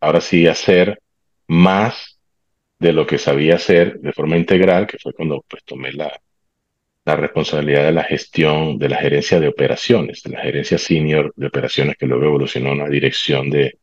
ahora 0.00 0.20
sí 0.20 0.46
hacer 0.46 1.00
más 1.46 2.09
de 2.80 2.92
lo 2.92 3.06
que 3.06 3.18
sabía 3.18 3.56
hacer 3.56 4.00
de 4.00 4.12
forma 4.12 4.36
integral, 4.36 4.86
que 4.86 4.98
fue 4.98 5.12
cuando 5.12 5.44
pues 5.48 5.62
tomé 5.64 5.92
la, 5.92 6.20
la 7.04 7.16
responsabilidad 7.16 7.84
de 7.84 7.92
la 7.92 8.04
gestión, 8.04 8.78
de 8.78 8.88
la 8.88 8.96
gerencia 8.96 9.38
de 9.38 9.48
operaciones, 9.48 10.22
de 10.22 10.30
la 10.30 10.40
gerencia 10.40 10.78
senior 10.78 11.32
de 11.36 11.46
operaciones 11.46 11.96
que 11.98 12.06
luego 12.06 12.24
evolucionó 12.24 12.70
a 12.70 12.74
una 12.74 12.88
dirección 12.88 13.50
de, 13.50 13.78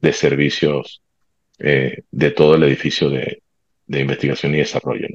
de 0.00 0.12
servicios 0.12 1.02
eh, 1.60 2.02
de 2.10 2.30
todo 2.32 2.56
el 2.56 2.64
edificio 2.64 3.08
de, 3.10 3.42
de 3.86 4.00
investigación 4.00 4.54
y 4.54 4.58
desarrollo. 4.58 5.06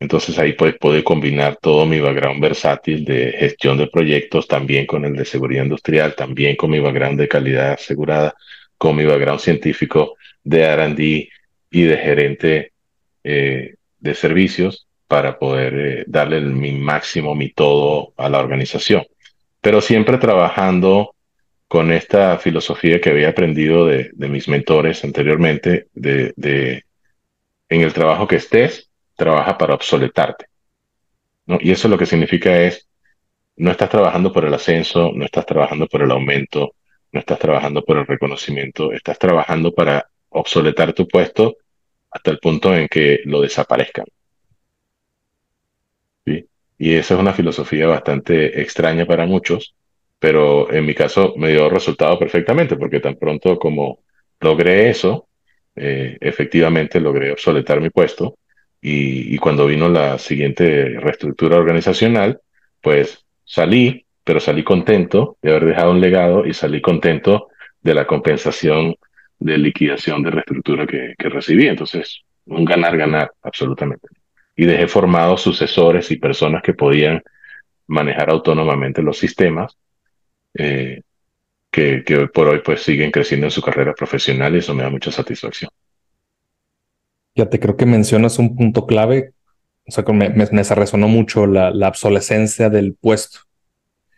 Entonces 0.00 0.36
ahí 0.38 0.54
pues 0.54 0.76
pude 0.76 1.04
combinar 1.04 1.58
todo 1.62 1.86
mi 1.86 2.00
background 2.00 2.42
versátil 2.42 3.04
de 3.04 3.32
gestión 3.38 3.78
de 3.78 3.86
proyectos, 3.86 4.48
también 4.48 4.86
con 4.86 5.04
el 5.04 5.14
de 5.14 5.24
seguridad 5.24 5.62
industrial, 5.62 6.16
también 6.16 6.56
con 6.56 6.70
mi 6.70 6.80
background 6.80 7.20
de 7.20 7.28
calidad 7.28 7.72
asegurada, 7.74 8.34
con 8.76 8.96
mi 8.96 9.04
background 9.04 9.40
científico 9.40 10.16
de 10.42 10.62
R&D 10.62 11.28
y 11.74 11.82
de 11.82 11.96
gerente 11.98 12.72
eh, 13.24 13.74
de 13.98 14.14
servicios 14.14 14.86
para 15.08 15.40
poder 15.40 15.74
eh, 15.74 16.04
darle 16.06 16.40
mi 16.40 16.70
máximo, 16.70 17.34
mi 17.34 17.50
todo 17.50 18.14
a 18.16 18.28
la 18.28 18.38
organización. 18.38 19.04
Pero 19.60 19.80
siempre 19.80 20.18
trabajando 20.18 21.16
con 21.66 21.90
esta 21.90 22.38
filosofía 22.38 23.00
que 23.00 23.10
había 23.10 23.30
aprendido 23.30 23.86
de, 23.86 24.12
mis 24.16 24.46
mentores 24.46 25.02
anteriormente, 25.02 25.88
de, 25.94 26.32
de, 26.36 26.84
en 27.68 27.80
el 27.80 27.92
trabajo 27.92 28.28
que 28.28 28.36
estés, 28.36 28.88
trabaja 29.16 29.58
para 29.58 29.74
obsoletarte. 29.74 30.46
¿no? 31.46 31.58
Y 31.60 31.72
eso 31.72 31.88
lo 31.88 31.98
que 31.98 32.06
significa 32.06 32.56
es, 32.62 32.88
no 33.56 33.72
estás 33.72 33.90
trabajando 33.90 34.32
por 34.32 34.44
el 34.44 34.54
ascenso, 34.54 35.10
no 35.12 35.24
estás 35.24 35.44
trabajando 35.44 35.88
por 35.88 36.02
el 36.02 36.12
aumento, 36.12 36.76
no 37.10 37.18
estás 37.18 37.40
trabajando 37.40 37.82
por 37.84 37.98
el 37.98 38.06
reconocimiento, 38.06 38.92
estás 38.92 39.18
trabajando 39.18 39.74
para 39.74 40.06
obsoletar 40.28 40.92
tu 40.92 41.08
puesto 41.08 41.56
hasta 42.14 42.30
el 42.30 42.38
punto 42.38 42.74
en 42.74 42.88
que 42.88 43.20
lo 43.24 43.42
desaparezcan. 43.42 44.06
Y 46.78 46.94
esa 46.94 47.14
es 47.14 47.20
una 47.20 47.32
filosofía 47.32 47.86
bastante 47.86 48.60
extraña 48.60 49.06
para 49.06 49.26
muchos, 49.26 49.74
pero 50.18 50.72
en 50.72 50.86
mi 50.86 50.94
caso 50.94 51.34
me 51.36 51.50
dio 51.50 51.68
resultado 51.70 52.18
perfectamente, 52.18 52.76
porque 52.76 53.00
tan 53.00 53.16
pronto 53.16 53.58
como 53.58 54.00
logré 54.40 54.90
eso, 54.90 55.28
eh, 55.76 56.16
efectivamente 56.20 57.00
logré 57.00 57.32
obsoletar 57.32 57.80
mi 57.80 57.90
puesto 57.90 58.38
y, 58.80 59.38
cuando 59.38 59.66
vino 59.66 59.88
la 59.88 60.18
siguiente 60.18 61.00
reestructura 61.00 61.56
organizacional, 61.56 62.40
pues 62.82 63.24
salí, 63.44 64.06
pero 64.22 64.40
salí 64.40 64.62
contento 64.62 65.38
de 65.42 65.50
haber 65.50 65.64
dejado 65.66 65.92
un 65.92 66.00
legado 66.00 66.46
y 66.46 66.52
salí 66.54 66.82
contento 66.82 67.48
de 67.80 67.94
la 67.94 68.06
compensación 68.06 68.96
de 69.38 69.58
liquidación 69.58 70.22
de 70.22 70.30
reestructura 70.30 70.86
que, 70.86 71.14
que 71.18 71.28
recibí. 71.28 71.66
Entonces, 71.66 72.22
un 72.46 72.64
ganar-ganar, 72.64 73.32
absolutamente. 73.42 74.08
Y 74.56 74.66
dejé 74.66 74.86
formados 74.86 75.42
sucesores 75.42 76.10
y 76.10 76.16
personas 76.16 76.62
que 76.62 76.74
podían 76.74 77.22
manejar 77.86 78.30
autónomamente 78.30 79.02
los 79.02 79.18
sistemas, 79.18 79.76
eh, 80.54 81.02
que, 81.70 82.04
que, 82.04 82.28
por 82.28 82.48
hoy 82.48 82.60
pues 82.64 82.82
siguen 82.82 83.10
creciendo 83.10 83.46
en 83.46 83.50
su 83.50 83.60
carrera 83.60 83.94
profesional 83.94 84.54
y 84.54 84.58
eso 84.58 84.74
me 84.74 84.84
da 84.84 84.90
mucha 84.90 85.10
satisfacción. 85.10 85.70
Ya 87.34 87.48
te 87.48 87.58
creo 87.58 87.76
que 87.76 87.84
mencionas 87.84 88.38
un 88.38 88.56
punto 88.56 88.86
clave, 88.86 89.32
o 89.86 89.90
sea, 89.90 90.04
me, 90.08 90.30
me, 90.30 90.46
me 90.50 90.62
resonó 90.62 91.08
mucho 91.08 91.46
la, 91.46 91.70
la, 91.70 91.88
obsolescencia 91.88 92.70
del 92.70 92.94
puesto. 92.94 93.40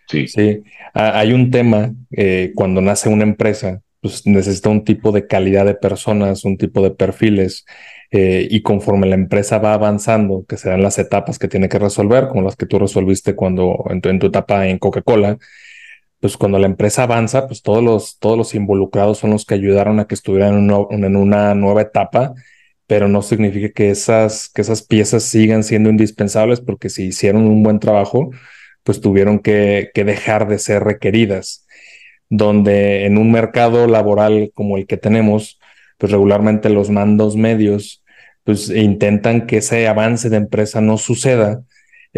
Sí. 0.06 0.28
Sí, 0.28 0.62
hay 0.92 1.32
un 1.32 1.50
tema 1.50 1.92
eh, 2.12 2.52
cuando 2.54 2.80
nace 2.80 3.08
una 3.08 3.24
empresa 3.24 3.82
pues 4.00 4.26
necesita 4.26 4.68
un 4.68 4.84
tipo 4.84 5.12
de 5.12 5.26
calidad 5.26 5.66
de 5.66 5.74
personas, 5.74 6.44
un 6.44 6.56
tipo 6.58 6.82
de 6.82 6.90
perfiles. 6.90 7.64
Eh, 8.10 8.46
y 8.50 8.62
conforme 8.62 9.06
la 9.08 9.16
empresa 9.16 9.58
va 9.58 9.74
avanzando, 9.74 10.44
que 10.48 10.56
serán 10.56 10.82
las 10.82 10.98
etapas 10.98 11.38
que 11.38 11.48
tiene 11.48 11.68
que 11.68 11.78
resolver, 11.78 12.28
como 12.28 12.42
las 12.42 12.56
que 12.56 12.66
tú 12.66 12.78
resolviste 12.78 13.34
cuando 13.34 13.84
en 13.90 14.00
tu, 14.00 14.26
etapa 14.26 14.68
en 14.68 14.78
Coca-Cola, 14.78 15.38
pues 16.20 16.36
cuando 16.36 16.58
la 16.58 16.66
empresa 16.66 17.04
avanza, 17.04 17.46
pues 17.46 17.62
todos 17.62 17.82
los, 17.82 18.18
todos 18.18 18.38
los 18.38 18.54
involucrados 18.54 19.18
son 19.18 19.30
los 19.30 19.44
que 19.44 19.54
ayudaron 19.54 20.00
a 20.00 20.06
que 20.06 20.14
estuvieran 20.14 20.70
en, 20.90 21.16
una 21.16 21.54
nueva 21.54 21.82
etapa, 21.82 22.34
pero 22.86 23.08
no 23.08 23.22
significa 23.22 23.70
que 23.70 23.90
esas, 23.90 24.48
que 24.48 24.62
esas 24.62 24.82
piezas 24.82 25.24
sigan 25.24 25.64
siendo 25.64 25.90
indispensables, 25.90 26.60
porque 26.60 26.88
si 26.90 27.06
hicieron 27.08 27.42
un 27.46 27.62
buen 27.62 27.80
trabajo, 27.80 28.30
pues 28.84 29.00
tuvieron 29.00 29.40
que, 29.40 29.90
que 29.94 30.04
dejar 30.04 30.48
de 30.48 30.58
ser 30.58 30.84
requeridas 30.84 31.65
donde 32.28 33.06
en 33.06 33.18
un 33.18 33.30
mercado 33.30 33.86
laboral 33.86 34.50
como 34.54 34.76
el 34.76 34.86
que 34.86 34.96
tenemos, 34.96 35.58
pues 35.98 36.12
regularmente 36.12 36.70
los 36.70 36.90
mandos 36.90 37.36
medios 37.36 38.02
pues 38.44 38.70
intentan 38.70 39.46
que 39.46 39.58
ese 39.58 39.88
avance 39.88 40.30
de 40.30 40.36
empresa 40.36 40.80
no 40.80 40.98
suceda 40.98 41.62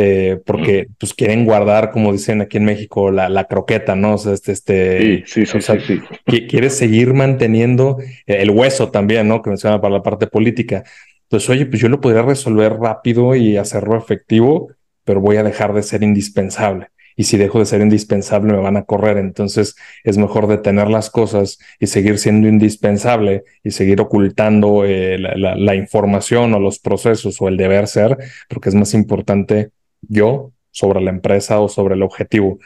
eh, 0.00 0.38
porque 0.46 0.86
pues 0.96 1.12
quieren 1.12 1.44
guardar, 1.44 1.90
como 1.90 2.12
dicen 2.12 2.40
aquí 2.40 2.58
en 2.58 2.64
México, 2.64 3.10
la, 3.10 3.28
la 3.28 3.46
croqueta, 3.46 3.96
¿no? 3.96 4.14
O 4.14 4.18
sea, 4.18 4.32
este, 4.32 4.52
este, 4.52 5.24
sí, 5.26 5.44
sí, 5.44 5.60
sí, 5.60 6.00
sí, 6.24 6.46
Quieres 6.46 6.76
seguir 6.76 7.14
manteniendo 7.14 7.98
el 8.26 8.50
hueso 8.50 8.92
también, 8.92 9.26
¿no? 9.26 9.42
Que 9.42 9.50
menciona 9.50 9.80
para 9.80 9.94
la 9.94 10.02
parte 10.04 10.28
política. 10.28 10.84
Entonces, 11.24 11.50
oye, 11.50 11.66
pues 11.66 11.82
yo 11.82 11.88
lo 11.88 12.00
podría 12.00 12.22
resolver 12.22 12.74
rápido 12.74 13.34
y 13.34 13.56
hacerlo 13.56 13.98
efectivo, 13.98 14.70
pero 15.02 15.20
voy 15.20 15.34
a 15.34 15.42
dejar 15.42 15.74
de 15.74 15.82
ser 15.82 16.04
indispensable. 16.04 16.90
Y 17.18 17.24
si 17.24 17.36
dejo 17.36 17.58
de 17.58 17.66
ser 17.66 17.80
indispensable 17.80 18.52
me 18.52 18.60
van 18.60 18.76
a 18.76 18.84
correr. 18.84 19.18
Entonces 19.18 19.74
es 20.04 20.16
mejor 20.16 20.46
detener 20.46 20.88
las 20.88 21.10
cosas 21.10 21.58
y 21.80 21.88
seguir 21.88 22.16
siendo 22.16 22.46
indispensable 22.46 23.42
y 23.64 23.72
seguir 23.72 24.00
ocultando 24.00 24.84
eh, 24.84 25.18
la, 25.18 25.74
información 25.74 26.54
o 26.54 26.60
los 26.60 26.78
procesos 26.78 27.42
o 27.42 27.48
el 27.48 27.56
deber 27.56 27.88
ser, 27.88 28.16
porque 28.48 28.68
es 28.68 28.76
más 28.76 28.94
importante 28.94 29.70
yo 30.02 30.52
sobre 30.70 31.00
la 31.00 31.10
empresa 31.10 31.60
o 31.60 31.68
sobre 31.68 31.96
el 31.96 32.02
objetivo. 32.04 32.60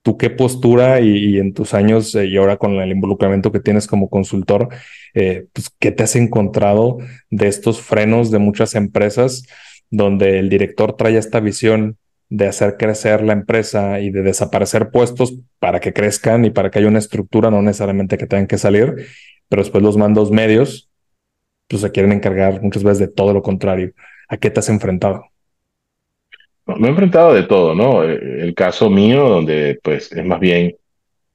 ¿Tú 0.00 0.16
qué 0.16 0.30
postura 0.30 1.02
y, 1.02 1.38
en 1.38 1.52
tus 1.52 1.74
años 1.74 2.14
eh, 2.14 2.24
y 2.24 2.38
ahora 2.38 2.56
con 2.56 2.72
el 2.76 2.90
involucramiento 2.90 3.52
que 3.52 3.60
tienes 3.60 3.86
como 3.86 4.08
consultor, 4.08 4.70
eh, 5.12 5.48
pues, 5.52 5.68
qué 5.78 5.92
te 5.92 6.02
has 6.04 6.16
encontrado 6.16 6.96
de 7.28 7.46
estos 7.46 7.82
frenos 7.82 8.30
de 8.30 8.38
muchas 8.38 8.74
empresas 8.74 9.44
donde 9.90 10.38
el 10.38 10.48
director 10.48 10.96
trae 10.96 11.18
esta 11.18 11.40
visión 11.40 11.98
de 12.34 12.46
hacer 12.46 12.78
crecer 12.78 13.22
la 13.22 13.34
empresa 13.34 14.00
y 14.00 14.08
de 14.08 14.22
desaparecer 14.22 14.90
puestos 14.90 15.34
para 15.58 15.80
que 15.80 15.92
crezcan 15.92 16.46
y 16.46 16.50
para 16.50 16.70
que 16.70 16.78
haya 16.78 16.88
una 16.88 16.98
estructura, 16.98 17.50
no 17.50 17.60
necesariamente 17.60 18.16
que 18.16 18.26
tengan 18.26 18.46
que 18.46 18.56
salir, 18.56 19.06
pero 19.50 19.60
después 19.62 19.84
los 19.84 19.98
mandos 19.98 20.30
medios, 20.30 20.88
pues 21.68 21.82
se 21.82 21.90
quieren 21.90 22.10
encargar 22.10 22.62
muchas 22.62 22.84
veces 22.84 23.00
de 23.00 23.08
todo 23.08 23.34
lo 23.34 23.42
contrario. 23.42 23.92
¿A 24.30 24.38
qué 24.38 24.48
te 24.48 24.60
has 24.60 24.70
enfrentado? 24.70 25.26
Me 26.64 26.86
he 26.86 26.90
enfrentado 26.90 27.34
de 27.34 27.42
todo, 27.42 27.74
¿no? 27.74 28.02
Eh, 28.02 28.18
el 28.40 28.54
caso 28.54 28.88
mío, 28.88 29.28
donde 29.28 29.78
pues 29.82 30.10
es 30.10 30.24
más 30.24 30.40
bien 30.40 30.74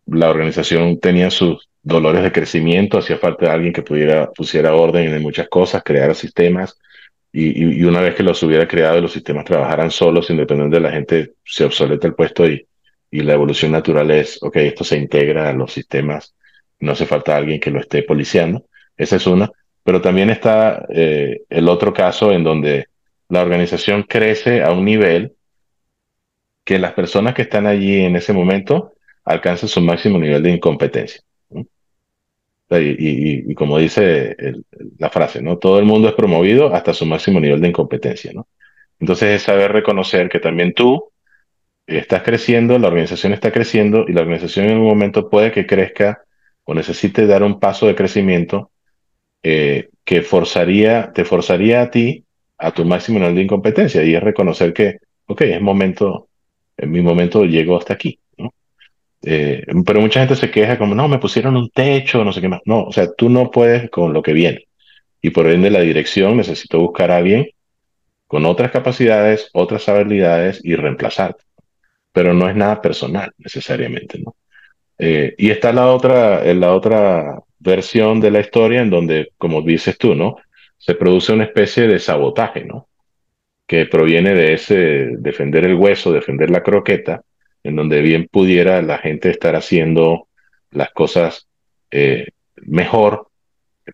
la 0.07 0.31
organización 0.31 0.99
tenía 0.99 1.29
sus 1.29 1.69
dolores 1.83 2.23
de 2.23 2.31
crecimiento, 2.31 2.97
hacía 2.97 3.19
falta 3.19 3.45
de 3.45 3.51
alguien 3.51 3.73
que 3.73 3.83
pudiera, 3.83 4.31
pusiera 4.31 4.73
orden 4.73 5.13
en 5.13 5.21
muchas 5.21 5.47
cosas, 5.47 5.83
creara 5.85 6.15
sistemas, 6.15 6.79
y, 7.39 7.83
una 7.83 8.01
vez 8.01 8.15
que 8.15 8.23
los 8.23 8.41
hubiera 8.43 8.67
creado 8.67 8.99
los 9.01 9.11
sistemas 9.11 9.45
trabajaran 9.45 9.91
solos, 9.91 10.29
independiente 10.29 10.77
de 10.77 10.81
la 10.81 10.91
gente, 10.91 11.33
se 11.45 11.65
obsoleta 11.65 12.07
el 12.07 12.15
puesto 12.15 12.47
y, 12.47 12.65
y 13.11 13.21
la 13.21 13.33
evolución 13.33 13.71
natural 13.71 14.09
es, 14.11 14.41
ok, 14.41 14.55
esto 14.57 14.83
se 14.83 14.97
integra 14.97 15.49
a 15.49 15.53
los 15.53 15.71
sistemas, 15.71 16.33
no 16.79 16.91
hace 16.91 17.05
falta 17.05 17.35
alguien 17.35 17.59
que 17.59 17.71
lo 17.71 17.79
esté 17.79 18.03
policiando. 18.03 18.65
Esa 18.95 19.17
es 19.17 19.27
una. 19.27 19.51
Pero 19.83 20.01
también 20.01 20.29
está 20.29 20.85
eh, 20.89 21.41
el 21.49 21.69
otro 21.69 21.93
caso 21.93 22.31
en 22.31 22.43
donde 22.43 22.87
la 23.29 23.41
organización 23.41 24.03
crece 24.03 24.63
a 24.63 24.71
un 24.71 24.83
nivel 24.83 25.33
que 26.63 26.79
las 26.79 26.93
personas 26.93 27.33
que 27.33 27.43
están 27.43 27.67
allí 27.67 28.01
en 28.01 28.15
ese 28.15 28.33
momento 28.33 28.93
alcanzan 29.23 29.69
su 29.69 29.79
máximo 29.81 30.19
nivel 30.19 30.43
de 30.43 30.51
incompetencia. 30.51 31.21
Y, 32.69 33.53
como 33.55 33.77
dice 33.77 34.35
la 34.97 35.09
frase, 35.09 35.41
¿no? 35.41 35.57
Todo 35.57 35.79
el 35.79 35.85
mundo 35.85 36.09
es 36.09 36.15
promovido 36.15 36.73
hasta 36.73 36.93
su 36.93 37.05
máximo 37.05 37.39
nivel 37.39 37.61
de 37.61 37.69
incompetencia, 37.69 38.31
¿no? 38.33 38.47
Entonces 38.99 39.35
es 39.35 39.43
saber 39.43 39.71
reconocer 39.71 40.27
que 40.27 40.39
también 40.39 40.73
tú 40.73 41.11
estás 41.85 42.23
creciendo, 42.23 42.77
la 42.77 42.87
organización 42.89 43.33
está 43.33 43.51
creciendo 43.51 44.05
y 44.07 44.13
la 44.13 44.21
organización 44.21 44.67
en 44.67 44.79
un 44.79 44.87
momento 44.87 45.29
puede 45.29 45.51
que 45.51 45.65
crezca 45.65 46.23
o 46.65 46.73
necesite 46.73 47.25
dar 47.25 47.43
un 47.43 47.59
paso 47.59 47.87
de 47.87 47.95
crecimiento 47.95 48.71
eh, 49.43 49.89
que 50.03 50.21
forzaría, 50.21 51.13
te 51.13 51.23
forzaría 51.23 51.81
a 51.81 51.91
ti 51.91 52.25
a 52.57 52.71
tu 52.73 52.83
máximo 52.83 53.19
nivel 53.19 53.35
de 53.35 53.43
incompetencia 53.43 54.03
y 54.03 54.15
es 54.15 54.21
reconocer 54.21 54.73
que, 54.73 54.97
ok, 55.27 55.41
es 55.41 55.61
momento, 55.61 56.27
en 56.75 56.91
mi 56.91 57.01
momento 57.01 57.45
llegó 57.45 57.77
hasta 57.77 57.93
aquí. 57.93 58.19
Eh, 59.29 59.65
pero 59.85 59.99
mucha 59.99 60.21
gente 60.21 60.37
se 60.37 60.49
queja 60.49 60.77
como, 60.77 60.95
no, 60.95 61.09
me 61.09 61.19
pusieron 61.19 61.57
un 61.57 61.69
techo, 61.69 62.23
no 62.23 62.31
sé 62.31 62.39
qué 62.39 62.47
más. 62.47 62.61
No, 62.63 62.83
o 62.83 62.93
sea, 62.93 63.13
tú 63.13 63.29
no 63.29 63.51
puedes 63.51 63.89
con 63.89 64.13
lo 64.13 64.21
que 64.21 64.31
viene. 64.31 64.67
Y 65.21 65.31
por 65.31 65.47
ende 65.47 65.69
la 65.69 65.81
dirección 65.81 66.37
necesito 66.37 66.79
buscar 66.79 67.11
a 67.11 67.17
alguien 67.17 67.49
con 68.27 68.45
otras 68.45 68.71
capacidades, 68.71 69.49
otras 69.51 69.89
habilidades 69.89 70.61
y 70.63 70.75
reemplazarte. 70.75 71.43
Pero 72.13 72.33
no 72.33 72.47
es 72.49 72.55
nada 72.55 72.81
personal 72.81 73.31
necesariamente, 73.37 74.17
¿no? 74.19 74.37
Eh, 74.97 75.35
y 75.37 75.51
está 75.51 75.73
la 75.73 75.91
otra, 75.91 76.41
la 76.53 76.73
otra 76.73 77.39
versión 77.59 78.21
de 78.21 78.31
la 78.31 78.39
historia 78.39 78.81
en 78.81 78.89
donde, 78.89 79.33
como 79.37 79.61
dices 79.61 79.97
tú, 79.97 80.15
¿no? 80.15 80.37
Se 80.77 80.95
produce 80.95 81.33
una 81.33 81.43
especie 81.43 81.85
de 81.87 81.99
sabotaje, 81.99 82.63
¿no? 82.63 82.87
Que 83.67 83.87
proviene 83.87 84.33
de 84.33 84.53
ese 84.53 85.09
defender 85.19 85.65
el 85.65 85.75
hueso, 85.75 86.13
defender 86.13 86.49
la 86.49 86.63
croqueta, 86.63 87.23
en 87.67 87.75
donde 87.75 88.01
bien 88.01 88.29
pudiera 88.31 88.81
la 88.81 88.97
gente 88.97 89.29
estar 89.29 89.57
haciendo 89.57 90.29
las 90.71 90.91
cosas 90.91 91.49
eh, 91.91 92.27
mejor, 92.55 93.27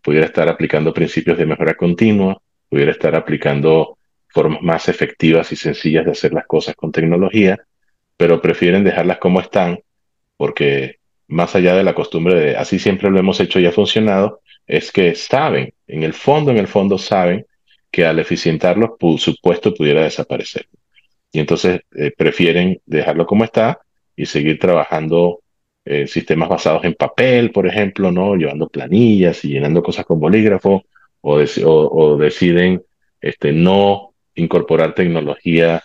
pudiera 0.04 0.28
estar 0.28 0.48
aplicando 0.48 0.94
principios 0.94 1.40
de 1.40 1.48
mejora 1.48 1.74
continua, 1.74 2.40
pudiera 2.70 2.92
estar 2.92 3.16
aplicando 3.16 3.98
formas 4.28 4.62
más 4.62 4.90
efectivas 4.90 5.52
y 5.52 5.56
sencillas 5.56 6.06
de 6.06 6.12
hacer 6.12 6.34
las 6.34 6.46
cosas 6.46 6.76
con 6.76 6.92
tecnología, 6.92 7.66
pero 8.16 8.40
prefieren 8.40 8.84
dejarlas 8.84 9.18
como 9.18 9.40
están 9.40 9.80
porque 10.38 11.00
más 11.28 11.56
allá 11.56 11.74
de 11.74 11.84
la 11.84 11.96
costumbre 11.96 12.36
de 12.36 12.56
así 12.56 12.78
siempre 12.78 13.10
lo 13.10 13.18
hemos 13.18 13.40
hecho 13.40 13.60
y 13.60 13.66
ha 13.66 13.72
funcionado, 13.72 14.42
es 14.68 14.92
que 14.92 15.16
saben, 15.16 15.74
en 15.88 16.04
el 16.04 16.14
fondo, 16.14 16.52
en 16.52 16.58
el 16.58 16.68
fondo 16.68 17.00
saben 17.00 17.48
que 17.90 18.06
al 18.06 18.20
eficientarlos 18.20 18.92
su 19.18 19.36
puesto 19.42 19.74
pudiera 19.74 20.04
desaparecer 20.04 20.68
y 21.34 21.40
entonces 21.40 21.82
eh, 21.96 22.12
prefieren 22.16 22.80
dejarlo 22.86 23.26
como 23.26 23.44
está 23.44 23.80
y 24.16 24.26
seguir 24.28 24.60
trabajando 24.60 25.42
eh, 25.84 26.08
sistemas 26.08 26.48
basados 26.48 26.86
en 26.86 26.94
papel, 26.94 27.52
por 27.52 27.68
ejemplo, 27.68 28.12
¿no? 28.12 28.36
Llevando 28.36 28.70
planillas 28.70 29.44
y 29.44 29.50
llenando 29.50 29.82
cosas 29.84 30.06
con 30.06 30.20
bolígrafo, 30.20 30.84
o, 31.22 32.18
deciden 32.18 32.84
este, 33.20 33.52
no 33.52 34.14
incorporar 34.36 34.94
tecnología 34.94 35.84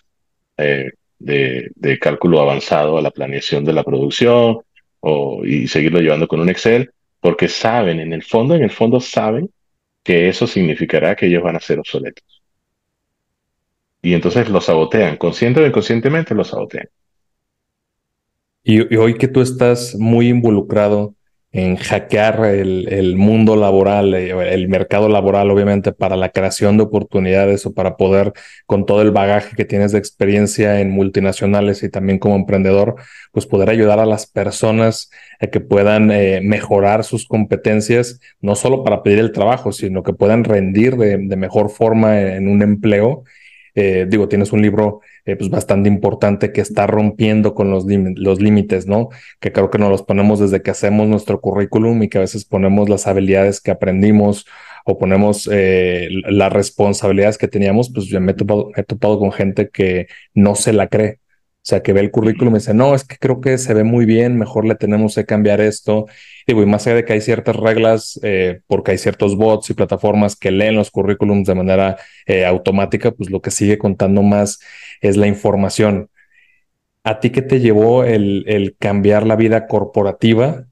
eh, 0.57 0.91
de, 1.19 1.71
de, 1.75 1.99
cálculo 1.99 2.41
avanzado 2.41 2.99
a 2.99 3.03
la 3.03 3.11
planeación 3.11 3.65
de 3.65 3.73
la 3.73 3.85
producción 3.85 4.59
o, 5.01 5.45
y 5.45 5.69
seguirlo 5.69 6.01
llevando 6.01 6.29
con 6.29 6.41
un 6.41 6.51
Excel, 6.51 6.91
porque 7.21 7.49
saben, 7.49 8.01
en 8.01 8.13
el 8.13 8.23
fondo, 8.23 8.55
en 8.55 8.65
el 8.65 8.71
fondo 8.71 9.01
saben 9.01 9.51
que 10.05 10.29
eso 10.29 10.47
significará 10.47 11.17
que 11.17 11.27
ellos 11.27 11.43
van 11.43 11.57
a 11.57 11.61
ser 11.61 11.79
obsoletos 11.79 12.38
y 14.03 14.15
entonces 14.15 14.49
lo 14.49 14.61
sabotean, 14.61 15.17
consciente 15.17 15.61
o 15.61 15.67
inconscientemente 15.67 16.35
lo 16.35 16.45
sabotean. 16.45 16.89
Y, 18.63 18.97
hoy 18.97 19.15
que 19.15 19.29
tú 19.29 19.41
estás 19.41 19.95
muy 19.97 20.29
involucrado 20.29 21.15
en 21.51 21.77
hackear 21.77 22.45
el, 22.45 23.17
mundo 23.17 23.57
laboral, 23.57 24.13
eh, 24.13 24.53
el 24.53 24.69
mercado 24.69 25.09
laboral, 25.09 25.51
obviamente, 25.51 25.93
para 25.93 26.17
la 26.17 26.29
creación 26.29 26.77
de 26.77 26.83
oportunidades 26.83 27.65
o 27.65 27.73
para 27.73 27.97
poder, 27.97 28.35
con 28.67 28.85
todo 28.85 29.01
el 29.01 29.11
bagaje 29.11 29.57
que 29.57 29.65
tienes 29.65 29.93
de 29.93 29.99
experiencia 29.99 30.81
en 30.81 30.91
multinacionales 30.91 31.83
y 31.83 31.89
también 31.89 32.19
como 32.19 32.37
emprendedor, 32.37 32.97
pues 33.33 33.47
poder 33.47 33.71
ayudar 33.71 33.99
a 33.99 34.07
las 34.07 34.27
personas 34.27 35.11
a 35.41 35.47
que 35.47 35.61
puedan 35.61 36.11
eh, 36.11 36.41
mejorar 36.43 37.03
sus 37.05 37.27
competencias, 37.27 38.21
no 38.43 38.55
solo 38.55 38.85
para 38.85 39.03
pedir 39.03 39.21
el 39.21 39.33
trabajo, 39.33 39.73
sino 39.73 40.03
que 40.03 40.13
puedan 40.13 40.45
rendir 40.45 40.97
de 40.97 41.37
mejor 41.37 41.71
forma 41.71 42.21
en 42.21 42.49
un 42.49 42.61
empleo 42.61 43.25
eh, 43.81 44.07
digo, 44.09 44.27
tienes 44.27 44.53
un 44.53 44.61
libro 44.61 45.03
eh, 45.25 45.37
pues 45.37 45.51
bastante 45.51 45.89
importante 45.89 46.53
que 46.53 46.61
está 46.61 46.89
rompiendo 46.89 47.55
con 47.55 47.71
los, 47.71 47.85
los 47.87 48.41
límites, 48.41 48.89
¿no? 48.89 49.09
Que 49.39 49.53
creo 49.53 49.71
que 49.71 49.79
nos 49.79 49.89
los 49.89 50.03
ponemos 50.03 50.41
desde 50.41 50.63
que 50.63 50.73
hacemos 50.73 51.07
nuestro 51.07 51.41
currículum 51.41 52.03
y 52.03 52.09
que 52.09 52.19
a 52.19 52.23
veces 52.23 52.45
ponemos 52.45 52.89
las 52.89 53.07
habilidades 53.07 53.61
que 53.61 53.71
aprendimos 53.71 54.47
o 54.85 54.99
ponemos 54.99 55.49
eh, 55.53 56.09
las 56.11 56.53
responsabilidades 56.53 57.39
que 57.39 57.47
teníamos, 57.47 57.93
pues 57.93 58.07
yo 58.07 58.21
me 58.21 58.35
topado, 58.35 58.73
he 58.75 58.83
topado 58.83 59.21
con 59.21 59.31
gente 59.31 59.69
que 59.69 60.09
no 60.35 60.57
se 60.57 60.73
la 60.73 60.89
cree. 60.89 61.21
Sea, 61.69 61.83
que 61.83 61.93
ve 61.93 62.01
el 62.01 62.11
currículum 62.11 62.55
y 62.55 62.59
dice, 62.61 62.73
no, 62.73 62.95
es 62.95 63.05
que 63.05 63.19
creo 63.19 63.43
que 63.43 63.59
se 63.59 63.75
ve 63.75 63.85
muy 63.85 64.07
bien, 64.07 64.39
mejor 64.39 64.65
le 64.65 64.75
tenemos 64.75 65.15
que 65.15 65.27
cambiar 65.27 65.61
esto. 65.61 66.07
y 66.47 66.55
más 66.55 66.87
allá 66.87 66.97
de 66.97 67.05
que 67.05 67.13
hay 67.13 67.21
ciertas 67.21 67.57
reglas, 67.57 68.19
eh, 68.23 68.61
porque 68.67 68.93
hay 68.93 68.99
ciertos 68.99 69.37
bots 69.37 69.69
y 69.69 69.75
plataformas 69.75 70.35
que 70.35 70.51
leen 70.51 70.77
los 70.77 70.91
currículums 70.91 71.47
de 71.47 71.55
manera 71.55 71.99
eh, 72.25 72.47
automática, 72.47 73.11
pues 73.11 73.31
lo 73.31 73.43
que 73.43 73.51
sigue 73.51 73.77
contando 73.77 74.23
más 74.23 74.61
es 75.03 75.19
la 75.19 75.27
información. 75.27 76.09
¿A 77.05 77.21
ti 77.21 77.29
qué 77.29 77.43
te 77.43 77.61
llevó 77.61 78.03
el, 78.05 78.45
el 78.49 78.75
cambiar 78.79 79.27
la 79.27 79.37
vida 79.37 79.67
corporativa 79.67 80.65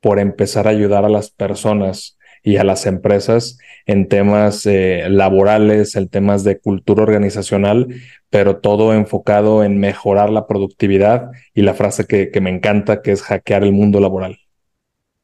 por 0.00 0.18
empezar 0.18 0.66
a 0.66 0.70
ayudar 0.70 1.04
a 1.04 1.08
las 1.08 1.30
personas 1.30 2.17
y 2.48 2.56
a 2.56 2.64
las 2.64 2.86
empresas 2.86 3.58
en 3.84 4.08
temas 4.08 4.64
eh, 4.64 5.04
laborales, 5.10 5.96
en 5.96 6.08
temas 6.08 6.44
de 6.44 6.58
cultura 6.58 7.02
organizacional, 7.02 7.88
pero 8.30 8.56
todo 8.56 8.94
enfocado 8.94 9.62
en 9.64 9.78
mejorar 9.78 10.30
la 10.30 10.46
productividad 10.46 11.30
y 11.52 11.60
la 11.60 11.74
frase 11.74 12.06
que, 12.06 12.40
me 12.40 12.48
encanta, 12.48 13.02
que 13.02 13.12
es 13.12 13.20
hackear 13.22 13.64
el 13.64 13.72
mundo 13.72 14.00
laboral. 14.00 14.38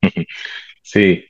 Sí, 0.87 1.25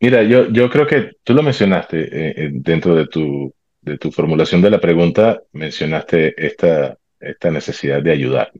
mira, 0.00 0.22
yo, 0.22 0.50
yo 0.50 0.68
creo 0.68 0.86
que 0.86 1.12
tú 1.24 1.32
lo 1.32 1.42
mencionaste 1.42 1.98
eh, 2.02 2.34
eh, 2.36 2.50
dentro 2.52 2.94
de 2.94 3.06
tu, 3.06 3.52
de 3.80 3.96
tu 3.96 4.12
formulación 4.12 4.60
de 4.60 4.68
la 4.68 4.80
pregunta, 4.80 5.40
mencionaste 5.52 6.34
esta, 6.36 6.98
esta 7.18 7.50
necesidad 7.50 8.02
de 8.02 8.12
ayudar. 8.12 8.52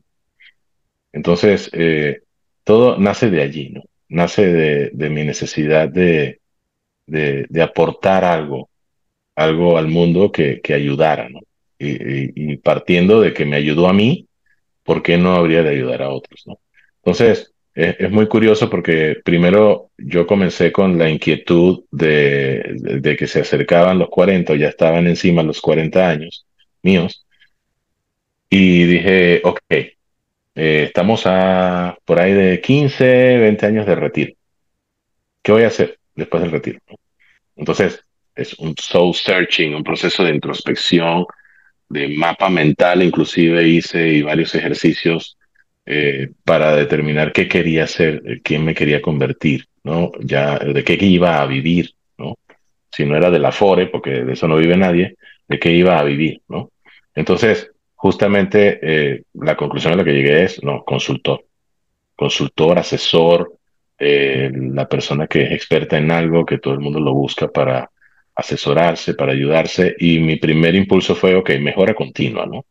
Entonces, 1.13 1.69
todo 2.63 2.97
nace 2.97 3.29
de 3.29 3.43
allí, 3.43 3.69
¿no? 3.69 3.83
Nace 4.09 4.51
de, 4.51 4.89
de 4.91 5.09
mi 5.11 5.23
necesidad 5.23 5.87
de, 5.87 6.41
de, 7.05 7.61
aportar 7.61 8.23
algo, 8.25 8.69
algo 9.35 9.77
al 9.77 9.87
mundo 9.87 10.31
que, 10.31 10.61
ayudara, 10.73 11.29
¿no? 11.29 11.39
Y, 11.79 12.57
partiendo 12.57 13.19
de 13.21 13.33
que 13.33 13.45
me 13.45 13.57
ayudó 13.57 13.87
a 13.87 13.93
mí, 13.93 14.27
¿por 14.83 15.03
qué 15.03 15.17
no 15.17 15.35
habría 15.35 15.63
de 15.63 15.71
ayudar 15.71 16.01
a 16.03 16.09
otros? 16.09 16.43
¿no? 16.45 16.59
Entonces, 17.03 17.53
es, 17.75 18.11
muy 18.11 18.27
curioso 18.27 18.69
porque 18.69 19.17
primero 19.23 19.89
yo 19.97 20.27
comencé 20.27 20.71
con 20.71 20.97
la 20.97 21.09
inquietud 21.09 21.83
de, 21.91 23.15
que 23.17 23.27
se 23.27 23.41
acercaban 23.41 23.99
los 23.99 24.09
40, 24.09 24.55
ya 24.55 24.69
estaban 24.69 25.07
encima 25.07 25.43
los 25.43 25.61
40 25.61 26.09
años 26.09 26.45
míos, 26.81 27.25
y 28.49 28.85
dije, 28.85 29.41
ok, 29.43 29.59
eh, 29.69 29.95
estamos 30.55 31.23
a 31.25 31.97
por 32.05 32.19
ahí 32.19 32.33
de 32.33 32.61
15, 32.61 33.37
20 33.39 33.65
años 33.65 33.85
de 33.87 33.95
retiro. 33.95 34.33
¿Qué 35.41 35.51
voy 35.51 35.63
a 35.63 35.67
hacer 35.67 35.99
después 36.15 36.43
del 36.43 36.51
retiro? 36.51 36.79
Entonces, 37.55 38.03
es 38.35 38.53
un 38.59 38.75
soul 38.77 39.13
searching, 39.13 39.75
un 39.75 39.83
proceso 39.83 40.23
de 40.23 40.33
introspección, 40.33 41.25
de 41.89 42.09
mapa 42.09 42.49
mental, 42.49 43.03
inclusive 43.03 43.67
hice 43.67 44.07
y 44.09 44.21
varios 44.23 44.55
ejercicios 44.55 45.37
eh, 45.85 46.31
para 46.43 46.75
determinar 46.75 47.31
qué 47.31 47.47
quería 47.47 47.83
hacer, 47.83 48.21
eh, 48.25 48.41
quién 48.43 48.65
me 48.65 48.73
quería 48.73 49.01
convertir, 49.01 49.67
¿no? 49.83 50.11
Ya, 50.19 50.57
de 50.57 50.83
qué 50.83 50.93
iba 50.93 51.41
a 51.41 51.45
vivir, 51.45 51.93
¿no? 52.17 52.35
Si 52.91 53.05
no 53.05 53.15
era 53.15 53.29
de 53.29 53.39
la 53.39 53.51
FORE, 53.51 53.87
porque 53.87 54.23
de 54.23 54.33
eso 54.33 54.47
no 54.47 54.55
vive 54.55 54.77
nadie, 54.77 55.17
de 55.47 55.59
qué 55.59 55.71
iba 55.71 55.99
a 55.99 56.03
vivir, 56.03 56.41
¿no? 56.47 56.71
Entonces, 57.13 57.69
justamente 57.95 58.79
eh, 58.81 59.23
la 59.33 59.55
conclusión 59.55 59.93
a 59.93 59.97
la 59.97 60.03
que 60.03 60.13
llegué 60.13 60.43
es, 60.43 60.63
no, 60.63 60.83
consultor. 60.83 61.45
Consultor, 62.15 62.79
asesor, 62.79 63.53
la 63.99 64.87
persona 64.89 65.27
que 65.27 65.43
es 65.43 65.51
experta 65.51 65.97
en 65.97 66.11
algo, 66.11 66.45
que 66.45 66.57
todo 66.57 66.73
el 66.73 66.79
mundo 66.79 66.99
lo 66.99 67.13
busca 67.13 67.47
para 67.47 67.89
asesorarse, 68.35 69.13
para 69.13 69.33
ayudarse. 69.33 69.95
Y 69.99 70.19
mi 70.19 70.37
primer 70.37 70.75
impulso 70.75 71.15
fue, 71.15 71.35
ok, 71.35 71.51
mejora 71.59 71.93
continua, 71.93 72.45
¿no? 72.45 72.65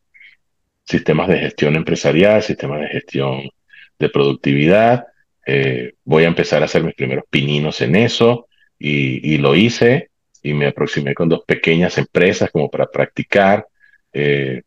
Sistemas 0.85 1.29
de 1.29 1.39
gestión 1.39 1.77
empresarial, 1.77 2.43
sistemas 2.43 2.81
de 2.81 2.89
gestión 2.89 3.51
de 3.99 4.09
productividad. 4.09 5.07
Eh, 5.47 5.95
voy 6.05 6.25
a 6.25 6.29
empezar 6.29 6.63
a 6.63 6.67
hacer 6.67 6.83
mis 6.85 6.95
primeros 6.95 7.25
pininos 7.31 7.81
en 7.81 7.97
eso 7.97 8.49
y, 8.79 9.39
lo 9.39 9.55
hice 9.55 10.11
y 10.43 10.55
me 10.55 10.67
aproximé 10.67 11.15
con 11.15 11.29
dos 11.29 11.45
pequeñas 11.47 11.99
empresas 11.99 12.51
como 12.51 12.69
para 12.71 12.87
practicar 12.87 13.67
eh, 14.13 14.63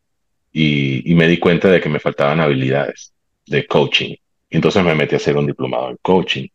y, 0.52 1.14
me 1.14 1.28
di 1.28 1.38
cuenta 1.38 1.70
de 1.70 1.80
que 1.80 1.88
me 1.88 2.00
faltaban 2.00 2.40
habilidades 2.40 3.12
de 3.46 3.66
coaching. 3.66 4.14
Entonces 4.56 4.82
me 4.82 4.94
metí 4.94 5.14
a 5.14 5.18
hacer 5.18 5.36
un 5.36 5.46
diplomado 5.46 5.90
en 5.90 5.98
coaching 6.00 6.48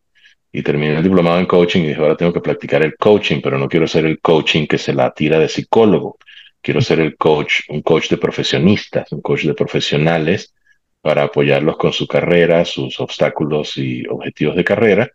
y 0.52 0.64
terminé 0.64 0.98
el 0.98 1.04
diplomado 1.04 1.40
en 1.40 1.46
coaching 1.46 1.82
y 1.82 1.88
dije, 1.90 2.02
ahora 2.02 2.18
tengo 2.18 2.34
que 2.34 2.42
practicar 2.42 2.82
el 2.82 2.96
coaching, 2.98 3.42
pero 3.44 3.60
no 3.60 3.70
quiero 3.70 3.88
ser 3.88 4.06
el 4.06 4.20
coaching 4.20 4.66
que 4.66 4.80
se 4.80 4.92
la 4.92 5.14
tira 5.14 5.38
de 5.38 5.48
psicólogo. 5.48 6.18
Quiero 6.62 6.82
ser 6.82 7.00
el 7.00 7.16
coach, 7.16 7.62
un 7.70 7.84
coach 7.84 8.10
de 8.10 8.18
profesionistas, 8.18 9.12
un 9.12 9.22
coach 9.22 9.44
de 9.44 9.54
profesionales 9.54 10.52
para 11.00 11.24
apoyarlos 11.24 11.78
con 11.78 11.94
su 11.94 12.08
carrera, 12.08 12.66
sus 12.66 13.00
obstáculos 13.00 13.78
y 13.78 14.04
objetivos 14.08 14.56
de 14.56 14.64
carrera. 14.64 15.12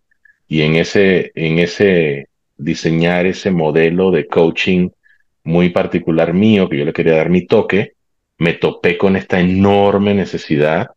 Y 0.47 0.63
en 0.63 0.77
ese, 0.77 1.33
en 1.35 1.59
ese 1.59 2.29
diseñar 2.57 3.27
ese 3.27 3.51
modelo 3.51 4.13
de 4.13 4.29
coaching 4.29 4.91
muy 5.43 5.71
particular 5.71 6.33
mío, 6.33 6.69
que 6.69 6.79
yo 6.79 6.85
le 6.85 6.93
quería 6.93 7.17
dar 7.17 7.31
mi 7.31 7.47
toque, 7.47 7.95
me 8.39 8.53
topé 8.53 8.97
con 8.97 9.17
esta 9.17 9.41
enorme 9.41 10.15
necesidad 10.15 10.91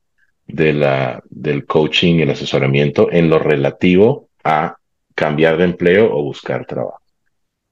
de 0.49 0.73
la, 0.73 1.23
del 1.29 1.65
coaching 1.65 2.15
y 2.15 2.21
el 2.23 2.31
asesoramiento 2.31 3.11
en 3.11 3.29
lo 3.29 3.37
relativo 3.37 4.29
a 4.43 4.77
cambiar 5.13 5.57
de 5.57 5.65
empleo 5.65 6.11
o 6.11 6.23
buscar 6.23 6.65
trabajo. 6.65 7.01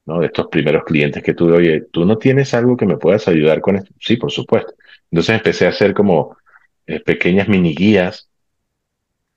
¿no? 0.06 0.20
De 0.20 0.28
estos 0.28 0.48
primeros 0.48 0.84
clientes 0.84 1.24
que 1.24 1.34
tuve, 1.34 1.54
oye, 1.54 1.86
¿tú 1.92 2.06
no 2.06 2.18
tienes 2.18 2.54
algo 2.54 2.78
que 2.78 2.86
me 2.86 2.98
puedas 2.98 3.28
ayudar 3.28 3.62
con 3.62 3.78
esto? 3.78 3.92
Sí, 4.00 4.18
por 4.18 4.32
supuesto. 4.32 4.74
Entonces 5.12 5.36
empecé 5.36 5.66
a 5.66 5.70
hacer 5.70 5.94
como 5.94 6.38
eh, 6.86 7.00
pequeñas 7.00 7.48
mini 7.48 7.74
guías 7.74 8.30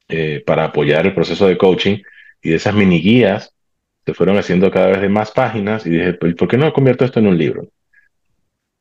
eh, 0.09 0.43
para 0.47 0.64
apoyar 0.64 1.07
el 1.07 1.14
proceso 1.14 1.47
de 1.47 1.57
coaching 1.57 1.99
y 2.43 2.51
de 2.51 2.57
esas 2.57 2.74
mini 2.74 3.01
guías 3.01 3.55
se 4.05 4.12
fueron 4.12 4.36
haciendo 4.36 4.70
cada 4.70 4.88
vez 4.88 5.01
de 5.01 5.09
más 5.09 5.30
páginas 5.30 5.86
y 5.86 5.91
dije, 5.91 6.12
¿por 6.14 6.49
qué 6.49 6.59
no 6.59 6.72
convierto 6.72 7.05
esto 7.07 7.20
en 7.20 7.26
un 7.26 7.38
libro? 7.38 7.68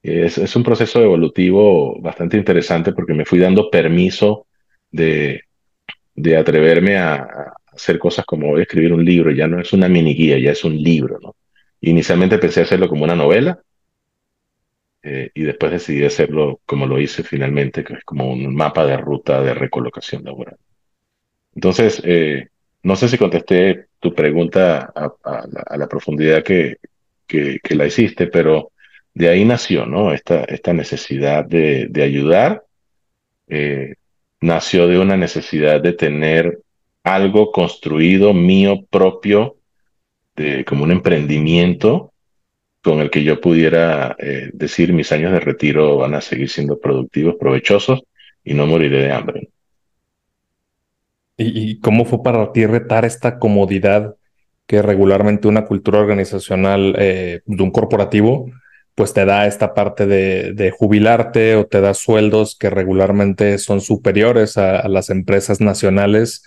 Es, 0.01 0.37
es 0.37 0.55
un 0.55 0.63
proceso 0.63 1.01
evolutivo 1.01 1.99
bastante 2.01 2.35
interesante 2.37 2.91
porque 2.91 3.13
me 3.13 3.25
fui 3.25 3.39
dando 3.39 3.69
permiso 3.69 4.47
de, 4.91 5.43
de 6.15 6.37
atreverme 6.37 6.97
a, 6.97 7.53
hacer 7.79 7.97
cosas 7.97 8.25
como 8.25 8.57
escribir 8.57 8.93
un 8.93 9.05
libro, 9.05 9.31
ya 9.31 9.47
no 9.47 9.59
es 9.59 9.71
una 9.73 9.87
mini 9.87 10.13
guía, 10.13 10.37
ya 10.37 10.51
es 10.51 10.63
un 10.63 10.75
libro, 10.77 11.17
¿no? 11.21 11.35
Inicialmente 11.81 12.37
pensé 12.37 12.61
hacerlo 12.61 12.89
como 12.89 13.05
una 13.05 13.15
novela 13.15 13.61
eh, 15.01 15.31
y 15.33 15.43
después 15.43 15.71
decidí 15.71 16.03
hacerlo 16.03 16.59
como 16.65 16.85
lo 16.85 16.99
hice 16.99 17.23
finalmente, 17.23 17.83
que 17.83 17.93
es 17.93 18.03
como 18.03 18.31
un 18.31 18.53
mapa 18.53 18.85
de 18.85 18.97
ruta 18.97 19.41
de 19.41 19.53
recolocación 19.53 20.25
laboral. 20.25 20.57
Entonces, 21.55 22.01
eh, 22.03 22.49
no 22.83 22.95
sé 22.95 23.07
si 23.07 23.17
contesté 23.17 23.87
tu 23.99 24.13
pregunta 24.13 24.91
a, 24.93 25.77
la, 25.77 25.87
profundidad 25.87 26.43
que, 26.43 26.77
que, 27.27 27.59
la 27.75 27.85
hiciste, 27.85 28.27
pero 28.27 28.71
de 29.13 29.29
ahí 29.29 29.45
nació, 29.45 29.85
¿no? 29.85 30.13
Esta, 30.13 30.43
esta 30.43 30.73
necesidad 30.73 31.45
de, 31.45 31.87
de 31.89 32.03
ayudar 32.03 32.63
eh, 33.47 33.95
nació 34.41 34.87
de 34.87 34.99
una 34.99 35.17
necesidad 35.17 35.81
de 35.81 35.93
tener 35.93 36.59
algo 37.03 37.51
construido 37.51 38.33
mío 38.33 38.85
propio, 38.89 39.57
de, 40.35 40.65
como 40.65 40.83
un 40.83 40.91
emprendimiento 40.91 42.13
con 42.81 42.99
el 42.99 43.09
que 43.09 43.23
yo 43.23 43.41
pudiera 43.41 44.15
eh, 44.19 44.51
decir 44.53 44.93
mis 44.93 45.11
años 45.11 45.31
de 45.31 45.39
retiro 45.39 45.97
van 45.97 46.13
a 46.13 46.21
seguir 46.21 46.49
siendo 46.49 46.79
productivos, 46.79 47.35
provechosos 47.39 48.01
y 48.43 48.53
no 48.53 48.65
moriré 48.67 49.03
de 49.03 49.11
hambre. 49.11 49.49
¿Y, 51.37 51.79
cómo 51.79 52.03
fue 52.03 52.21
para 52.21 52.51
ti 52.51 52.65
retar 52.65 53.05
esta 53.05 53.39
comodidad 53.39 54.15
que 54.67 54.81
regularmente 54.81 55.47
una 55.47 55.65
cultura 55.65 55.99
organizacional 55.99 56.95
eh, 56.99 57.41
de 57.45 57.63
un 57.63 57.71
corporativo 57.71 58.51
pues 58.99 59.13
te 59.13 59.23
da 59.23 59.47
esta 59.47 59.73
parte 59.73 60.05
de, 60.05 60.73
jubilarte 60.77 61.55
o 61.55 61.65
te 61.65 61.79
da 61.79 61.93
sueldos 61.93 62.57
que 62.57 62.69
regularmente 62.69 63.57
son 63.57 63.79
superiores 63.79 64.57
a, 64.57 64.89
las 64.89 65.09
empresas 65.09 65.61
nacionales. 65.61 66.43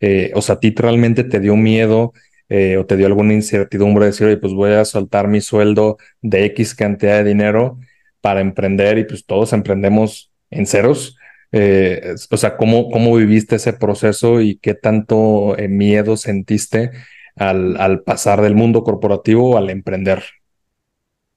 Eh, 0.00 0.32
o 0.34 0.42
sea, 0.42 0.56
a 0.56 0.58
ti 0.58 0.74
realmente 0.76 1.22
te 1.22 1.38
dio 1.38 1.54
miedo 1.54 2.12
eh, 2.48 2.76
o 2.76 2.86
te 2.86 2.96
dio 2.96 3.06
alguna 3.06 3.34
incertidumbre 3.34 4.06
de 4.06 4.10
decir, 4.10 4.26
oye, 4.26 4.36
pues 4.36 4.52
voy 4.52 4.72
a 4.72 4.84
soltar 4.84 5.28
mi 5.28 5.40
sueldo 5.40 5.96
de 6.22 6.44
X 6.46 6.74
cantidad 6.74 7.18
de 7.18 7.24
dinero 7.24 7.78
para 8.20 8.40
emprender 8.40 8.98
y 8.98 9.04
pues 9.04 9.24
todos 9.24 9.52
emprendemos 9.52 10.32
en 10.50 10.66
ceros. 10.66 11.16
Eh, 11.52 12.16
o 12.32 12.36
sea, 12.36 12.56
¿cómo, 12.56 12.90
¿cómo 12.90 13.14
viviste 13.14 13.54
ese 13.54 13.74
proceso 13.74 14.40
y 14.40 14.56
qué 14.56 14.74
tanto 14.74 15.54
miedo 15.68 16.16
sentiste 16.16 16.90
al 17.36 18.02
pasar 18.02 18.40
del 18.40 18.56
mundo 18.56 18.82
corporativo 18.82 19.56
al 19.56 19.70
emprender? 19.70 20.24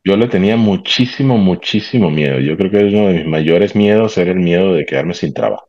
Yo 0.06 0.16
le 0.18 0.28
tenía 0.28 0.56
muchísimo, 0.56 1.38
muchísimo 1.40 2.12
miedo. 2.12 2.40
Yo 2.40 2.56
creo 2.58 2.70
que 2.70 2.78
uno 2.96 3.08
de 3.08 3.16
mis 3.16 3.26
mayores 3.26 3.76
miedos 3.76 4.16
era 4.20 4.32
el 4.32 4.40
miedo 4.40 4.76
de 4.76 4.86
quedarme 4.86 5.16
sin 5.16 5.34
trabajo. 5.34 5.68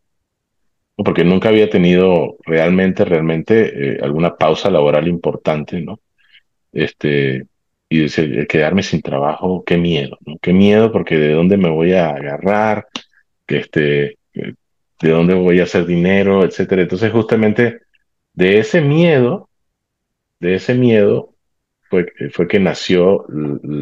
Porque 0.95 1.25
nunca 1.25 1.49
había 1.49 1.71
tenido 1.71 2.37
realmente, 2.45 3.07
realmente 3.07 3.95
eh, 3.97 3.99
alguna 4.03 4.37
pausa 4.37 4.71
laboral 4.71 5.09
importante, 5.09 5.81
¿no? 5.81 6.01
Este, 6.73 7.47
y 7.89 8.01
decir, 8.03 8.47
quedarme 8.47 8.83
sin 8.83 9.01
trabajo, 9.01 9.65
qué 9.65 9.79
miedo, 9.79 10.19
¿no? 10.27 10.37
Qué 10.43 10.53
miedo 10.53 10.93
porque 10.93 11.17
de 11.17 11.33
dónde 11.33 11.57
me 11.57 11.71
voy 11.71 11.95
a 11.95 12.11
agarrar, 12.11 12.89
que 13.47 13.59
este, 13.59 14.19
de 14.35 15.11
dónde 15.11 15.35
voy 15.35 15.61
a 15.61 15.65
hacer 15.65 15.87
dinero, 15.87 16.45
etcétera. 16.45 16.83
Entonces, 16.83 17.11
justamente 17.11 17.81
de 18.35 18.59
ese 18.59 18.83
miedo, 18.83 19.49
de 20.41 20.57
ese 20.57 20.75
miedo, 20.75 21.36
fue, 21.89 22.07
fue 22.33 22.49
que 22.49 22.59
nació 22.59 23.27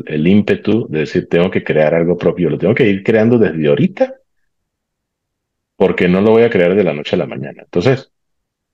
el, 0.06 0.26
ímpetu 0.26 0.86
de 0.88 1.00
decir, 1.00 1.28
tengo 1.28 1.50
que 1.50 1.64
crear 1.64 1.94
algo 1.94 2.16
propio, 2.16 2.50
lo 2.50 2.58
tengo 2.58 2.74
que 2.74 2.88
ir 2.88 3.02
creando 3.02 3.38
desde 3.38 3.66
ahorita, 3.68 4.14
porque 5.76 6.08
no 6.08 6.20
lo 6.20 6.32
voy 6.32 6.42
a 6.42 6.50
crear 6.50 6.74
de 6.74 6.84
la 6.84 6.94
noche 6.94 7.16
a 7.16 7.18
la 7.18 7.26
mañana. 7.26 7.62
Entonces, 7.62 8.10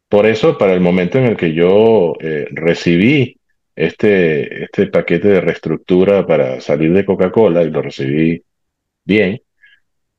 por 0.09 0.27
eso, 0.27 0.59
para 0.59 0.75
el 0.75 0.81
momento 0.81 1.19
en 1.19 1.25
el 1.27 1.37
que 1.37 1.55
yo 1.55 2.15
eh, 2.21 2.49
recibí 2.51 3.39
este, 3.77 4.65
este 4.65 4.87
paquete 4.89 5.29
de 5.29 5.41
reestructura 5.41 6.27
para 6.27 6.61
salir 6.61 6.93
de 6.93 7.05
Coca-Cola, 7.05 7.63
y 7.63 7.71
lo 7.71 7.83
recibí 7.83 8.43
bien, 9.05 9.41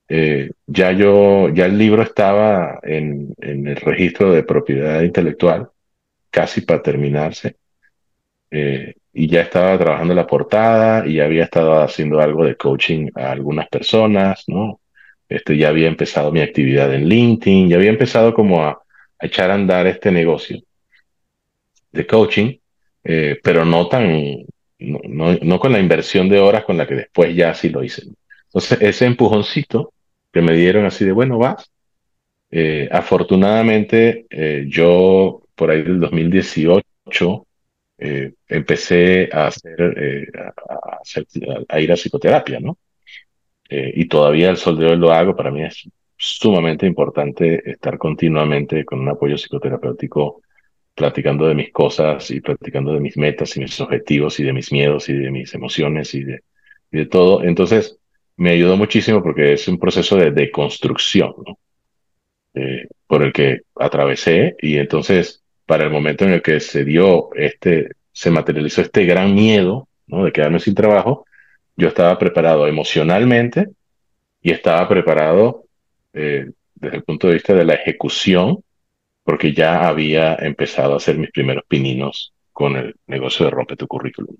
eh, 0.09 0.51
ya 0.67 0.91
yo, 0.91 1.49
ya 1.49 1.65
el 1.67 1.77
libro 1.77 2.01
estaba 2.03 2.79
en, 2.83 3.33
en 3.39 3.67
el 3.67 3.77
registro 3.77 4.31
de 4.33 4.43
propiedad 4.43 5.01
intelectual, 5.01 5.69
casi 6.29 6.61
para 6.61 6.81
terminarse. 6.81 7.57
Eh, 8.51 8.95
y 9.13 9.27
ya 9.27 9.41
estaba 9.41 9.77
trabajando 9.77 10.13
la 10.13 10.27
portada 10.27 11.05
y 11.07 11.19
había 11.19 11.43
estado 11.43 11.81
haciendo 11.81 12.19
algo 12.21 12.45
de 12.45 12.55
coaching 12.55 13.09
a 13.15 13.31
algunas 13.31 13.67
personas, 13.67 14.43
¿no? 14.47 14.79
Este, 15.27 15.57
ya 15.57 15.69
había 15.69 15.87
empezado 15.87 16.31
mi 16.31 16.41
actividad 16.41 16.93
en 16.93 17.07
LinkedIn, 17.07 17.69
ya 17.69 17.77
había 17.77 17.89
empezado 17.89 18.33
como 18.33 18.63
a, 18.63 18.81
echar 19.19 19.51
a 19.51 19.55
andar 19.55 19.87
este 19.87 20.11
negocio 20.11 20.59
de 21.91 22.07
coaching, 22.07 22.57
eh, 23.03 23.39
pero 23.43 23.65
no 23.65 23.87
tan, 23.87 24.45
no, 24.79 25.37
no, 25.41 25.59
con 25.59 25.71
la 25.71 25.79
inversión 25.79 26.29
de 26.29 26.39
horas 26.39 26.63
con 26.65 26.77
la 26.77 26.87
que 26.87 26.95
después 26.95 27.35
ya 27.35 27.53
sí 27.53 27.69
lo 27.69 27.83
hice. 27.83 28.03
Entonces, 28.45 28.81
ese 28.81 29.05
empujoncito 29.05 29.93
que 30.31 30.41
me 30.41 30.53
dieron 30.53 30.85
así 30.85 31.05
de, 31.05 31.11
bueno, 31.11 31.37
vas, 31.37 31.69
eh, 32.49 32.89
afortunadamente, 32.91 34.25
eh, 34.29 34.65
yo 34.67 35.43
por 35.55 35.71
ahí 35.71 35.81
del 35.83 35.99
2018 35.99 37.45
eh, 38.03 38.33
empecé 38.47 39.29
a, 39.31 39.47
hacer, 39.47 40.31
a, 41.69 41.79
ir 41.79 41.91
a 41.91 41.95
psicoterapia, 41.95 42.59
¿no? 42.59 42.79
y 43.69 44.05
todavía 44.07 44.49
el 44.49 44.57
sol 44.57 44.77
de 44.77 44.87
hoy 44.87 44.97
lo 44.97 45.13
hago. 45.13 45.33
Para 45.33 45.49
mí 45.49 45.63
es 45.63 45.87
sumamente 46.17 46.85
importante 46.87 47.61
estar 47.69 47.97
continuamente 47.97 48.83
con 48.85 48.99
un 48.99 49.09
apoyo 49.09 49.37
psicoterapéutico, 49.37 50.41
platicando 50.95 51.47
de 51.47 51.55
mis 51.55 51.71
cosas 51.71 52.29
y 52.31 52.41
platicando 52.41 52.93
de 52.93 52.99
mis 52.99 53.17
metas 53.17 53.55
y 53.55 53.59
mis 53.59 53.79
objetivos 53.79 54.39
y 54.39 54.43
de 54.43 54.53
mis 54.53 54.71
miedos 54.71 55.07
y 55.07 55.13
de 55.13 55.31
mis 55.31 55.53
emociones 55.53 56.13
y 56.15 56.23
de, 56.23 57.05
todo. 57.05 57.43
Entonces, 57.43 57.99
me 58.35 58.51
ayudó 58.51 58.77
muchísimo 58.77 59.21
porque 59.23 59.53
es 59.53 59.67
un 59.67 59.79
proceso 59.79 60.17
de 60.17 60.31
deconstrucción, 60.31 61.33
¿no? 61.45 61.59
Eh, 62.55 62.87
por 63.07 63.23
el 63.23 63.31
que 63.31 63.61
atravesé 63.75 64.55
y 64.59 64.77
entonces 64.77 65.40
para 65.71 65.85
el 65.85 65.89
momento 65.89 66.25
en 66.25 66.33
el 66.33 66.41
que 66.41 66.59
se 66.59 66.83
dio 66.83 67.33
este, 67.33 67.91
se 68.11 68.29
materializó 68.29 68.81
este 68.81 69.05
gran 69.05 69.33
miedo, 69.33 69.87
¿no? 70.05 70.25
De 70.25 70.33
quedarme 70.33 70.59
sin 70.59 70.75
trabajo, 70.75 71.25
yo 71.77 71.87
estaba 71.87 72.19
preparado 72.19 72.67
emocionalmente 72.67 73.69
y 74.41 74.51
estaba 74.51 74.85
preparado 74.89 75.63
eh, 76.11 76.51
desde 76.75 76.97
el 76.97 77.03
punto 77.03 77.27
de 77.27 77.35
vista 77.35 77.53
de 77.53 77.63
la 77.63 77.75
ejecución, 77.75 78.61
porque 79.23 79.53
ya 79.53 79.87
había 79.87 80.35
empezado 80.35 80.91
a 80.91 80.97
hacer 80.97 81.17
mis 81.17 81.31
primeros 81.31 81.63
pininos 81.69 82.33
con 82.51 82.75
el 82.75 82.93
negocio 83.07 83.45
de 83.45 83.51
Rompe 83.51 83.77
tu 83.77 83.87
Currículum. 83.87 84.35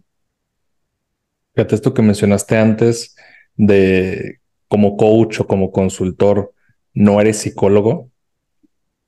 Fíjate 1.56 1.76
esto 1.76 1.94
que 1.94 2.02
mencionaste 2.02 2.58
antes 2.58 3.16
de 3.56 4.40
como 4.68 4.98
coach 4.98 5.40
o 5.40 5.48
como 5.48 5.72
consultor, 5.72 6.52
no 6.94 7.22
eres 7.22 7.38
psicólogo. 7.38 8.11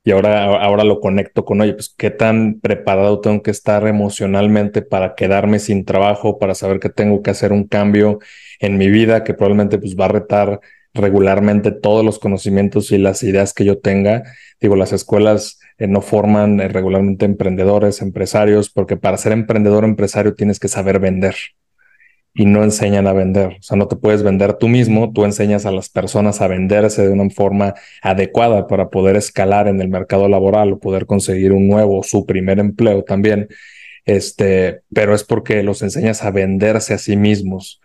Y 0.04 0.10
ahora, 0.10 0.44
ahora 0.62 0.84
lo 0.84 1.00
conecto 1.00 1.44
con, 1.46 1.62
oye, 1.62 1.72
pues 1.72 1.94
qué 1.96 2.10
tan 2.10 2.60
preparado 2.60 3.20
tengo 3.20 3.42
que 3.42 3.50
estar 3.50 3.86
emocionalmente 3.86 4.82
para 4.82 5.14
quedarme 5.14 5.58
sin 5.58 5.86
trabajo, 5.86 6.38
para 6.38 6.54
saber 6.54 6.78
que 6.78 6.90
tengo 6.90 7.22
que 7.22 7.30
hacer 7.30 7.52
un 7.52 7.66
cambio 7.66 8.18
en 8.60 8.76
mi 8.76 8.90
vida 8.90 9.24
que 9.24 9.32
probablemente 9.34 9.78
pues 9.78 9.96
va 9.96 10.04
a 10.06 10.08
retar 10.08 10.60
regularmente 10.92 11.72
todos 11.72 12.04
los 12.04 12.18
conocimientos 12.18 12.92
y 12.92 12.98
las 12.98 13.22
ideas 13.22 13.54
que 13.54 13.64
yo 13.64 13.78
tenga. 13.78 14.24
Digo, 14.60 14.76
las 14.76 14.92
escuelas 14.92 15.58
eh, 15.78 15.88
no 15.88 16.00
forman 16.02 16.60
eh, 16.60 16.68
regularmente 16.68 17.24
emprendedores, 17.24 18.00
empresarios, 18.02 18.70
porque 18.70 18.96
para 18.96 19.16
ser 19.16 19.32
emprendedor 19.32 19.84
empresario 19.84 20.34
tienes 20.34 20.60
que 20.60 20.68
saber 20.68 21.00
vender 21.00 21.34
y 22.34 22.46
no 22.46 22.64
enseñan 22.64 23.06
a 23.06 23.12
vender. 23.12 23.56
O 23.60 23.62
sea, 23.62 23.76
no 23.76 23.86
te 23.86 23.96
puedes 23.96 24.24
vender 24.24 24.54
tú 24.54 24.68
mismo, 24.68 25.12
tú 25.12 25.24
enseñas 25.24 25.66
a 25.66 25.70
las 25.70 25.88
personas 25.88 26.40
a 26.40 26.48
venderse 26.48 27.06
de 27.06 27.10
una 27.10 27.30
forma 27.30 27.74
adecuada 28.02 28.66
para 28.66 28.90
poder 28.90 29.16
escalar 29.16 29.68
en 29.68 29.80
el 29.80 29.88
mercado 29.88 30.28
laboral 30.28 30.72
o 30.72 30.78
poder 30.80 31.06
conseguir 31.06 31.52
un 31.52 31.68
nuevo, 31.68 32.02
su 32.02 32.26
primer 32.26 32.58
empleo 32.58 33.04
también. 33.04 33.48
Este, 34.04 34.82
pero 34.92 35.14
es 35.14 35.24
porque 35.24 35.62
los 35.62 35.80
enseñas 35.82 36.24
a 36.24 36.30
venderse 36.32 36.92
a 36.92 36.98
sí 36.98 37.16
mismos. 37.16 37.80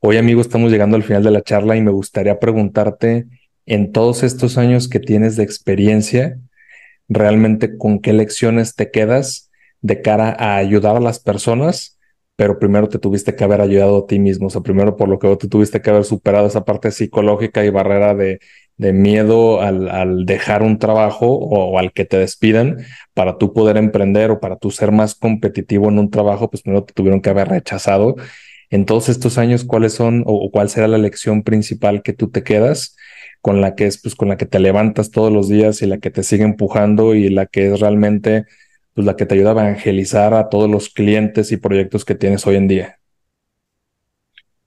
Hoy, 0.00 0.16
amigo, 0.18 0.40
estamos 0.40 0.70
llegando 0.72 0.96
al 0.96 1.04
final 1.04 1.22
de 1.22 1.30
la 1.30 1.42
charla 1.42 1.76
y 1.76 1.80
me 1.80 1.92
gustaría 1.92 2.38
preguntarte, 2.38 3.26
en 3.66 3.92
todos 3.92 4.22
estos 4.22 4.58
años 4.58 4.88
que 4.88 5.00
tienes 5.00 5.36
de 5.36 5.44
experiencia, 5.44 6.38
realmente 7.08 7.78
con 7.78 8.00
qué 8.00 8.12
lecciones 8.12 8.74
te 8.74 8.90
quedas 8.90 9.50
de 9.80 10.02
cara 10.02 10.36
a 10.38 10.56
ayudar 10.56 10.96
a 10.96 11.00
las 11.00 11.18
personas 11.18 11.93
pero 12.36 12.58
primero 12.58 12.88
te 12.88 12.98
tuviste 12.98 13.34
que 13.36 13.44
haber 13.44 13.60
ayudado 13.60 13.98
a 13.98 14.06
ti 14.06 14.18
mismo, 14.18 14.48
o 14.48 14.50
sea, 14.50 14.60
primero 14.62 14.96
por 14.96 15.08
lo 15.08 15.18
que 15.18 15.34
te 15.36 15.48
tuviste 15.48 15.80
que 15.80 15.90
haber 15.90 16.04
superado 16.04 16.46
esa 16.46 16.64
parte 16.64 16.90
psicológica 16.90 17.64
y 17.64 17.70
barrera 17.70 18.14
de, 18.14 18.40
miedo 18.76 19.60
al, 19.60 19.88
al, 19.88 20.26
dejar 20.26 20.62
un 20.62 20.78
trabajo 20.78 21.28
o, 21.28 21.78
al 21.78 21.92
que 21.92 22.04
te 22.04 22.18
despidan 22.18 22.78
para 23.14 23.38
tú 23.38 23.52
poder 23.52 23.76
emprender 23.76 24.32
o 24.32 24.40
para 24.40 24.56
tú 24.56 24.70
ser 24.72 24.90
más 24.90 25.14
competitivo 25.14 25.88
en 25.88 25.98
un 26.00 26.10
trabajo, 26.10 26.50
pues 26.50 26.62
primero 26.62 26.84
te 26.84 26.92
tuvieron 26.92 27.20
que 27.20 27.30
haber 27.30 27.48
rechazado. 27.48 28.16
En 28.70 28.84
todos 28.86 29.08
estos 29.08 29.38
años, 29.38 29.64
¿cuáles 29.64 29.92
son 29.92 30.24
o, 30.26 30.34
o 30.34 30.50
cuál 30.50 30.68
será 30.70 30.88
la 30.88 30.98
lección 30.98 31.44
principal 31.44 32.02
que 32.02 32.12
tú 32.12 32.30
te 32.30 32.42
quedas? 32.42 32.96
con 33.40 33.60
la 33.60 33.74
que 33.74 33.84
es 33.86 34.00
pues 34.00 34.14
con 34.14 34.28
la 34.28 34.38
que 34.38 34.46
te 34.46 34.58
levantas 34.58 35.10
todos 35.10 35.30
los 35.30 35.50
días 35.50 35.82
y 35.82 35.86
la 35.86 35.98
que 35.98 36.10
te 36.10 36.22
sigue 36.22 36.44
empujando 36.44 37.14
y 37.14 37.28
la 37.28 37.44
que 37.44 37.74
es 37.74 37.78
realmente 37.78 38.46
pues 38.94 39.04
la 39.04 39.16
que 39.16 39.26
te 39.26 39.34
ayuda 39.34 39.50
a 39.50 39.52
evangelizar 39.52 40.34
a 40.34 40.48
todos 40.48 40.70
los 40.70 40.88
clientes 40.88 41.52
y 41.52 41.56
proyectos 41.56 42.04
que 42.04 42.14
tienes 42.14 42.46
hoy 42.46 42.56
en 42.56 42.68
día? 42.68 42.98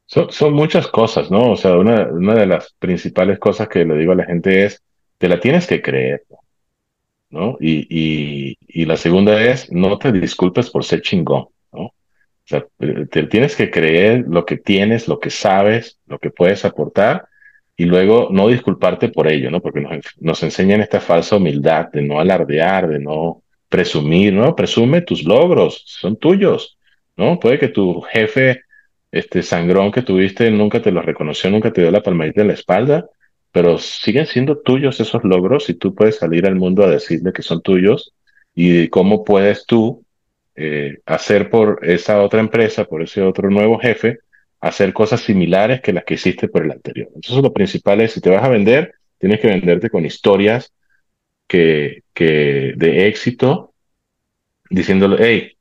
Son, 0.06 0.32
son 0.32 0.54
muchas 0.54 0.88
cosas, 0.88 1.32
¿no? 1.32 1.52
O 1.52 1.56
sea, 1.56 1.78
una, 1.78 2.08
una 2.08 2.36
de 2.36 2.46
las 2.46 2.74
principales 2.80 3.40
cosas 3.40 3.68
que 3.68 3.86
le 3.86 3.98
digo 3.98 4.12
a 4.12 4.16
la 4.16 4.26
gente 4.26 4.66
es, 4.66 4.82
te 5.18 5.28
la 5.28 5.40
tienes 5.40 5.66
que 5.66 5.82
creer, 5.82 6.24
¿no? 7.30 7.58
Y, 7.60 7.88
y, 7.90 8.58
y 8.68 8.86
la 8.86 8.98
segunda 8.98 9.42
es, 9.42 9.72
no 9.72 9.98
te 9.98 10.12
disculpes 10.12 10.70
por 10.70 10.84
ser 10.84 11.02
chingón, 11.02 11.48
¿no? 11.72 11.82
O 11.82 11.94
sea, 12.46 12.66
te 12.78 13.24
tienes 13.24 13.56
que 13.56 13.70
creer 13.70 14.26
lo 14.28 14.46
que 14.46 14.58
tienes, 14.58 15.08
lo 15.10 15.20
que 15.20 15.30
sabes, 15.30 16.00
lo 16.06 16.20
que 16.20 16.32
puedes 16.32 16.64
aportar 16.64 17.28
y 17.76 17.86
luego 17.86 18.30
no 18.32 18.48
disculparte 18.48 19.10
por 19.10 19.28
ello, 19.28 19.52
¿no? 19.52 19.62
Porque 19.62 19.82
nos, 19.82 20.06
nos 20.20 20.44
enseñan 20.44 20.82
esta 20.82 21.02
falsa 21.02 21.36
humildad 21.36 21.90
de 21.92 22.02
no 22.02 22.20
alardear, 22.20 22.88
de 22.88 23.00
no 23.00 23.44
presumir, 23.70 24.34
¿no? 24.34 24.56
Presume 24.56 25.02
tus 25.02 25.24
logros, 25.24 25.84
son 25.86 26.18
tuyos, 26.18 26.78
¿no? 27.16 27.40
Puede 27.40 27.60
que 27.60 27.68
tu 27.68 28.02
jefe, 28.02 28.64
este 29.12 29.44
sangrón 29.44 29.92
que 29.92 30.02
tuviste, 30.02 30.50
nunca 30.52 30.82
te 30.82 30.92
lo 30.92 31.02
reconoció, 31.02 31.50
nunca 31.50 31.72
te 31.72 31.82
dio 31.82 31.92
la 31.92 32.04
palmadita 32.04 32.42
en 32.42 32.48
la 32.48 32.54
espalda, 32.54 33.06
pero 33.52 33.78
siguen 33.78 34.26
siendo 34.26 34.60
tuyos 34.60 35.00
esos 35.00 35.24
logros 35.24 35.70
y 35.70 35.74
tú 35.74 35.96
puedes 35.96 36.18
salir 36.18 36.46
al 36.46 36.56
mundo 36.56 36.84
a 36.84 36.90
decirle 36.90 37.34
que 37.34 37.42
son 37.42 37.62
tuyos 37.62 38.14
y 38.54 38.88
cómo 38.90 39.24
puedes 39.24 39.66
tú 39.66 40.04
eh, 40.56 41.00
hacer 41.06 41.50
por 41.50 41.80
esa 41.84 42.22
otra 42.22 42.40
empresa, 42.40 42.86
por 42.86 43.02
ese 43.02 43.22
otro 43.22 43.50
nuevo 43.50 43.80
jefe, 43.80 44.20
hacer 44.60 44.94
cosas 44.94 45.22
similares 45.22 45.82
que 45.82 45.94
las 45.94 46.04
que 46.04 46.16
hiciste 46.16 46.48
por 46.48 46.66
el 46.66 46.72
anterior. 46.72 47.10
Entonces 47.14 47.44
lo 47.44 47.54
principal 47.54 48.02
es, 48.02 48.14
si 48.14 48.22
te 48.22 48.30
vas 48.30 48.44
a 48.44 48.50
vender, 48.50 48.96
tienes 49.20 49.40
que 49.40 49.48
venderte 49.48 49.90
con 49.90 50.06
historias 50.06 50.74
que, 51.48 52.04
que 52.14 52.74
de 52.76 53.08
éxito, 53.08 53.74
diciéndole, 54.70 55.18
hey, 55.20 55.58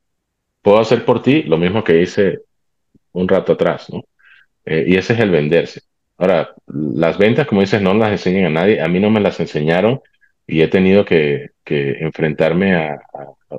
puedo 0.63 0.79
hacer 0.79 1.05
por 1.05 1.23
ti 1.23 1.43
lo 1.45 1.59
mismo 1.59 1.85
que 1.85 2.03
hice 2.03 2.41
un 3.13 3.29
rato 3.29 3.53
atrás. 3.53 3.89
Eh, 4.65 4.85
y 4.89 4.97
ese 4.97 5.15
es 5.15 5.21
el 5.21 5.31
venderse. 5.31 5.83
Ahora, 6.19 6.55
las 6.67 7.19
ventas, 7.19 7.47
como 7.47 7.61
dices, 7.61 7.83
no 7.83 7.95
las 7.95 8.11
enseñan 8.11 8.47
a 8.47 8.61
nadie. 8.61 8.81
A 8.81 8.89
mí 8.89 9.01
no 9.01 9.11
me 9.11 9.21
las 9.21 9.39
enseñaron 9.41 10.01
y 10.47 10.63
he 10.63 10.69
tenido 10.69 11.05
que, 11.05 11.51
que 11.65 11.93
enfrentarme 12.01 12.75
a, 12.75 13.01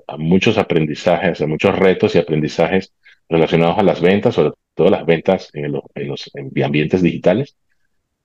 a, 0.08 0.18
muchos 0.18 0.58
aprendizajes, 0.58 1.42
a 1.42 1.48
muchos 1.48 1.78
retos 1.78 2.16
y 2.16 2.20
aprendizajes 2.20 2.94
relacionados 3.30 3.78
a 3.80 3.84
las 3.84 4.02
ventas, 4.02 4.36
sobre 4.36 4.54
todo 4.74 4.90
las 4.90 5.06
ventas 5.06 5.50
en 5.54 5.74
los, 5.74 5.84
en 5.96 6.08
los 6.10 6.32
ambientes 6.64 7.02
digitales. 7.02 7.56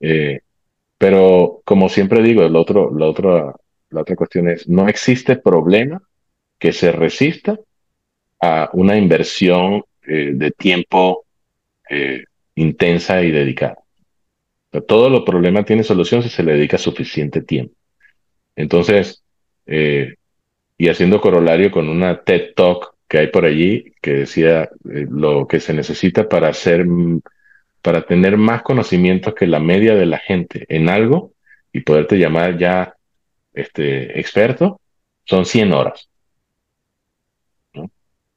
Eh, 0.01 0.41
pero 0.99 1.63
como 1.65 1.89
siempre 1.89 2.23
digo, 2.23 2.45
el 2.45 2.57
otro, 2.57 2.95
la 2.97 3.07
otra 3.07 3.55
la 3.93 4.03
otra 4.03 4.17
cuestión 4.17 4.49
es, 4.49 4.69
no 4.69 4.89
existe 4.89 5.37
problema 5.37 6.03
que 6.59 6.73
se 6.73 6.93
resista 6.93 7.59
a 8.41 8.71
una 8.73 8.97
inversión 8.97 9.85
eh, 10.07 10.33
de 10.35 10.51
tiempo 10.51 11.25
eh, 11.89 12.25
intensa 12.55 13.23
y 13.23 13.31
dedicada. 13.31 13.79
todo 14.87 15.11
los 15.11 15.23
problemas 15.23 15.65
tiene 15.67 15.85
solución 15.85 16.23
si 16.23 16.29
se 16.29 16.43
le 16.43 16.55
dedica 16.55 16.79
suficiente 16.79 17.43
tiempo. 17.43 17.75
Entonces, 18.57 19.23
eh, 19.67 20.15
y 20.79 20.89
haciendo 20.89 21.21
corolario 21.21 21.71
con 21.71 21.89
una 21.89 22.23
TED 22.23 22.55
Talk 22.55 22.95
que 23.07 23.19
hay 23.19 23.27
por 23.29 23.45
allí 23.45 23.93
que 24.01 24.13
decía 24.13 24.71
lo 24.83 25.47
que 25.47 25.61
se 25.61 25.75
necesita 25.75 26.29
para 26.29 26.49
hacer, 26.49 26.87
para 27.83 28.03
tener 28.07 28.37
más 28.37 28.63
conocimiento 28.63 29.35
que 29.35 29.47
la 29.47 29.61
media 29.61 29.95
de 29.95 30.07
la 30.07 30.19
gente 30.19 30.65
en 30.69 30.89
algo 30.89 31.33
y 31.73 31.81
poderte 31.81 32.19
llamar 32.19 32.59
ya 32.59 32.97
este, 33.53 34.19
experto, 34.19 34.81
son 35.25 35.45
100 35.45 35.73
horas. 35.73 36.09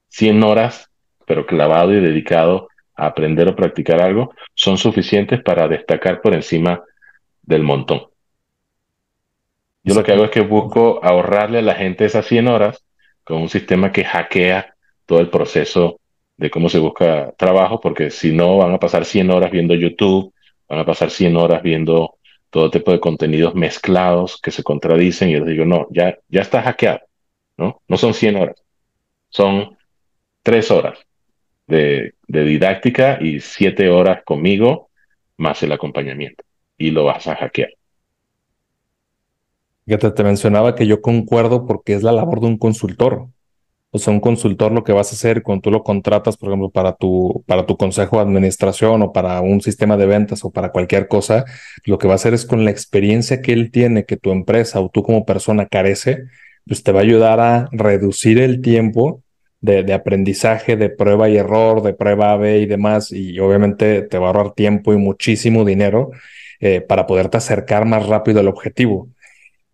100 0.09 0.43
horas, 0.43 0.89
pero 1.25 1.45
clavado 1.45 1.93
y 1.93 1.99
dedicado 1.99 2.69
a 2.95 3.07
aprender 3.07 3.49
o 3.49 3.55
practicar 3.55 4.01
algo, 4.01 4.33
son 4.53 4.77
suficientes 4.77 5.41
para 5.41 5.67
destacar 5.67 6.21
por 6.21 6.33
encima 6.33 6.83
del 7.41 7.63
montón. 7.63 8.07
Yo 9.83 9.93
lo 9.93 10.03
que 10.03 10.13
hago 10.13 10.25
es 10.25 10.31
que 10.31 10.41
busco 10.41 10.99
ahorrarle 11.03 11.59
a 11.59 11.61
la 11.61 11.75
gente 11.75 12.05
esas 12.05 12.25
100 12.25 12.47
horas 12.47 12.83
con 13.23 13.41
un 13.41 13.49
sistema 13.49 13.91
que 13.91 14.03
hackea 14.03 14.75
todo 15.05 15.19
el 15.19 15.29
proceso 15.29 15.99
de 16.37 16.49
cómo 16.49 16.69
se 16.69 16.79
busca 16.79 17.33
trabajo, 17.37 17.79
porque 17.79 18.09
si 18.09 18.31
no 18.31 18.57
van 18.57 18.73
a 18.73 18.79
pasar 18.79 19.05
100 19.05 19.31
horas 19.31 19.51
viendo 19.51 19.75
YouTube, 19.75 20.33
van 20.67 20.79
a 20.79 20.85
pasar 20.85 21.09
100 21.09 21.37
horas 21.37 21.61
viendo 21.61 22.15
todo 22.49 22.71
tipo 22.71 22.91
de 22.91 22.99
contenidos 22.99 23.55
mezclados 23.55 24.39
que 24.41 24.51
se 24.51 24.63
contradicen 24.63 25.29
y 25.29 25.33
yo 25.33 25.39
les 25.39 25.49
digo, 25.49 25.65
no, 25.65 25.87
ya, 25.91 26.17
ya 26.29 26.41
está 26.41 26.61
hackeado, 26.61 27.01
¿no? 27.57 27.81
No 27.87 27.97
son 27.97 28.13
100 28.13 28.35
horas, 28.37 28.63
son 29.29 29.77
3 30.43 30.71
horas 30.71 30.99
de, 31.67 32.15
de 32.27 32.43
didáctica 32.43 33.17
y 33.21 33.39
7 33.39 33.89
horas 33.89 34.23
conmigo 34.23 34.89
más 35.37 35.61
el 35.63 35.71
acompañamiento 35.71 36.43
y 36.77 36.91
lo 36.91 37.05
vas 37.05 37.27
a 37.27 37.35
hackear. 37.35 37.69
Fíjate, 39.85 40.11
te 40.11 40.23
mencionaba 40.23 40.75
que 40.75 40.87
yo 40.87 41.01
concuerdo 41.01 41.67
porque 41.67 41.93
es 41.93 42.01
la 42.01 42.11
labor 42.11 42.39
de 42.39 42.47
un 42.47 42.57
consultor. 42.57 43.27
O 43.95 43.97
sea, 43.97 44.11
un 44.11 44.19
consultor 44.19 44.73
lo 44.73 44.83
que 44.83 44.91
vas 44.91 45.13
a 45.13 45.15
hacer 45.15 45.41
cuando 45.41 45.61
tú 45.61 45.71
lo 45.71 45.81
contratas, 45.81 46.35
por 46.35 46.49
ejemplo, 46.49 46.69
para 46.69 46.97
tu, 46.97 47.45
para 47.47 47.65
tu 47.65 47.77
consejo 47.77 48.17
de 48.17 48.23
administración 48.23 49.01
o 49.01 49.13
para 49.13 49.39
un 49.39 49.61
sistema 49.61 49.95
de 49.95 50.05
ventas 50.05 50.43
o 50.43 50.51
para 50.51 50.73
cualquier 50.73 51.07
cosa, 51.07 51.45
lo 51.85 51.97
que 51.97 52.05
va 52.07 52.13
a 52.13 52.15
hacer 52.15 52.33
es 52.33 52.45
con 52.45 52.65
la 52.65 52.71
experiencia 52.71 53.41
que 53.41 53.53
él 53.53 53.71
tiene, 53.71 54.03
que 54.03 54.17
tu 54.17 54.31
empresa 54.33 54.81
o 54.81 54.89
tú 54.89 55.01
como 55.01 55.25
persona 55.25 55.67
carece, 55.67 56.25
pues 56.67 56.83
te 56.83 56.91
va 56.91 56.99
a 56.99 57.03
ayudar 57.03 57.39
a 57.39 57.69
reducir 57.71 58.37
el 58.39 58.59
tiempo 58.59 59.23
de, 59.61 59.93
aprendizaje, 59.93 60.75
de 60.75 60.89
prueba 60.89 61.29
y 61.29 61.37
error, 61.37 61.81
de 61.81 61.93
prueba 61.93 62.33
A, 62.33 62.35
B 62.35 62.59
y 62.59 62.65
demás. 62.65 63.13
Y 63.13 63.39
obviamente 63.39 64.01
te 64.01 64.17
va 64.17 64.25
a 64.25 64.31
ahorrar 64.31 64.55
tiempo 64.55 64.91
y 64.93 64.97
muchísimo 64.97 65.63
dinero 65.63 66.11
eh, 66.59 66.81
para 66.81 67.07
poderte 67.07 67.37
acercar 67.37 67.85
más 67.85 68.05
rápido 68.07 68.41
al 68.41 68.49
objetivo. 68.49 69.07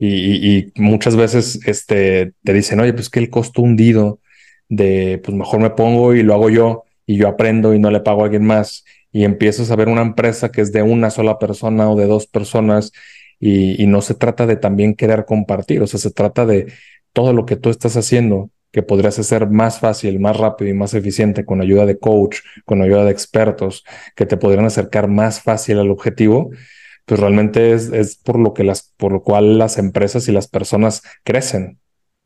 Y, 0.04 0.74
muchas 0.78 1.16
veces 1.16 1.60
este, 1.68 2.34
te 2.44 2.54
dicen, 2.54 2.80
oye, 2.80 2.94
pues 2.94 3.10
que 3.10 3.20
el 3.20 3.30
costo 3.30 3.62
hundido 3.62 4.20
de, 4.68 5.22
pues 5.24 5.38
mejor 5.38 5.60
me 5.60 5.70
pongo 5.70 6.16
y 6.16 6.24
lo 6.24 6.34
hago 6.34 6.50
yo 6.50 6.84
y 7.06 7.18
yo 7.18 7.28
aprendo 7.28 7.74
y 7.76 7.80
no 7.80 7.92
le 7.92 8.00
pago 8.00 8.22
a 8.22 8.26
alguien 8.26 8.44
más. 8.44 8.84
Y 9.12 9.26
empiezas 9.26 9.70
a 9.70 9.76
ver 9.76 9.90
una 9.90 10.02
empresa 10.02 10.52
que 10.52 10.62
es 10.62 10.72
de 10.72 10.82
una 10.82 11.12
sola 11.12 11.38
persona 11.38 11.90
o 11.92 11.96
de 11.96 12.08
dos 12.08 12.26
personas 12.26 12.92
y, 13.40 13.82
y 13.82 13.86
no 13.86 14.02
se 14.02 14.16
trata 14.16 14.48
de 14.48 14.56
también 14.56 14.96
querer 14.96 15.26
compartir, 15.26 15.82
o 15.82 15.88
sea, 15.88 16.00
se 16.00 16.12
trata 16.12 16.46
de 16.46 16.74
todo 17.14 17.34
lo 17.34 17.46
que 17.46 17.56
tú 17.56 17.70
estás 17.70 17.98
haciendo 17.98 18.50
que 18.72 18.84
podrías 18.84 19.20
hacer 19.20 19.50
más 19.50 19.80
fácil, 19.80 20.20
más 20.20 20.38
rápido 20.38 20.72
y 20.72 20.74
más 20.74 20.94
eficiente 20.94 21.46
con 21.46 21.62
ayuda 21.62 21.86
de 21.86 22.00
coach, 22.00 22.38
con 22.66 22.82
ayuda 22.82 23.06
de 23.06 23.12
expertos, 23.12 23.84
que 24.16 24.26
te 24.26 24.38
podrían 24.38 24.66
acercar 24.66 25.08
más 25.08 25.42
fácil 25.42 25.80
al 25.80 25.92
objetivo, 25.92 26.52
pues 27.12 27.20
realmente 27.20 27.74
es, 27.74 27.92
es 27.92 28.16
por 28.16 28.40
lo 28.40 28.54
que 28.54 28.64
las, 28.64 28.94
por 28.96 29.12
lo 29.12 29.22
cual 29.22 29.58
las 29.58 29.78
empresas 29.78 30.30
y 30.30 30.32
las 30.32 30.48
personas 30.48 31.04
crecen. 31.26 31.78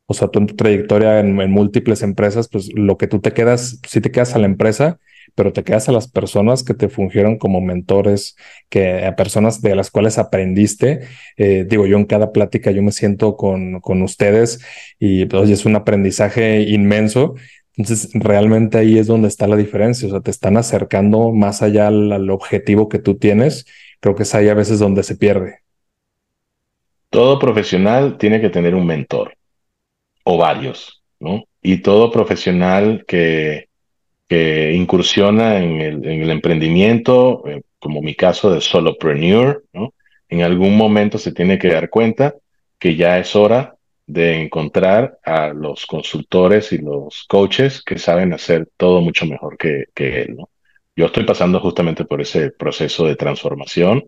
O 0.05 0.13
sea, 0.13 0.29
en 0.31 0.45
tu 0.45 0.55
trayectoria 0.55 1.19
en, 1.19 1.33
múltiples 1.49 2.03
empresas, 2.03 2.49
pues 2.49 2.69
lo 2.75 2.95
que 2.95 3.07
tú 3.07 3.19
te 3.19 3.33
quedas, 3.33 3.79
sí 3.88 3.99
te 3.99 4.11
quedas 4.11 4.36
a 4.36 4.38
la 4.38 4.45
empresa, 4.45 4.99
pero 5.33 5.51
te 5.53 5.63
quedas 5.63 5.89
a 5.89 5.91
las 5.91 6.07
personas 6.07 6.61
que 6.63 6.75
te 6.75 6.88
fungieron 6.88 7.39
como 7.39 7.61
mentores, 7.61 8.36
que 8.69 9.07
a 9.07 9.15
personas 9.15 9.63
de 9.63 9.75
las 9.75 9.89
cuales 9.89 10.19
aprendiste. 10.19 10.99
Eh, 11.36 11.65
digo, 11.67 11.88
yo 11.88 11.97
en 11.97 12.05
cada 12.05 12.31
plática 12.31 12.69
yo 12.69 12.83
me 12.83 12.91
siento 12.91 13.38
con, 13.38 13.79
con 13.81 14.03
ustedes 14.03 14.63
y 14.99 15.25
pues, 15.25 15.49
es 15.49 15.65
un 15.65 15.77
aprendizaje 15.77 16.61
inmenso. 16.61 17.33
Entonces, 17.75 18.11
realmente 18.13 18.77
ahí 18.77 18.99
es 18.99 19.07
donde 19.07 19.29
está 19.29 19.47
la 19.47 19.55
diferencia. 19.55 20.07
O 20.07 20.11
sea, 20.11 20.21
te 20.21 20.29
están 20.29 20.57
acercando 20.57 21.31
más 21.31 21.63
allá 21.63 21.88
al 21.88 22.29
objetivo 22.29 22.88
que 22.88 22.99
tú 22.99 23.15
tienes 23.17 23.65
creo 24.06 24.16
que 24.16 24.22
es 24.22 24.36
ahí 24.36 24.49
a 24.49 24.53
veces 24.53 24.78
donde 24.78 25.01
se 25.01 25.16
pierde. 25.16 25.62
Todo 27.10 27.39
profesional 27.39 28.20
tiene 28.20 28.39
que 28.39 28.51
tener 28.51 28.76
un 28.76 28.86
mentor 28.86 29.36
o 30.24 30.38
varios, 30.38 31.01
¿no? 31.20 31.45
Y 31.60 31.78
todo 31.78 32.12
profesional 32.12 33.03
que, 33.08 33.68
incursiona 34.30 35.58
en 35.58 35.82
el, 35.82 36.06
en 36.06 36.22
el 36.22 36.30
emprendimiento, 36.30 37.47
eh, 37.47 37.64
como 37.80 38.03
mi 38.03 38.14
caso 38.14 38.51
de 38.51 38.62
solopreneur, 38.62 39.64
¿no? 39.74 39.95
En 40.30 40.43
algún 40.43 40.78
momento 40.78 41.18
se 41.18 41.32
tiene 41.32 41.58
que 41.58 41.70
dar 41.70 41.89
cuenta 41.89 42.36
que 42.78 42.95
ya 42.95 43.18
es 43.18 43.36
hora 43.36 43.76
de 44.06 44.39
encontrar 44.39 45.18
a 45.24 45.47
los 45.47 45.88
consultores 45.88 46.72
y 46.74 46.78
los 46.78 47.26
coaches 47.28 47.82
que 47.82 47.97
saben 47.97 48.34
hacer 48.34 48.68
todo 48.78 49.01
mucho 49.01 49.26
mejor 49.26 49.58
que, 49.58 49.86
que 49.95 50.22
él, 50.22 50.36
¿no? 50.36 50.49
Yo 50.96 51.08
estoy 51.08 51.26
pasando 51.26 51.60
justamente 51.60 52.06
por 52.06 52.22
ese 52.22 52.52
proceso 52.52 53.06
de 53.06 53.18
transformación, 53.18 54.06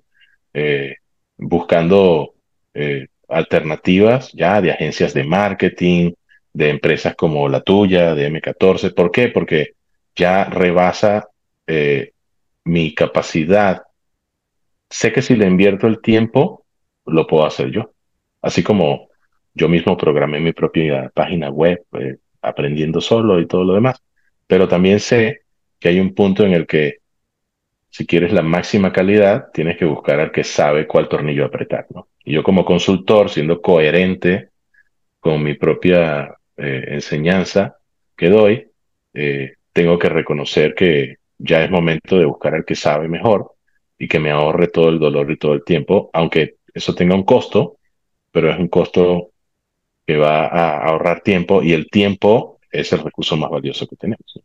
eh, 0.54 0.96
buscando 1.38 2.36
eh, 2.74 3.08
alternativas 3.28 4.32
ya 4.32 4.62
de 4.62 4.72
agencias 4.72 5.14
de 5.14 5.26
marketing, 5.26 6.14
de 6.54 6.70
empresas 6.70 7.16
como 7.16 7.50
la 7.50 7.62
tuya, 7.62 8.16
de 8.16 8.32
M14. 8.32 8.94
¿Por 8.94 9.12
qué? 9.12 9.28
Porque 9.28 9.74
ya 10.16 10.46
rebasa 10.46 11.28
eh, 11.68 12.14
mi 12.64 12.96
capacidad. 12.96 13.84
Sé 14.90 15.12
que 15.12 15.22
si 15.22 15.36
le 15.36 15.46
invierto 15.46 15.88
el 15.88 16.00
tiempo, 16.02 16.66
lo 17.06 17.28
puedo 17.28 17.46
hacer 17.46 17.70
yo. 17.70 17.92
Así 18.42 18.64
como 18.64 19.10
yo 19.54 19.68
mismo 19.68 19.98
programé 19.98 20.40
mi 20.40 20.54
propia 20.54 21.12
página 21.14 21.50
web, 21.50 21.84
aprendiendo 22.42 23.02
solo 23.02 23.42
y 23.42 23.46
todo 23.46 23.66
lo 23.66 23.74
demás. 23.74 24.02
Pero 24.48 24.70
también 24.70 25.02
sé 25.02 25.42
que 25.80 25.90
hay 25.90 26.00
un 26.00 26.14
punto 26.14 26.44
en 26.44 26.54
el 26.54 26.66
que 26.66 26.98
si 27.90 28.06
quieres 28.06 28.32
la 28.32 28.42
máxima 28.42 28.92
calidad, 28.92 29.48
tienes 29.54 29.78
que 29.78 29.86
buscar 29.86 30.20
al 30.20 30.32
que 30.32 30.44
sabe 30.44 30.86
cuál 30.88 31.10
tornillo 31.10 31.46
apretar, 31.46 31.88
¿no? 31.90 32.10
Y 32.24 32.34
yo 32.34 32.44
como 32.44 32.66
consultor, 32.66 33.30
siendo 33.30 33.62
coherente 33.62 34.50
con 35.20 35.42
mi 35.42 35.56
propia 35.56 36.36
eh, 36.58 36.86
enseñanza 36.90 37.78
que 38.16 38.30
doy, 38.30 38.68
eh, 39.14 39.54
tengo 39.74 39.98
que 39.98 40.10
reconocer 40.10 40.76
que 40.76 41.16
ya 41.38 41.64
es 41.64 41.72
momento 41.72 42.18
de 42.18 42.26
buscar 42.26 42.56
al 42.56 42.66
que 42.66 42.76
sabe 42.76 43.08
mejor 43.08 43.54
y 43.98 44.08
que 44.08 44.20
me 44.20 44.32
ahorre 44.32 44.68
todo 44.68 44.90
el 44.90 45.00
dolor 45.00 45.32
y 45.32 45.38
todo 45.38 45.54
el 45.54 45.64
tiempo, 45.64 46.10
aunque 46.14 46.58
eso 46.74 46.94
tenga 46.94 47.16
un 47.16 47.24
costo, 47.24 47.78
pero 48.32 48.52
es 48.52 48.60
un 48.60 48.68
costo 48.68 49.32
que 50.06 50.18
va 50.18 50.46
a 50.46 50.84
ahorrar 50.88 51.22
tiempo 51.22 51.64
y 51.64 51.74
el 51.74 51.90
tiempo 51.90 52.60
es 52.72 52.94
el 52.94 53.00
recurso 53.00 53.36
más 53.38 53.50
valioso 53.50 53.88
que 53.88 53.96
tenemos. 53.96 54.40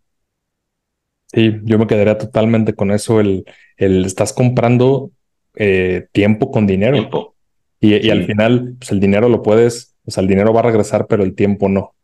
Sí, 1.32 1.60
yo 1.64 1.78
me 1.78 1.86
quedaría 1.86 2.18
totalmente 2.18 2.74
con 2.74 2.90
eso. 2.90 3.20
El, 3.20 3.44
el 3.76 4.04
estás 4.04 4.32
comprando 4.32 5.10
eh, 5.54 6.06
tiempo 6.12 6.50
con 6.50 6.66
dinero. 6.66 6.94
Tiempo. 6.94 7.34
Y, 7.80 8.06
y 8.06 8.10
al 8.10 8.24
final, 8.24 8.76
pues 8.78 8.92
el 8.92 9.00
dinero 9.00 9.28
lo 9.28 9.42
puedes, 9.42 9.96
o 10.04 10.10
sea, 10.10 10.22
el 10.22 10.28
dinero 10.28 10.52
va 10.52 10.60
a 10.60 10.64
regresar, 10.64 11.06
pero 11.08 11.24
el 11.24 11.34
tiempo 11.34 11.68
no. 11.68 11.94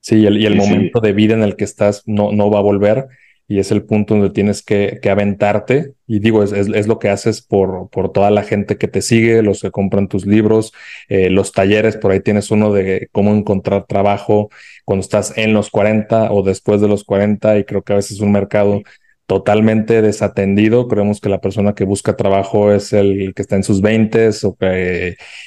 Sí, 0.00 0.16
y 0.20 0.26
el, 0.26 0.40
y 0.40 0.46
el 0.46 0.56
momento 0.56 1.00
de 1.00 1.12
vida 1.12 1.34
en 1.34 1.42
el 1.42 1.56
que 1.56 1.64
estás 1.64 2.02
no, 2.06 2.32
no 2.32 2.50
va 2.50 2.58
a 2.58 2.62
volver 2.62 3.06
y 3.52 3.58
es 3.58 3.70
el 3.70 3.84
punto 3.84 4.14
donde 4.14 4.30
tienes 4.30 4.62
que, 4.62 4.98
que 5.02 5.10
aventarte. 5.10 5.92
Y 6.06 6.20
digo, 6.20 6.42
es, 6.42 6.52
es, 6.52 6.86
lo 6.86 6.98
que 6.98 7.10
haces 7.10 7.42
por, 7.42 7.90
por 7.90 8.10
toda 8.10 8.30
la 8.30 8.44
gente 8.44 8.78
que 8.78 8.88
te 8.88 9.02
sigue, 9.02 9.42
los 9.42 9.60
que 9.60 9.70
compran 9.70 10.08
tus 10.08 10.24
libros, 10.24 10.72
eh, 11.10 11.28
los 11.28 11.52
talleres, 11.52 11.98
por 11.98 12.12
ahí 12.12 12.20
tienes 12.20 12.50
uno 12.50 12.72
de 12.72 13.10
cómo 13.12 13.34
encontrar 13.34 13.84
trabajo 13.84 14.48
cuando 14.86 15.02
estás 15.02 15.36
en 15.36 15.52
los 15.52 15.68
40 15.68 16.32
o 16.32 16.42
después 16.42 16.80
de 16.80 16.88
los 16.88 17.04
40 17.04 17.58
y 17.58 17.64
creo 17.64 17.82
que 17.82 17.92
a 17.92 17.96
veces 17.96 18.12
es 18.12 18.20
un 18.20 18.32
mercado 18.32 18.80
totalmente 19.26 20.00
desatendido. 20.00 20.88
Creemos 20.88 21.20
que 21.20 21.28
la 21.28 21.42
persona 21.42 21.74
que 21.74 21.84
busca 21.84 22.16
trabajo 22.16 22.72
es 22.72 22.94
el 22.94 23.34
que 23.36 23.42
está 23.42 23.56
en 23.56 23.64
sus 23.64 23.82
20 23.82 24.30
o 24.44 24.56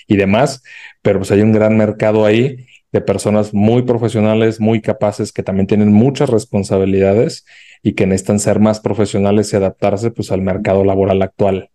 y 0.07 0.15
demás, 0.15 0.61
pero 1.01 1.17
pues 1.19 1.31
hay 1.31 1.41
un 1.41 1.53
gran 1.53 1.75
mercado 1.75 2.23
ahí 2.23 2.67
de 2.91 3.01
personas 3.01 3.51
muy 3.53 3.81
profesionales, 3.81 4.59
muy 4.61 4.79
capaces, 4.79 5.33
que 5.33 5.43
también 5.43 5.65
tienen 5.65 5.91
muchas 5.91 6.29
responsabilidades 6.29 7.45
y 7.85 7.93
que 7.93 8.07
necesitan 8.07 8.39
ser 8.39 8.59
más 8.59 8.79
profesionales 8.79 9.53
y 9.53 9.57
adaptarse 9.57 10.09
pues 10.09 10.31
al 10.31 10.41
mercado 10.41 10.83
laboral 10.83 11.21
actual. 11.21 11.69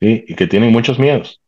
Sí, 0.00 0.24
y 0.26 0.34
que 0.34 0.46
tienen 0.46 0.72
muchos 0.72 0.98
miedos 0.98 1.42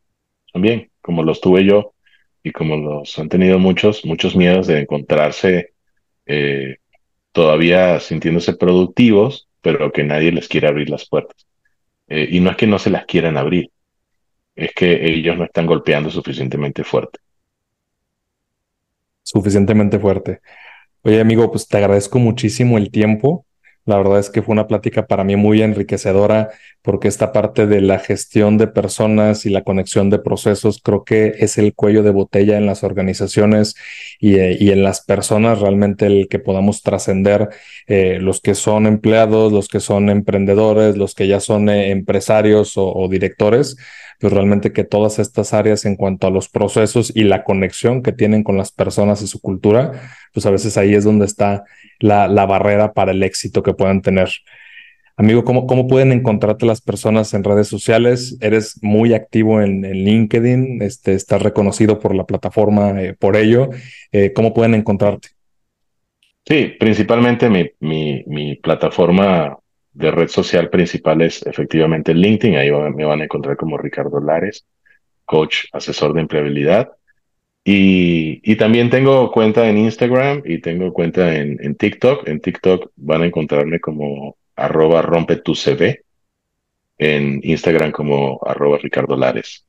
también, 0.52 0.90
como 1.00 1.22
los 1.22 1.40
tuve 1.40 1.64
yo 1.64 1.94
y 2.42 2.52
como 2.52 2.76
los 2.76 3.18
han 3.18 3.30
tenido 3.30 3.58
muchos, 3.58 4.04
muchos 4.04 4.36
miedos 4.36 4.66
de 4.66 4.80
encontrarse 4.80 5.72
eh, 6.26 6.76
todavía 7.32 8.00
sintiéndose 8.00 8.52
productivos, 8.52 9.48
pero 9.62 9.90
que 9.92 10.04
nadie 10.04 10.30
les 10.30 10.46
quiere 10.46 10.68
abrir 10.68 10.90
las 10.90 11.08
puertas. 11.08 11.46
Eh, 12.08 12.28
y 12.32 12.40
no 12.40 12.50
es 12.50 12.58
que 12.58 12.66
no 12.66 12.78
se 12.78 12.90
las 12.90 13.06
quieran 13.06 13.38
abrir, 13.38 13.70
es 14.54 14.74
que 14.74 15.06
ellos 15.06 15.38
no 15.38 15.44
están 15.44 15.64
golpeando 15.64 16.10
suficientemente 16.10 16.84
fuerte. 16.84 17.18
Suficientemente 19.22 19.98
fuerte. 19.98 20.42
Oye, 21.04 21.20
amigo, 21.20 21.50
pues 21.50 21.66
te 21.66 21.78
agradezco 21.78 22.18
muchísimo 22.20 22.78
el 22.78 22.90
tiempo. 22.90 23.44
La 23.84 23.96
verdad 23.96 24.20
es 24.20 24.30
que 24.30 24.42
fue 24.42 24.52
una 24.52 24.68
plática 24.68 25.08
para 25.08 25.24
mí 25.24 25.34
muy 25.34 25.60
enriquecedora 25.60 26.50
porque 26.82 27.08
esta 27.08 27.32
parte 27.32 27.66
de 27.66 27.80
la 27.80 27.98
gestión 27.98 28.56
de 28.56 28.68
personas 28.68 29.44
y 29.44 29.50
la 29.50 29.64
conexión 29.64 30.08
de 30.10 30.20
procesos 30.20 30.80
creo 30.80 31.02
que 31.04 31.34
es 31.40 31.58
el 31.58 31.74
cuello 31.74 32.04
de 32.04 32.12
botella 32.12 32.56
en 32.56 32.66
las 32.66 32.84
organizaciones 32.84 33.74
y, 34.20 34.36
eh, 34.36 34.56
en 34.72 34.84
las 34.84 35.04
personas 35.04 35.58
realmente 35.60 36.06
el 36.06 36.28
que 36.28 36.38
podamos 36.38 36.82
trascender 36.82 37.48
eh, 37.88 38.18
los 38.20 38.40
que 38.40 38.54
son 38.54 38.86
empleados, 38.86 39.52
los 39.52 39.66
que 39.66 39.80
son 39.80 40.10
emprendedores, 40.10 40.96
los 40.96 41.16
que 41.16 41.26
ya 41.26 41.40
son 41.40 41.68
eh, 41.68 41.90
empresarios 41.90 42.74
o 42.76 43.08
directores 43.10 43.76
pues 44.20 44.32
realmente 44.32 44.72
que 44.72 44.84
todas 44.84 45.18
estas 45.18 45.52
áreas 45.52 45.84
en 45.84 45.96
cuanto 45.96 46.26
a 46.26 46.30
los 46.30 46.48
procesos 46.48 47.12
y 47.14 47.24
la 47.24 47.44
conexión 47.44 48.02
que 48.02 48.12
tienen 48.12 48.42
con 48.44 48.56
las 48.56 48.72
personas 48.72 49.22
y 49.22 49.26
su 49.26 49.40
cultura, 49.40 49.92
pues 50.32 50.46
a 50.46 50.50
veces 50.50 50.76
ahí 50.76 50.94
es 50.94 51.04
donde 51.04 51.26
está 51.26 51.64
la, 51.98 52.28
la 52.28 52.46
barrera 52.46 52.92
para 52.92 53.12
el 53.12 53.22
éxito 53.22 53.62
que 53.62 53.74
puedan 53.74 54.02
tener. 54.02 54.28
Amigo, 55.16 55.44
¿cómo, 55.44 55.66
¿cómo 55.66 55.86
pueden 55.86 56.10
encontrarte 56.10 56.64
las 56.64 56.80
personas 56.80 57.34
en 57.34 57.44
redes 57.44 57.68
sociales? 57.68 58.38
Eres 58.40 58.78
muy 58.82 59.12
activo 59.12 59.60
en, 59.60 59.82
LinkedIn, 59.82 60.80
este, 60.80 61.12
estás 61.12 61.42
reconocido 61.42 61.98
por 61.98 62.14
la 62.14 62.24
plataforma 62.24 63.00
eh, 63.00 63.14
por 63.18 63.36
ello. 63.36 63.68
Eh, 64.10 64.32
¿Cómo 64.32 64.54
pueden 64.54 64.74
encontrarte? 64.74 65.28
Sí, 66.46 66.72
principalmente 66.80 67.50
mi, 67.50 68.24
mi 68.26 68.56
plataforma 68.56 69.58
de 69.92 70.10
red 70.10 70.28
social 70.28 70.70
principal 70.70 71.22
es 71.22 71.44
efectivamente 71.46 72.14
LinkedIn, 72.14 72.56
ahí 72.56 72.70
me 72.70 73.04
van 73.04 73.20
a 73.20 73.24
encontrar 73.24 73.56
como 73.56 73.78
Ricardo 73.78 74.20
Lares. 74.20 74.64
coach 75.24 75.66
asesor 75.72 76.14
de 76.14 76.20
empleabilidad. 76.20 76.92
Y, 77.64 78.40
y, 78.42 78.56
también 78.56 78.90
tengo 78.90 79.30
cuenta 79.30 79.68
en 79.68 79.78
Instagram 79.78 80.42
y 80.44 80.60
tengo 80.60 80.92
cuenta 80.92 81.34
en, 81.36 81.58
en, 81.62 81.76
TikTok. 81.76 82.28
En 82.28 82.40
TikTok 82.40 82.90
van 82.96 83.22
a 83.22 83.26
encontrarme 83.26 83.78
como 83.80 84.36
arroba 84.56 85.00
rompe 85.00 85.36
tu 85.36 85.54
CV. 85.54 86.02
En 86.98 87.40
Instagram 87.44 87.92
como 87.92 88.40
arroba 88.44 88.78
Ricardo 88.78 89.16
Lares. 89.16 89.64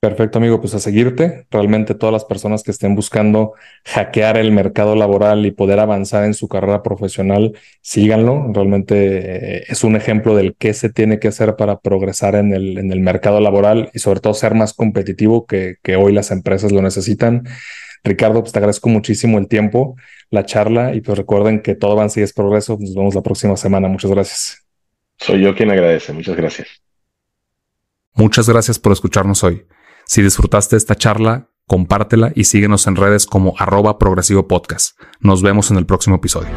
Perfecto, 0.00 0.38
amigo. 0.38 0.60
Pues 0.60 0.74
a 0.74 0.78
seguirte. 0.78 1.46
Realmente 1.50 1.94
todas 1.94 2.12
las 2.12 2.24
personas 2.24 2.62
que 2.62 2.70
estén 2.70 2.94
buscando 2.94 3.54
hackear 3.84 4.36
el 4.36 4.52
mercado 4.52 4.94
laboral 4.94 5.46
y 5.46 5.50
poder 5.50 5.80
avanzar 5.80 6.24
en 6.24 6.34
su 6.34 6.48
carrera 6.48 6.82
profesional, 6.82 7.58
síganlo. 7.80 8.52
Realmente 8.52 9.58
eh, 9.58 9.64
es 9.68 9.84
un 9.84 9.96
ejemplo 9.96 10.36
del 10.36 10.54
qué 10.56 10.74
se 10.74 10.90
tiene 10.90 11.18
que 11.18 11.28
hacer 11.28 11.56
para 11.56 11.80
progresar 11.80 12.34
en 12.34 12.52
el, 12.52 12.78
en 12.78 12.92
el 12.92 13.00
mercado 13.00 13.40
laboral 13.40 13.90
y 13.94 13.98
sobre 13.98 14.20
todo 14.20 14.34
ser 14.34 14.54
más 14.54 14.74
competitivo 14.74 15.46
que, 15.46 15.76
que 15.82 15.96
hoy 15.96 16.12
las 16.12 16.30
empresas 16.30 16.72
lo 16.72 16.82
necesitan. 16.82 17.44
Ricardo, 18.04 18.40
pues 18.42 18.52
te 18.52 18.58
agradezco 18.58 18.88
muchísimo 18.88 19.38
el 19.38 19.48
tiempo, 19.48 19.96
la 20.30 20.44
charla 20.44 20.94
y 20.94 21.00
pues 21.00 21.18
recuerden 21.18 21.60
que 21.62 21.74
todo 21.74 21.92
avance 21.92 22.20
y 22.20 22.22
es 22.22 22.32
progreso. 22.32 22.76
Nos 22.78 22.94
vemos 22.94 23.14
la 23.14 23.22
próxima 23.22 23.56
semana. 23.56 23.88
Muchas 23.88 24.10
gracias. 24.10 24.64
Soy 25.18 25.42
yo 25.42 25.54
quien 25.54 25.70
agradece. 25.70 26.12
Muchas 26.12 26.36
gracias. 26.36 26.68
Muchas 28.14 28.48
gracias 28.48 28.78
por 28.78 28.92
escucharnos 28.92 29.42
hoy. 29.42 29.66
Si 30.06 30.22
disfrutaste 30.22 30.76
esta 30.76 30.94
charla, 30.94 31.50
compártela 31.66 32.30
y 32.36 32.44
síguenos 32.44 32.86
en 32.86 32.94
redes 32.94 33.26
como 33.26 33.54
arroba 33.58 33.98
progresivo 33.98 34.46
podcast. 34.46 34.96
Nos 35.18 35.42
vemos 35.42 35.72
en 35.72 35.78
el 35.78 35.86
próximo 35.86 36.16
episodio. 36.16 36.48